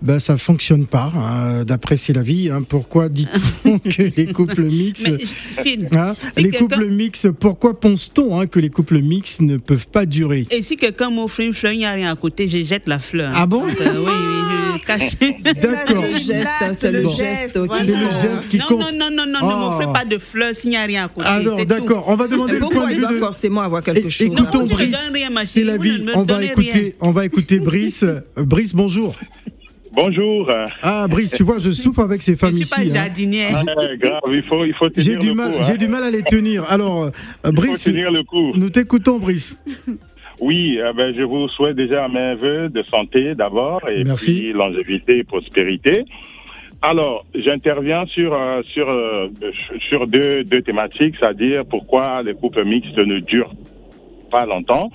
ben, 0.00 0.18
ça 0.18 0.36
fonctionne 0.36 0.86
pas 0.86 1.12
hein, 1.16 1.64
D'après 1.64 1.96
c'est 1.96 2.12
la 2.12 2.22
vie. 2.22 2.50
Hein, 2.50 2.62
pourquoi 2.68 3.08
dit-on 3.08 3.78
que 3.80 4.02
les 4.16 4.26
couples 4.26 4.62
mixtes 4.64 5.08
hein, 5.96 6.14
les 6.36 6.50
couples 6.50 6.88
mixtes, 6.88 7.30
pourquoi 7.32 7.78
pense-t-on 7.78 8.40
hein, 8.40 8.46
que 8.46 8.60
les 8.60 8.70
couples 8.70 9.00
mixtes 9.00 9.40
ne 9.40 9.56
peuvent 9.56 9.88
pas 9.88 10.06
durer? 10.06 10.46
Et 10.50 10.62
si 10.62 10.76
quelqu'un 10.76 11.10
m'offre 11.10 11.40
une 11.40 11.52
fleur, 11.52 11.72
il 11.72 11.78
n'y 11.78 11.84
a 11.86 11.92
rien 11.92 12.12
à 12.12 12.16
côté, 12.16 12.46
je 12.48 12.62
jette 12.62 12.86
la 12.88 12.98
fleur. 12.98 13.32
Ah 13.34 13.46
bon? 13.46 13.66
Donc, 13.66 13.80
euh, 13.80 13.92
Oui, 13.98 14.12
oui, 14.12 14.80
je 14.80 14.86
cache. 14.86 15.18
D'accord. 15.60 16.02
Le 16.02 16.12
geste, 16.18 16.48
c'est 16.80 16.92
le 16.92 17.02
Bon. 17.02 17.08
geste 17.10 17.68
qui 17.68 17.84
C'est 17.84 17.92
le 17.92 18.10
geste 18.22 18.48
qui 18.50 18.58
Non, 18.58 18.64
compte. 18.68 18.80
non, 18.80 19.10
non, 19.10 19.10
non, 19.10 19.26
non, 19.26 19.38
Oh. 19.42 19.46
ne 19.50 19.54
m'offrez 19.56 19.86
pas 19.92 20.04
de 20.04 20.18
fleurs 20.18 20.54
s'il 20.54 20.70
n'y 20.70 20.76
a 20.76 20.82
rien 20.84 21.04
à 21.04 21.08
côté. 21.08 21.26
Alors 21.26 21.64
d'accord, 21.66 22.04
on 22.08 22.14
va 22.16 22.28
demander 22.28 22.54
le 22.54 22.58
point 22.60 22.68
Pourquoi 22.70 22.92
de 22.94 23.00
doit 23.00 23.12
forcément 23.14 23.60
avoir 23.62 23.82
quelque 23.82 24.08
chose? 24.08 24.26
Écoutons 24.26 24.64
Brice, 24.66 24.96
c'est 25.44 25.64
la 25.64 25.76
vie. 25.76 26.04
On 26.14 26.22
va 26.24 26.42
écouter, 26.44 26.94
on 27.00 27.10
va 27.10 27.24
écouter 27.24 27.58
Brice. 27.58 28.02
Euh, 28.04 28.20
Brice, 28.36 28.74
bonjour. 28.74 29.14
Bonjour. 30.02 30.48
Ah 30.80 31.06
Brice, 31.08 31.32
tu 31.32 31.42
vois, 31.42 31.58
je 31.58 31.70
souffre 31.70 32.00
avec 32.02 32.22
ces 32.22 32.32
Je 32.34 32.38
femmes 32.38 32.52
ne 32.52 32.62
suis 32.62 32.68
pas 32.72 32.82
ici. 32.84 32.96
hein. 32.96 33.02
jardinière. 33.02 33.64
Ah, 33.66 33.96
grave, 33.96 34.20
il 34.32 34.42
faut, 34.44 34.64
il 34.64 34.72
faut 34.74 34.88
tenir 34.88 35.04
J'ai 35.04 35.16
du 35.16 35.28
le 35.28 35.34
mal, 35.34 35.50
coup. 35.52 35.58
hein. 35.58 35.64
j'ai 35.66 35.76
du 35.76 35.88
mal 35.88 36.04
à 36.04 36.10
les 36.10 36.22
tenir. 36.22 36.64
Alors, 36.70 37.04
euh, 37.06 37.10
Il 37.44 37.50
Brice, 37.52 37.82
tenir 37.82 38.10
le 38.12 38.22
coup. 38.22 38.52
nous 38.54 38.70
t'écoutons, 38.70 39.18
Brice. 39.18 39.58
Oui, 40.40 40.78
eh 40.78 40.92
ben, 40.96 41.12
je 41.16 41.22
vous 41.22 41.48
souhaite 41.48 41.74
déjà 41.74 42.06
mes 42.06 42.36
voeux 42.36 42.68
de 42.68 42.82
santé 42.84 43.34
d'abord 43.34 43.80
et 43.88 44.04
Merci. 44.04 44.34
puis 44.34 44.52
longévité 44.52 45.18
et 45.18 45.24
prospérité. 45.24 46.04
Alors, 46.80 47.26
j'interviens 47.34 48.06
sur 48.06 48.32
euh, 48.34 48.62
sur 48.72 48.88
euh, 48.88 49.26
sur 49.80 50.06
deux, 50.06 50.44
deux 50.44 50.62
thématiques, 50.62 51.16
c'est-à-dire 51.18 51.64
pourquoi 51.68 52.22
les 52.22 52.34
couples 52.34 52.64
mixtes 52.64 52.96
ne 52.98 53.18
durent 53.18 53.52
pas 54.30 54.46
longtemps. 54.46 54.90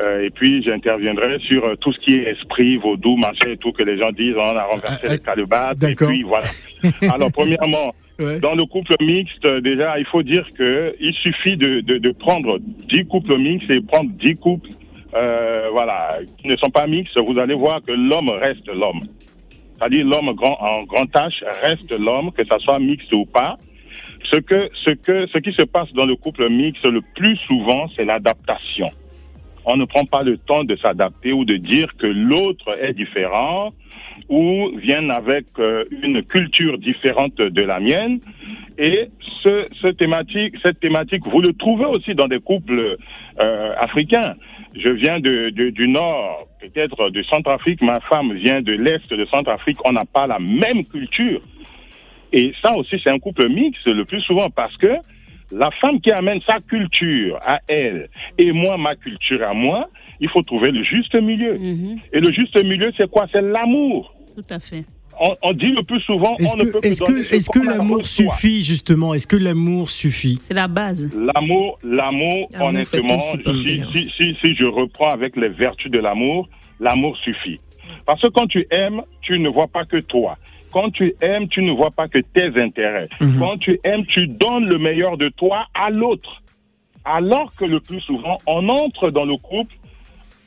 Euh, 0.00 0.24
et 0.24 0.30
puis 0.30 0.62
j'interviendrai 0.62 1.38
sur 1.40 1.64
euh, 1.64 1.74
tout 1.76 1.92
ce 1.92 2.00
qui 2.00 2.14
est 2.16 2.30
esprit, 2.30 2.76
vaudou, 2.76 3.16
machin 3.16 3.48
et 3.50 3.56
tout 3.56 3.72
que 3.72 3.82
les 3.82 3.96
gens 3.98 4.10
disent, 4.12 4.36
on 4.36 4.56
a 4.56 4.64
renversé 4.64 5.06
Ah, 5.08 5.12
les 5.12 5.18
calibates. 5.18 5.76
Et 5.82 5.86
d'accord. 5.88 6.08
puis 6.08 6.22
voilà. 6.22 6.46
Alors 7.14 7.32
premièrement, 7.32 7.94
Ouais. 8.18 8.40
dans 8.40 8.54
le 8.54 8.64
couple 8.64 8.94
mixte, 9.02 9.46
déjà, 9.62 9.98
il 9.98 10.06
faut 10.06 10.22
dire 10.22 10.46
que 10.56 10.94
il 10.98 11.12
suffit 11.12 11.58
de, 11.58 11.80
de, 11.82 11.98
de 11.98 12.10
prendre 12.12 12.58
10 12.88 13.04
couples 13.08 13.36
mixtes 13.36 13.68
et 13.70 13.82
prendre 13.82 14.08
10 14.10 14.36
couples, 14.36 14.70
euh, 15.14 15.68
voilà, 15.70 16.20
qui 16.38 16.48
ne 16.48 16.56
sont 16.56 16.70
pas 16.70 16.86
mixtes. 16.86 17.18
Vous 17.18 17.38
allez 17.38 17.52
voir 17.54 17.82
que 17.86 17.92
l'homme 17.92 18.30
reste 18.30 18.66
l'homme. 18.68 19.00
C'est-à-dire 19.76 20.06
l'homme 20.06 20.32
grand, 20.34 20.56
en 20.62 20.84
grand 20.84 21.04
H 21.14 21.44
reste 21.62 21.92
l'homme, 21.92 22.32
que 22.32 22.42
ça 22.46 22.58
soit 22.58 22.78
mixte 22.78 23.12
ou 23.12 23.26
pas. 23.26 23.58
Ce 24.32 24.36
que, 24.36 24.70
ce 24.72 24.90
que, 24.92 25.26
ce 25.26 25.36
qui 25.36 25.52
se 25.52 25.62
passe 25.62 25.92
dans 25.92 26.06
le 26.06 26.16
couple 26.16 26.48
mixte 26.48 26.86
le 26.86 27.02
plus 27.16 27.36
souvent, 27.46 27.86
c'est 27.94 28.06
l'adaptation. 28.06 28.86
On 29.66 29.76
ne 29.76 29.84
prend 29.84 30.04
pas 30.04 30.22
le 30.22 30.38
temps 30.38 30.62
de 30.62 30.76
s'adapter 30.76 31.32
ou 31.32 31.44
de 31.44 31.56
dire 31.56 31.88
que 31.96 32.06
l'autre 32.06 32.80
est 32.80 32.94
différent 32.94 33.72
ou 34.28 34.70
viennent 34.76 35.10
avec 35.10 35.46
euh, 35.58 35.84
une 35.90 36.22
culture 36.22 36.78
différente 36.78 37.36
de 37.36 37.62
la 37.62 37.80
mienne. 37.80 38.20
Et 38.78 39.08
ce, 39.42 39.66
cette 39.82 39.98
thématique, 39.98 41.26
vous 41.26 41.40
le 41.40 41.52
trouvez 41.52 41.86
aussi 41.86 42.14
dans 42.14 42.28
des 42.28 42.38
couples 42.38 42.96
euh, 43.40 43.74
africains. 43.78 44.36
Je 44.74 44.90
viens 44.90 45.18
du 45.18 45.88
nord, 45.88 46.46
peut-être 46.60 47.10
de 47.10 47.22
Centrafrique. 47.22 47.82
Ma 47.82 47.98
femme 48.00 48.34
vient 48.34 48.60
de 48.60 48.72
l'est 48.72 49.12
de 49.12 49.24
Centrafrique. 49.24 49.78
On 49.84 49.92
n'a 49.92 50.04
pas 50.04 50.26
la 50.26 50.38
même 50.38 50.84
culture. 50.84 51.40
Et 52.32 52.52
ça 52.62 52.76
aussi, 52.76 53.00
c'est 53.02 53.10
un 53.10 53.18
couple 53.18 53.48
mixte 53.48 53.86
le 53.86 54.04
plus 54.04 54.20
souvent 54.20 54.48
parce 54.50 54.76
que 54.76 54.94
la 55.52 55.70
femme 55.70 56.00
qui 56.00 56.10
amène 56.10 56.40
sa 56.46 56.60
culture 56.60 57.38
à 57.44 57.60
elle 57.68 58.08
et 58.38 58.52
moi 58.52 58.76
ma 58.76 58.96
culture 58.96 59.42
à 59.42 59.52
moi, 59.54 59.88
il 60.20 60.28
faut 60.28 60.42
trouver 60.42 60.70
le 60.70 60.82
juste 60.82 61.14
milieu. 61.14 61.58
Mhm, 61.58 61.98
Et 62.12 62.20
le 62.20 62.32
juste 62.32 62.62
milieu, 62.64 62.92
c'est 62.96 63.10
quoi? 63.10 63.26
C'est 63.32 63.42
l'amour. 63.42 64.14
Tout 64.34 64.44
à 64.50 64.58
fait. 64.58 64.84
On, 65.18 65.34
on 65.42 65.52
dit 65.54 65.72
le 65.72 65.82
plus 65.82 66.00
souvent, 66.00 66.34
Est-ce 66.36 66.54
on 66.54 66.58
ne 66.58 66.64
peut 66.64 66.72
que, 66.72 66.80
que 66.80 66.86
est-ce 66.88 67.00
donner 67.50 67.66
que, 67.66 67.72
l'amour 67.78 68.06
suffit 68.06 68.62
justement? 68.62 69.14
Est-ce 69.14 69.26
que 69.26 69.36
l'amour 69.36 69.88
suffit? 69.88 70.38
C'est 70.42 70.52
la 70.54 70.68
base. 70.68 71.10
L'amour, 71.16 71.78
l'amour, 71.82 72.48
honnêtement, 72.60 73.18
si 73.18 74.54
je 74.54 74.66
reprends 74.66 75.08
avec 75.08 75.36
les 75.36 75.48
vertus 75.48 75.90
de 75.90 75.98
l'amour, 75.98 76.48
l'amour 76.80 77.16
suffit. 77.18 77.58
Parce 78.04 78.20
que 78.20 78.28
quand 78.28 78.46
tu 78.46 78.66
aimes, 78.70 79.02
tu 79.22 79.38
ne 79.38 79.48
vois 79.48 79.68
pas 79.68 79.84
que 79.84 79.98
toi. 79.98 80.36
Quand 80.76 80.90
tu 80.90 81.14
aimes, 81.22 81.48
tu 81.48 81.62
ne 81.62 81.72
vois 81.72 81.90
pas 81.90 82.06
que 82.06 82.18
tes 82.18 82.48
intérêts. 82.60 83.08
Mhm. 83.20 83.38
Quand 83.38 83.56
tu 83.56 83.80
aimes, 83.82 84.04
tu 84.06 84.26
donnes 84.26 84.66
le 84.74 84.78
meilleur 84.78 85.16
de 85.16 85.28
toi 85.30 85.58
à 85.72 85.88
l'autre. 85.90 86.42
Alors 87.02 87.54
que 87.58 87.64
le 87.64 87.80
plus 87.80 88.00
souvent, 88.02 88.36
on 88.46 88.68
entre 88.68 89.10
dans 89.10 89.24
le 89.24 89.38
couple 89.38 89.74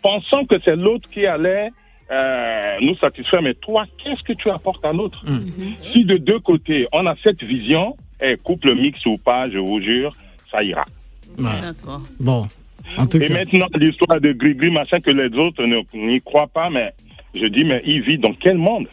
pensant 0.03 0.45
que 0.45 0.55
c'est 0.63 0.75
l'autre 0.75 1.09
qui 1.09 1.25
allait 1.25 1.69
euh, 2.11 2.75
nous 2.81 2.95
satisfaire. 2.97 3.41
Mais 3.41 3.55
toi, 3.55 3.85
qu'est-ce 3.97 4.21
que 4.23 4.33
tu 4.33 4.49
apportes 4.51 4.85
à 4.85 4.93
l'autre? 4.93 5.19
Si 5.91 6.05
de 6.05 6.17
deux 6.17 6.39
côtés, 6.39 6.87
on 6.91 7.07
a 7.07 7.15
cette 7.23 7.41
vision, 7.43 7.97
eh, 8.21 8.37
couple 8.37 8.75
mixte 8.75 9.05
ou 9.07 9.17
pas, 9.17 9.49
je 9.49 9.57
vous 9.57 9.81
jure, 9.81 10.11
ça 10.51 10.61
ira. 10.63 10.85
D'accord. 11.39 12.01
Bon, 12.19 12.47
en 12.99 13.07
tout 13.07 13.17
Et 13.21 13.27
cas. 13.29 13.33
maintenant, 13.33 13.67
l'histoire 13.75 14.21
de 14.21 14.31
Grigri, 14.33 14.69
machin, 14.71 14.99
que 14.99 15.11
les 15.11 15.35
autres 15.39 15.63
ne- 15.65 15.83
n'y 16.07 16.21
croient 16.21 16.51
pas, 16.59 16.69
mais 16.69 16.91
je 17.33 17.45
dis, 17.47 17.63
mais 17.63 17.81
il 17.85 18.01
vit 18.01 18.17
dans 18.19 18.33
quel 18.33 18.57
monde? 18.59 18.87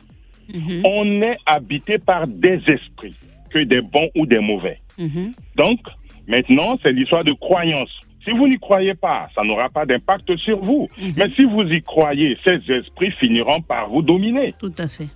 Mhm, 0.55 0.83
On 0.85 1.23
est 1.23 1.37
habité 1.47 1.99
par 1.99 2.27
des 2.27 2.61
esprits, 2.69 3.15
que 3.51 3.59
des 3.65 3.81
bons 3.81 4.09
ou 4.17 4.27
des 4.27 4.41
mauvais. 4.41 4.79
mhm. 4.99 5.33
Donc, 5.57 5.81
maintenant, 6.29 6.79
c'est 6.83 6.93
l'histoire 6.93 7.25
de 7.25 7.33
croyance. 7.33 7.91
Si 8.25 8.31
vous 8.33 8.49
n'y 8.49 8.57
croyez 8.59 8.95
pas, 8.95 9.29
ça 9.35 9.43
n'aura 9.45 9.69
pas 9.69 9.87
d'impact 9.87 10.37
sur 10.37 10.59
vous. 10.63 10.89
Mhm. 11.01 11.13
Mais 11.17 11.31
si 11.37 11.45
vous 11.45 11.63
y 11.63 11.81
croyez, 11.83 12.37
ces 12.45 12.59
esprits 12.73 13.13
finiront 13.21 13.61
par 13.61 13.89
vous 13.89 14.03
dominer. 14.03 14.53
Tout 14.61 14.73
à 14.79 14.89
fait. 14.89 15.07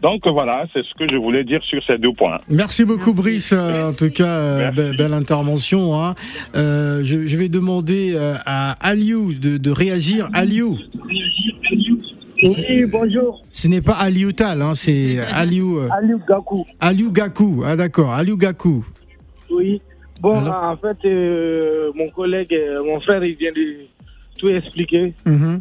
Donc 0.00 0.26
voilà, 0.26 0.66
c'est 0.72 0.82
ce 0.84 0.92
que 0.98 1.08
je 1.08 1.14
voulais 1.16 1.44
dire 1.44 1.62
sur 1.62 1.80
ces 1.84 1.96
deux 1.96 2.12
points. 2.12 2.38
Merci 2.48 2.84
beaucoup 2.84 3.14
Brice, 3.14 3.52
euh, 3.52 3.88
en 3.88 3.92
tout 3.94 4.10
cas, 4.10 4.26
euh, 4.26 4.70
be- 4.72 4.96
belle 4.96 5.12
intervention. 5.12 5.94
hein. 6.02 6.16
Euh, 6.56 7.04
je, 7.04 7.26
je 7.28 7.36
vais 7.36 7.48
demander 7.48 8.16
à 8.44 8.72
Aliou 8.80 9.32
de, 9.34 9.58
de 9.58 9.70
réagir. 9.70 10.28
Aliou, 10.32 10.76
Oui, 12.42 12.84
bonjour. 12.86 13.44
ce 13.52 13.68
n'est 13.68 13.80
pas 13.80 13.92
Aliou 13.94 14.32
Tal, 14.32 14.62
hein, 14.62 14.74
c'est 14.74 15.20
Aliou, 15.20 15.78
euh, 15.78 15.88
Aliou 15.92 16.20
Gakou. 16.28 16.66
Aliou 16.80 17.12
Gakou. 17.12 17.62
Ah 17.64 17.76
d'accord, 17.76 18.12
Aliou 18.12 18.36
Gakou. 18.36 18.84
Oui. 19.50 19.80
Bon, 20.20 20.38
Alors 20.40 20.64
en 20.64 20.76
fait, 20.76 20.96
euh, 21.04 21.92
mon 21.94 22.08
collègue, 22.10 22.52
euh, 22.54 22.82
mon 22.84 23.00
frère, 23.00 23.22
il 23.24 23.36
vient 23.36 23.52
de 23.52 23.86
tout 24.38 24.48
expliquer. 24.48 25.14
Mhm. 25.24 25.60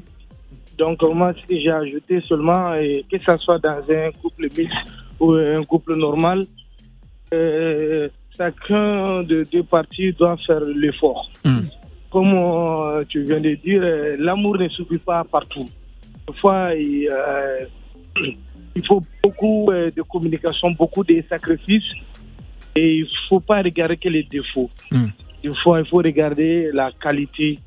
Donc, 0.78 1.04
moi, 1.04 1.34
ce 1.40 1.48
que 1.48 1.60
j'ai 1.60 1.70
ajouté 1.72 2.22
seulement, 2.28 2.72
que 3.12 3.18
ce 3.24 3.38
soit 3.38 3.60
dans 3.60 3.82
un 3.90 4.12
couple 4.20 4.48
mixte 4.58 4.76
ou 5.20 5.34
un 5.34 5.64
couple 5.64 5.96
normal, 5.96 6.48
euh, 7.34 8.10
chacun 8.36 9.22
de 9.22 9.46
deux 9.52 9.64
parties 9.64 10.14
doit 10.14 10.38
faire 10.48 10.62
l'effort. 10.62 11.30
Mhm. 11.46 11.68
Comme 12.12 13.06
tu 13.08 13.22
viens 13.24 13.40
de 13.40 13.54
dire, 13.56 13.84
l'amour 14.18 14.58
ne 14.58 14.68
suffit 14.70 14.98
pas 14.98 15.24
partout. 15.24 15.70
Parfois, 16.32 16.74
il, 16.76 17.10
euh, 17.12 17.66
il 18.76 18.86
faut 18.88 19.04
beaucoup 19.24 19.70
euh, 19.72 19.90
de 19.96 20.02
communication, 20.02 20.72
beaucoup 20.72 21.04
de 21.04 21.24
sacrifices. 21.30 21.92
Et 22.76 22.96
il 23.00 23.02
ne 23.04 23.08
faut 23.28 23.42
pas 23.42 23.62
regarder 23.62 23.98
que 23.98 24.08
les 24.10 24.24
défauts. 24.24 24.70
Mm. 24.92 25.08
Il, 25.44 25.54
faut, 25.62 25.78
il 25.78 25.86
faut 25.86 25.98
regarder 25.98 26.70
la 26.74 26.90
qualité 27.02 27.60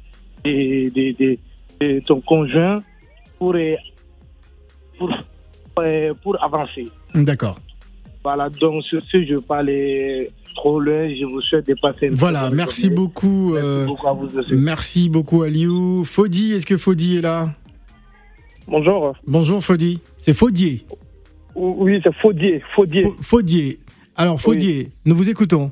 de, 0.45 0.89
de, 0.91 1.17
de- 1.19 1.39
de 1.81 2.01
ton 2.01 2.21
conjoint 2.21 2.83
pour, 3.39 3.55
euh, 3.55 3.75
pour, 4.99 5.11
pour 6.23 6.43
avancer. 6.43 6.89
D'accord. 7.15 7.61
Voilà, 8.23 8.49
donc 8.49 8.83
sur 8.85 9.03
ce, 9.11 9.23
je 9.25 9.37
parlais 9.37 10.31
trop 10.55 10.81
loin. 10.81 11.13
Je 11.15 11.25
vous 11.27 11.43
souhaite 11.43 11.67
de 11.67 11.75
passer 11.83 12.07
une 12.07 12.15
Voilà, 12.15 12.49
merci 12.49 12.83
journée. 12.83 12.97
beaucoup. 12.97 13.53
Merci 13.55 13.67
euh, 13.67 13.85
beaucoup 13.87 14.09
à 14.09 14.13
vous 14.15 14.39
aussi. 14.39 14.55
Merci 14.55 15.09
beaucoup 15.11 15.43
Aliou. 15.43 16.05
Fodi, 16.05 16.53
est-ce 16.53 16.65
que 16.65 16.79
Fodi 16.79 17.19
est 17.19 17.21
là? 17.21 17.51
Bonjour. 18.67 19.15
Bonjour 19.27 19.63
Fodi. 19.63 20.01
C'est 20.19 20.35
Faudier. 20.35 20.85
Oui, 21.55 22.01
c'est 22.03 22.15
Faudier. 22.17 22.63
Faudier. 22.75 23.07
Faudier. 23.21 23.79
Alors 24.17 24.41
Faudier, 24.41 24.89
nous 25.05 25.15
vous 25.17 25.29
écoutons. 25.31 25.71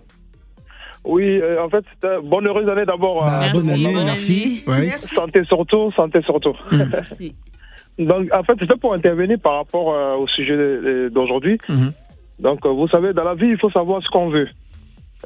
Oui, 1.04 1.24
euh, 1.24 1.60
en 1.64 1.68
fait, 1.68 1.84
c'était 1.94 2.20
bonne 2.22 2.46
heureuse 2.46 2.68
année 2.68 2.84
d'abord. 2.84 3.24
Bah, 3.24 3.40
à- 3.40 3.52
bonne 3.52 3.68
année, 3.70 3.92
merci. 4.04 4.62
Ouais. 4.68 4.88
Santé 5.00 5.42
surtout, 5.44 5.90
santé 5.92 6.20
surtout. 6.24 6.54
Donc, 7.98 8.28
en 8.32 8.42
fait, 8.44 8.54
c'était 8.60 8.76
pour 8.76 8.94
intervenir 8.94 9.38
par 9.40 9.56
rapport 9.56 9.92
euh, 9.94 10.14
au 10.16 10.26
sujet 10.28 10.52
euh, 10.54 11.10
d'aujourd'hui. 11.10 11.58
Mhm. 11.68 11.92
Donc, 12.40 12.64
euh, 12.64 12.70
vous 12.70 12.88
savez, 12.88 13.12
dans 13.12 13.24
la 13.24 13.34
vie, 13.34 13.48
il 13.48 13.58
faut 13.58 13.70
savoir 13.70 14.02
ce 14.02 14.08
qu'on 14.08 14.28
veut. 14.30 14.48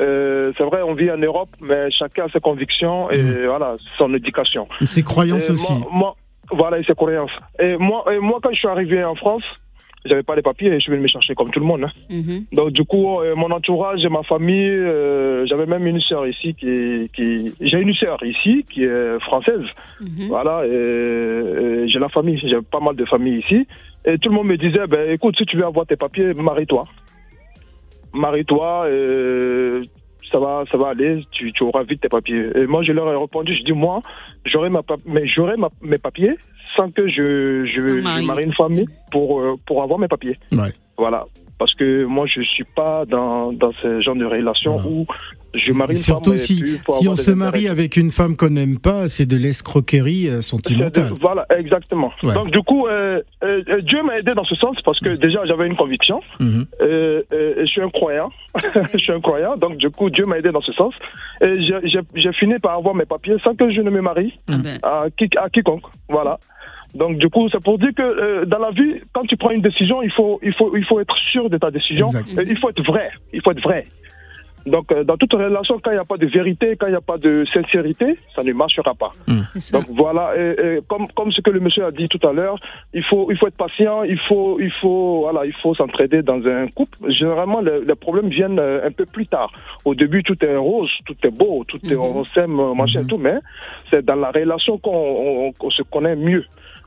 Euh, 0.00 0.52
c'est 0.58 0.64
vrai, 0.64 0.80
on 0.82 0.94
vit 0.94 1.10
en 1.10 1.16
Europe, 1.18 1.48
mais 1.60 1.90
chacun 1.90 2.24
a 2.24 2.28
ses 2.30 2.40
convictions 2.40 3.10
et 3.10 3.46
voilà, 3.46 3.76
son 3.98 4.12
éducation. 4.14 4.66
Ses 4.84 5.02
croyances 5.02 5.48
Et 5.48 5.52
aussi. 5.52 5.72
moi- 5.72 5.88
moi- 5.92 6.16
voilà, 6.52 6.78
et 6.78 6.84
ses 6.84 6.94
croyances. 6.94 7.30
Et 7.58 7.76
moi, 7.76 8.04
et 8.12 8.18
moi, 8.18 8.38
quand 8.42 8.50
je 8.52 8.56
suis 8.58 8.68
arrivé 8.68 9.02
en 9.04 9.14
France, 9.14 9.42
j'avais 10.04 10.22
pas 10.22 10.36
les 10.36 10.42
papiers 10.42 10.72
et 10.72 10.78
je 10.78 10.88
venais 10.88 11.02
me 11.02 11.08
chercher 11.08 11.34
comme 11.34 11.50
tout 11.50 11.58
le 11.58 11.66
monde. 11.66 11.82
hein. 11.84 11.90
Donc 12.52 12.70
du 12.70 12.84
coup, 12.84 13.20
euh, 13.20 13.34
mon 13.34 13.50
entourage 13.50 14.04
et 14.04 14.08
ma 14.08 14.22
famille, 14.22 14.68
euh, 14.70 15.44
j'avais 15.46 15.66
même 15.66 15.84
une 15.84 16.00
sœur 16.00 16.26
ici 16.28 16.54
qui, 16.54 17.10
qui 17.12 17.52
j'ai 17.60 17.78
une 17.80 17.92
sœur 17.92 18.22
ici 18.24 18.64
qui 18.72 18.84
est 18.84 19.20
française. 19.20 19.64
Voilà, 20.28 20.64
et, 20.64 20.70
et 20.70 21.88
j'ai 21.88 21.98
la 21.98 22.08
famille, 22.08 22.38
j'ai 22.38 22.60
pas 22.62 22.78
mal 22.80 22.94
de 22.94 23.04
famille 23.04 23.38
ici. 23.40 23.66
Et 24.04 24.16
tout 24.18 24.28
le 24.28 24.36
monde 24.36 24.46
me 24.46 24.56
disait, 24.56 24.86
ben 24.86 25.10
écoute, 25.10 25.34
si 25.36 25.44
tu 25.44 25.56
veux 25.56 25.64
avoir 25.66 25.84
tes 25.86 25.96
papiers, 25.96 26.32
marie-toi. 26.34 26.84
Marie-toi, 28.12 28.88
et 28.90 29.80
ça 30.30 30.38
va, 30.38 30.64
ça 30.70 30.76
va 30.76 30.88
aller, 30.88 31.24
tu, 31.30 31.52
tu 31.52 31.62
auras 31.62 31.82
vite 31.84 32.00
tes 32.00 32.08
papiers. 32.08 32.46
Et 32.56 32.66
moi, 32.66 32.82
je 32.82 32.92
leur 32.92 33.10
ai 33.12 33.16
répondu, 33.16 33.54
je 33.56 33.62
dis, 33.62 33.72
moi, 33.72 34.00
j'aurai 34.44 34.68
ma, 34.70 34.82
pap- 34.82 35.00
mais 35.06 35.26
j'aurai 35.26 35.56
ma- 35.56 35.70
mes 35.82 35.98
papiers 35.98 36.36
sans 36.76 36.90
que 36.90 37.08
je, 37.08 37.64
je, 37.66 37.80
je 37.80 38.26
marie 38.26 38.44
une 38.44 38.54
famille 38.54 38.86
pour, 39.10 39.40
euh, 39.40 39.54
pour 39.66 39.82
avoir 39.82 39.98
mes 39.98 40.08
papiers. 40.08 40.38
Ouais. 40.52 40.72
Voilà. 40.98 41.24
Parce 41.58 41.74
que 41.74 42.04
moi, 42.04 42.26
je 42.26 42.42
suis 42.42 42.64
pas 42.64 43.04
dans, 43.06 43.52
dans 43.52 43.72
ce 43.82 44.00
genre 44.02 44.14
de 44.16 44.26
relation 44.26 44.76
où 44.86 45.06
je 45.54 45.72
marie 45.72 45.94
une 45.94 45.98
surtout 46.00 46.32
femme. 46.32 46.38
et 46.38 46.42
si, 46.42 46.56
si 46.66 47.08
on 47.08 47.16
se 47.16 47.22
intérêts. 47.30 47.34
marie 47.36 47.68
avec 47.68 47.96
une 47.96 48.10
femme 48.10 48.36
qu'on 48.36 48.50
n'aime 48.50 48.78
pas, 48.78 49.08
c'est 49.08 49.24
de 49.24 49.36
l'escroquerie 49.38 50.28
euh, 50.28 50.42
sentimentale. 50.42 51.10
Voilà, 51.18 51.46
exactement. 51.56 52.12
Ouais. 52.22 52.34
Donc, 52.34 52.50
du 52.50 52.60
coup, 52.60 52.86
euh, 52.88 53.22
euh, 53.42 53.62
Dieu 53.80 54.02
m'a 54.02 54.18
aidé 54.18 54.34
dans 54.34 54.44
ce 54.44 54.54
sens 54.56 54.76
parce 54.84 55.00
que 55.00 55.16
déjà, 55.16 55.46
j'avais 55.46 55.66
une 55.66 55.76
conviction. 55.76 56.20
Euh, 56.82 57.22
je 57.32 57.64
suis 57.64 57.80
un 57.80 57.88
croyant. 57.88 58.30
je 58.92 58.98
suis 58.98 59.12
un 59.12 59.20
croyant. 59.20 59.56
Donc, 59.56 59.78
du 59.78 59.88
coup, 59.88 60.10
Dieu 60.10 60.26
m'a 60.26 60.38
aidé 60.38 60.52
dans 60.52 60.60
ce 60.60 60.72
sens. 60.72 60.92
Et 61.40 61.56
j'ai- 61.62 62.32
fini 62.32 62.58
par 62.58 62.76
avoir 62.76 62.94
mes 62.94 63.06
papiers 63.06 63.36
sans 63.42 63.54
que 63.54 63.70
je 63.72 63.80
ne 63.80 63.88
me 63.88 64.02
marie 64.02 64.34
à, 64.82 65.06
qui- 65.16 65.30
à 65.38 65.48
quiconque. 65.48 65.84
Voilà. 66.10 66.38
Donc, 66.94 67.18
du 67.18 67.28
coup, 67.28 67.48
c'est 67.50 67.62
pour 67.62 67.78
dire 67.78 67.90
que 67.94 68.02
euh, 68.02 68.44
dans 68.46 68.58
la 68.58 68.70
vie, 68.70 69.00
quand 69.12 69.22
tu 69.26 69.36
prends 69.36 69.50
une 69.50 69.60
décision, 69.62 70.02
il 70.02 70.10
faut, 70.12 70.38
il 70.42 70.54
faut, 70.54 70.76
il 70.76 70.84
faut 70.84 71.00
être 71.00 71.16
sûr 71.32 71.50
de 71.50 71.58
ta 71.58 71.70
décision. 71.70 72.06
Et 72.40 72.44
il 72.48 72.56
faut 72.58 72.70
être 72.70 72.82
vrai. 72.84 73.10
Il 73.32 73.42
faut 73.42 73.50
être 73.50 73.62
vrai. 73.62 73.84
Donc, 74.66 74.90
euh, 74.90 75.04
dans 75.04 75.16
toute 75.16 75.32
relation, 75.32 75.78
quand 75.80 75.92
il 75.92 75.94
n'y 75.94 76.00
a 76.00 76.04
pas 76.04 76.16
de 76.16 76.26
vérité, 76.26 76.74
quand 76.76 76.86
il 76.88 76.90
n'y 76.90 76.96
a 76.96 77.00
pas 77.00 77.18
de 77.18 77.44
sincérité, 77.54 78.18
ça 78.34 78.42
ne 78.42 78.52
marchera 78.52 78.94
pas. 78.94 79.12
Donc 79.78 79.86
voilà, 79.96 80.32
et, 80.36 80.56
et 80.60 80.78
comme, 80.88 81.06
comme 81.14 81.30
ce 81.30 81.40
que 81.40 81.50
le 81.50 81.60
monsieur 81.60 81.84
a 81.84 81.92
dit 81.92 82.08
tout 82.08 82.18
à 82.26 82.32
l'heure, 82.32 82.58
il 82.92 83.04
faut, 83.04 83.28
il 83.30 83.38
faut 83.38 83.46
être 83.46 83.56
patient, 83.56 84.02
il 84.02 84.18
faut, 84.18 84.58
il 84.58 84.72
faut, 84.80 85.20
voilà, 85.20 85.46
il 85.46 85.52
faut 85.62 85.72
s'entraider 85.76 86.22
dans 86.22 86.44
un 86.48 86.66
couple. 86.66 86.98
Généralement, 87.12 87.60
le- 87.60 87.84
les 87.86 87.94
problèmes 87.94 88.28
viennent 88.28 88.58
euh, 88.58 88.84
un 88.84 88.90
peu 88.90 89.06
plus 89.06 89.28
tard. 89.28 89.52
Au 89.84 89.94
début, 89.94 90.24
tout 90.24 90.44
est 90.44 90.56
rose, 90.56 90.90
tout 91.04 91.14
est 91.22 91.30
beau, 91.30 91.62
tout 91.68 91.78
est, 91.88 91.94
on 91.94 92.24
s'aime, 92.34 92.58
euh, 92.58 92.74
machin 92.74 93.02
et 93.02 93.06
tout, 93.06 93.18
mais 93.18 93.36
c'est 93.88 94.04
dans 94.04 94.16
la 94.16 94.32
relation 94.32 94.78
qu'on 94.78 94.90
on- 94.90 95.52
qu'on 95.52 95.70
se 95.70 95.82
connaît 95.84 96.16
mieux. 96.16 96.44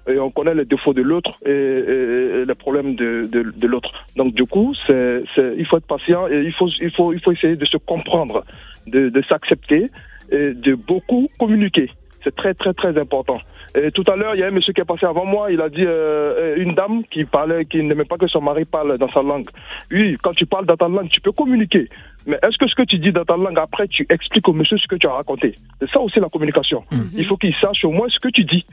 Et 0.10 0.18
on 0.20 0.32
connaît 0.32 0.55
les 0.55 0.66
défauts 0.66 0.93
de 0.93 1.01
l'autre 1.01 1.32
et, 1.45 1.51
et- 1.51 2.41
et 2.41 2.45
les 2.45 2.55
problèmes 2.55 2.95
de, 2.95 3.28
de, 3.32 3.41
de 3.55 3.68
l'autre. 3.68 3.91
Donc 4.16 4.34
du 4.34 4.45
coup, 4.45 4.74
c'est, 4.88 5.24
il 5.57 5.66
faut 5.68 5.78
être 5.78 5.88
patient 5.88 6.28
et 6.28 6.41
il 6.43 6.53
faut, 6.53 6.68
il 6.82 6.91
faut, 6.91 7.14
il 7.14 7.20
faut 7.22 7.32
essayer 7.32 7.55
de 7.55 7.66
se 7.66 7.78
comprendre, 7.78 8.43
de, 8.88 9.10
de 9.10 9.22
s'accepter 9.30 9.89
et 10.32 10.53
de 10.53 10.74
beaucoup 10.76 11.28
communiquer. 11.39 11.89
C'est 12.24 12.36
très 12.36 12.53
très 12.53 12.74
très 12.74 12.97
important. 12.99 13.39
Et 13.76 13.91
tout 13.91 14.03
à 14.12 14.16
l'heure, 14.18 14.36
il 14.36 14.39
y 14.39 14.43
a 14.43 14.47
un 14.47 14.51
monsieur 14.51 14.74
qui 14.74 14.82
est 14.82 14.86
passé 14.86 15.05
avant 15.05 15.26
moi, 15.26 15.51
il 15.51 15.62
a 15.62 15.70
dit 15.70 15.86
euh, 15.86 16.55
une 16.57 16.74
dame 16.74 17.03
qui 17.12 17.24
parlait, 17.24 17.64
qui 17.66 17.82
n'aimait 17.82 18.03
pas 18.03 18.18
que 18.18 18.28
son 18.28 18.41
mari 18.41 18.66
parle 18.66 18.97
dans 18.97 19.10
sa 19.12 19.22
langue. 19.22 19.47
Oui, 19.91 20.18
quand 20.22 20.34
tu 20.34 20.45
parles 20.45 20.66
dans 20.66 20.76
ta 20.76 20.89
langue, 20.89 21.07
tu 21.10 21.22
peux 21.22 21.32
communiquer. 21.32 21.88
Mais 22.28 22.38
est-ce 22.43 22.57
que 22.57 22.68
ce 22.68 22.76
que 22.76 22.82
tu 22.82 22.97
dis 22.99 23.12
dans 23.14 23.24
ta 23.24 23.38
langue, 23.38 23.57
après, 23.57 23.88
tu 23.88 24.05
expliques 24.10 24.47
au 24.49 24.53
monsieur 24.53 24.78
ce 24.78 24.88
que 24.88 24.95
tu 24.95 25.07
as 25.07 25.14
raconté? 25.14 25.55
C'est 25.80 25.89
ça 25.91 26.01
aussi 26.01 26.20
la 26.20 26.28
communication. 26.30 26.84
Il 27.16 27.26
faut 27.26 27.38
qu'il 27.38 27.55
sache 27.55 27.86
au 27.86 27.91
moins 27.91 28.07
ce 28.10 28.20
que 28.20 28.30
tu 28.30 28.43
dis. 28.43 28.66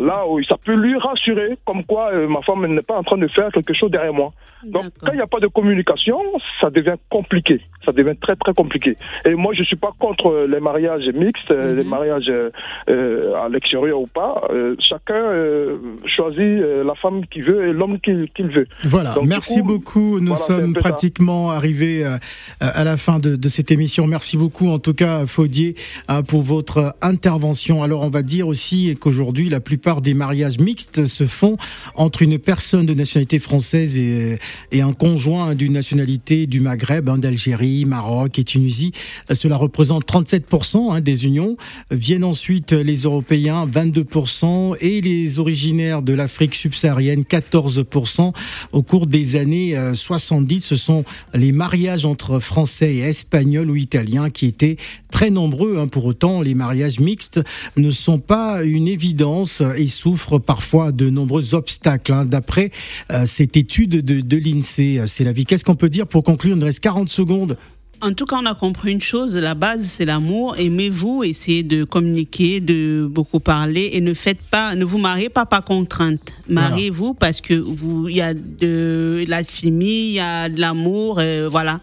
Là, 0.00 0.26
où 0.28 0.42
ça 0.42 0.56
peut 0.64 0.74
lui 0.74 0.98
rassurer, 0.98 1.56
comme 1.64 1.84
quoi 1.84 2.10
euh, 2.12 2.26
ma 2.26 2.42
femme 2.42 2.66
n'est 2.66 2.82
pas 2.82 2.96
en 2.96 3.04
train 3.04 3.16
de 3.16 3.28
faire 3.28 3.48
quelque 3.52 3.72
chose 3.74 3.90
derrière 3.92 4.12
moi. 4.12 4.32
Donc, 4.64 4.86
quand 5.00 5.12
il 5.12 5.16
n'y 5.16 5.22
a 5.22 5.26
pas 5.28 5.38
de 5.38 5.46
communication, 5.46 6.18
ça 6.60 6.68
devient 6.70 6.96
compliqué. 7.10 7.60
Ça 7.86 7.92
devient 7.92 8.16
très, 8.20 8.34
très 8.34 8.52
compliqué. 8.54 8.96
Et 9.24 9.34
moi, 9.34 9.52
je 9.54 9.62
suis 9.62 9.76
pas 9.76 9.92
contre 9.98 10.28
euh, 10.32 10.46
les 10.50 10.58
mariages 10.58 11.06
mixtes, 11.14 11.50
euh, 11.52 11.76
les 11.76 11.84
mariages 11.84 12.28
euh, 12.28 12.50
euh, 12.88 13.34
à 13.34 13.48
l'extérieur 13.48 14.00
ou 14.00 14.06
pas. 14.06 14.42
Euh, 14.50 14.74
chacun 14.80 15.14
euh, 15.14 15.76
choisit 16.06 16.40
euh, 16.40 16.82
la 16.82 16.94
femme 16.96 17.24
qu'il 17.26 17.44
veut 17.44 17.68
et 17.68 17.72
l'homme 17.72 18.00
qu'il 18.00 18.48
veut. 18.50 18.66
Voilà, 18.84 19.12
Donc, 19.12 19.26
merci 19.26 19.60
coup, 19.60 19.66
beaucoup. 19.66 20.18
Nous 20.18 20.34
voilà, 20.34 20.40
sommes 20.40 20.74
ça. 20.74 20.80
pratiquement 20.80 21.50
arrivés 21.50 22.04
euh, 22.04 22.16
à 22.58 22.82
la 22.82 22.96
fin 22.96 23.20
de, 23.20 23.36
de 23.36 23.48
cette 23.48 23.70
émission. 23.70 24.06
Merci 24.08 24.36
beaucoup, 24.36 24.70
en 24.70 24.80
tout 24.80 24.94
cas, 24.94 25.24
Faudier, 25.26 25.76
hein, 26.08 26.22
pour 26.22 26.42
votre 26.42 26.96
intervention. 27.00 27.82
Alors, 27.84 28.02
on 28.02 28.10
va 28.10 28.22
dire 28.22 28.48
aussi 28.48 28.96
qu'aujourd'hui, 29.00 29.50
la 29.50 29.60
plupart 29.60 29.83
des 30.00 30.14
mariages 30.14 30.58
mixtes 30.58 31.04
se 31.06 31.26
font 31.26 31.58
entre 31.94 32.22
une 32.22 32.38
personne 32.38 32.86
de 32.86 32.94
nationalité 32.94 33.38
française 33.38 33.98
et, 33.98 34.38
un 34.80 34.92
conjoint 34.92 35.54
d'une 35.54 35.72
nationalité 35.72 36.46
du 36.46 36.60
Maghreb, 36.60 37.08
hein, 37.08 37.16
d'Algérie, 37.18 37.84
Maroc 37.84 38.38
et 38.38 38.44
Tunisie. 38.44 38.92
Euh, 39.30 39.34
Cela 39.34 39.56
représente 39.56 40.06
37% 40.06 40.92
hein, 40.92 41.00
des 41.00 41.26
unions. 41.26 41.56
Viennent 41.90 42.24
ensuite 42.24 42.72
les 42.72 43.02
Européens, 43.02 43.66
22%, 43.66 44.76
et 44.80 45.00
les 45.00 45.38
originaires 45.38 46.02
de 46.02 46.12
l'Afrique 46.12 46.54
subsaharienne, 46.54 47.22
14%. 47.22 48.32
Au 48.72 48.82
cours 48.82 49.06
des 49.06 49.36
années 49.36 49.76
euh, 49.76 49.94
70, 49.94 50.60
ce 50.60 50.76
sont 50.76 51.04
les 51.34 51.52
mariages 51.52 52.04
entre 52.04 52.40
Français 52.40 52.94
et 52.94 53.00
Espagnols 53.00 53.70
ou 53.70 53.76
Italiens 53.76 54.30
qui 54.30 54.46
étaient 54.46 54.76
très 55.10 55.30
nombreux. 55.30 55.78
hein. 55.78 55.88
Pour 55.88 56.06
autant, 56.06 56.40
les 56.40 56.54
mariages 56.54 57.00
mixtes 57.00 57.40
ne 57.76 57.90
sont 57.90 58.18
pas 58.18 58.64
une 58.64 58.88
évidence 58.88 59.62
et 59.76 59.88
souffrent 59.88 60.38
parfois 60.38 60.92
de 60.92 61.10
nombreux 61.10 61.54
obstacles. 61.54 62.12
hein. 62.12 62.24
D'après 62.24 62.70
euh, 63.12 63.26
cette 63.26 63.56
étude 63.56 64.04
de, 64.04 64.20
de 64.20 64.36
l'INSEE, 64.36 65.06
c'est 65.06 65.24
la 65.24 65.32
vie. 65.32 65.44
Qu'est-ce 65.46 65.64
qu'on 65.64 65.76
peut 65.76 65.88
dire 65.88 66.06
pour 66.06 66.22
conclure? 66.22 66.54
Il 66.54 66.58
nous 66.58 66.66
reste 66.66 66.80
40 66.80 67.08
secondes. 67.08 67.56
En 68.00 68.12
tout 68.12 68.26
cas, 68.26 68.36
on 68.42 68.44
a 68.44 68.54
compris 68.54 68.92
une 68.92 69.00
chose, 69.00 69.34
la 69.38 69.54
base 69.54 69.82
c'est 69.84 70.04
l'amour. 70.04 70.56
Aimez-vous, 70.58 71.24
essayez 71.24 71.62
de 71.62 71.84
communiquer, 71.84 72.60
de 72.60 73.08
beaucoup 73.10 73.40
parler 73.40 73.90
et 73.94 74.00
ne 74.02 74.12
faites 74.12 74.42
pas, 74.50 74.74
ne 74.74 74.84
vous 74.84 74.98
mariez 74.98 75.30
pas 75.30 75.46
par 75.46 75.64
contrainte. 75.64 76.34
Mariez-vous 76.48 77.14
parce 77.14 77.40
que 77.40 77.54
vous, 77.54 78.08
il 78.10 78.16
y 78.16 78.20
a 78.20 78.34
de 78.34 79.24
la 79.26 79.42
chimie, 79.42 80.08
il 80.08 80.12
y 80.14 80.20
a 80.20 80.48
de 80.50 80.60
l'amour, 80.60 81.18
euh, 81.20 81.48
voilà. 81.50 81.80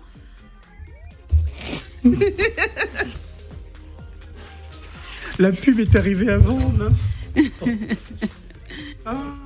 La 5.39 5.51
pub 5.51 5.79
est 5.79 5.95
arrivée 5.95 6.29
avant, 6.29 6.59
mince. 6.77 7.13
Ah. 9.05 9.40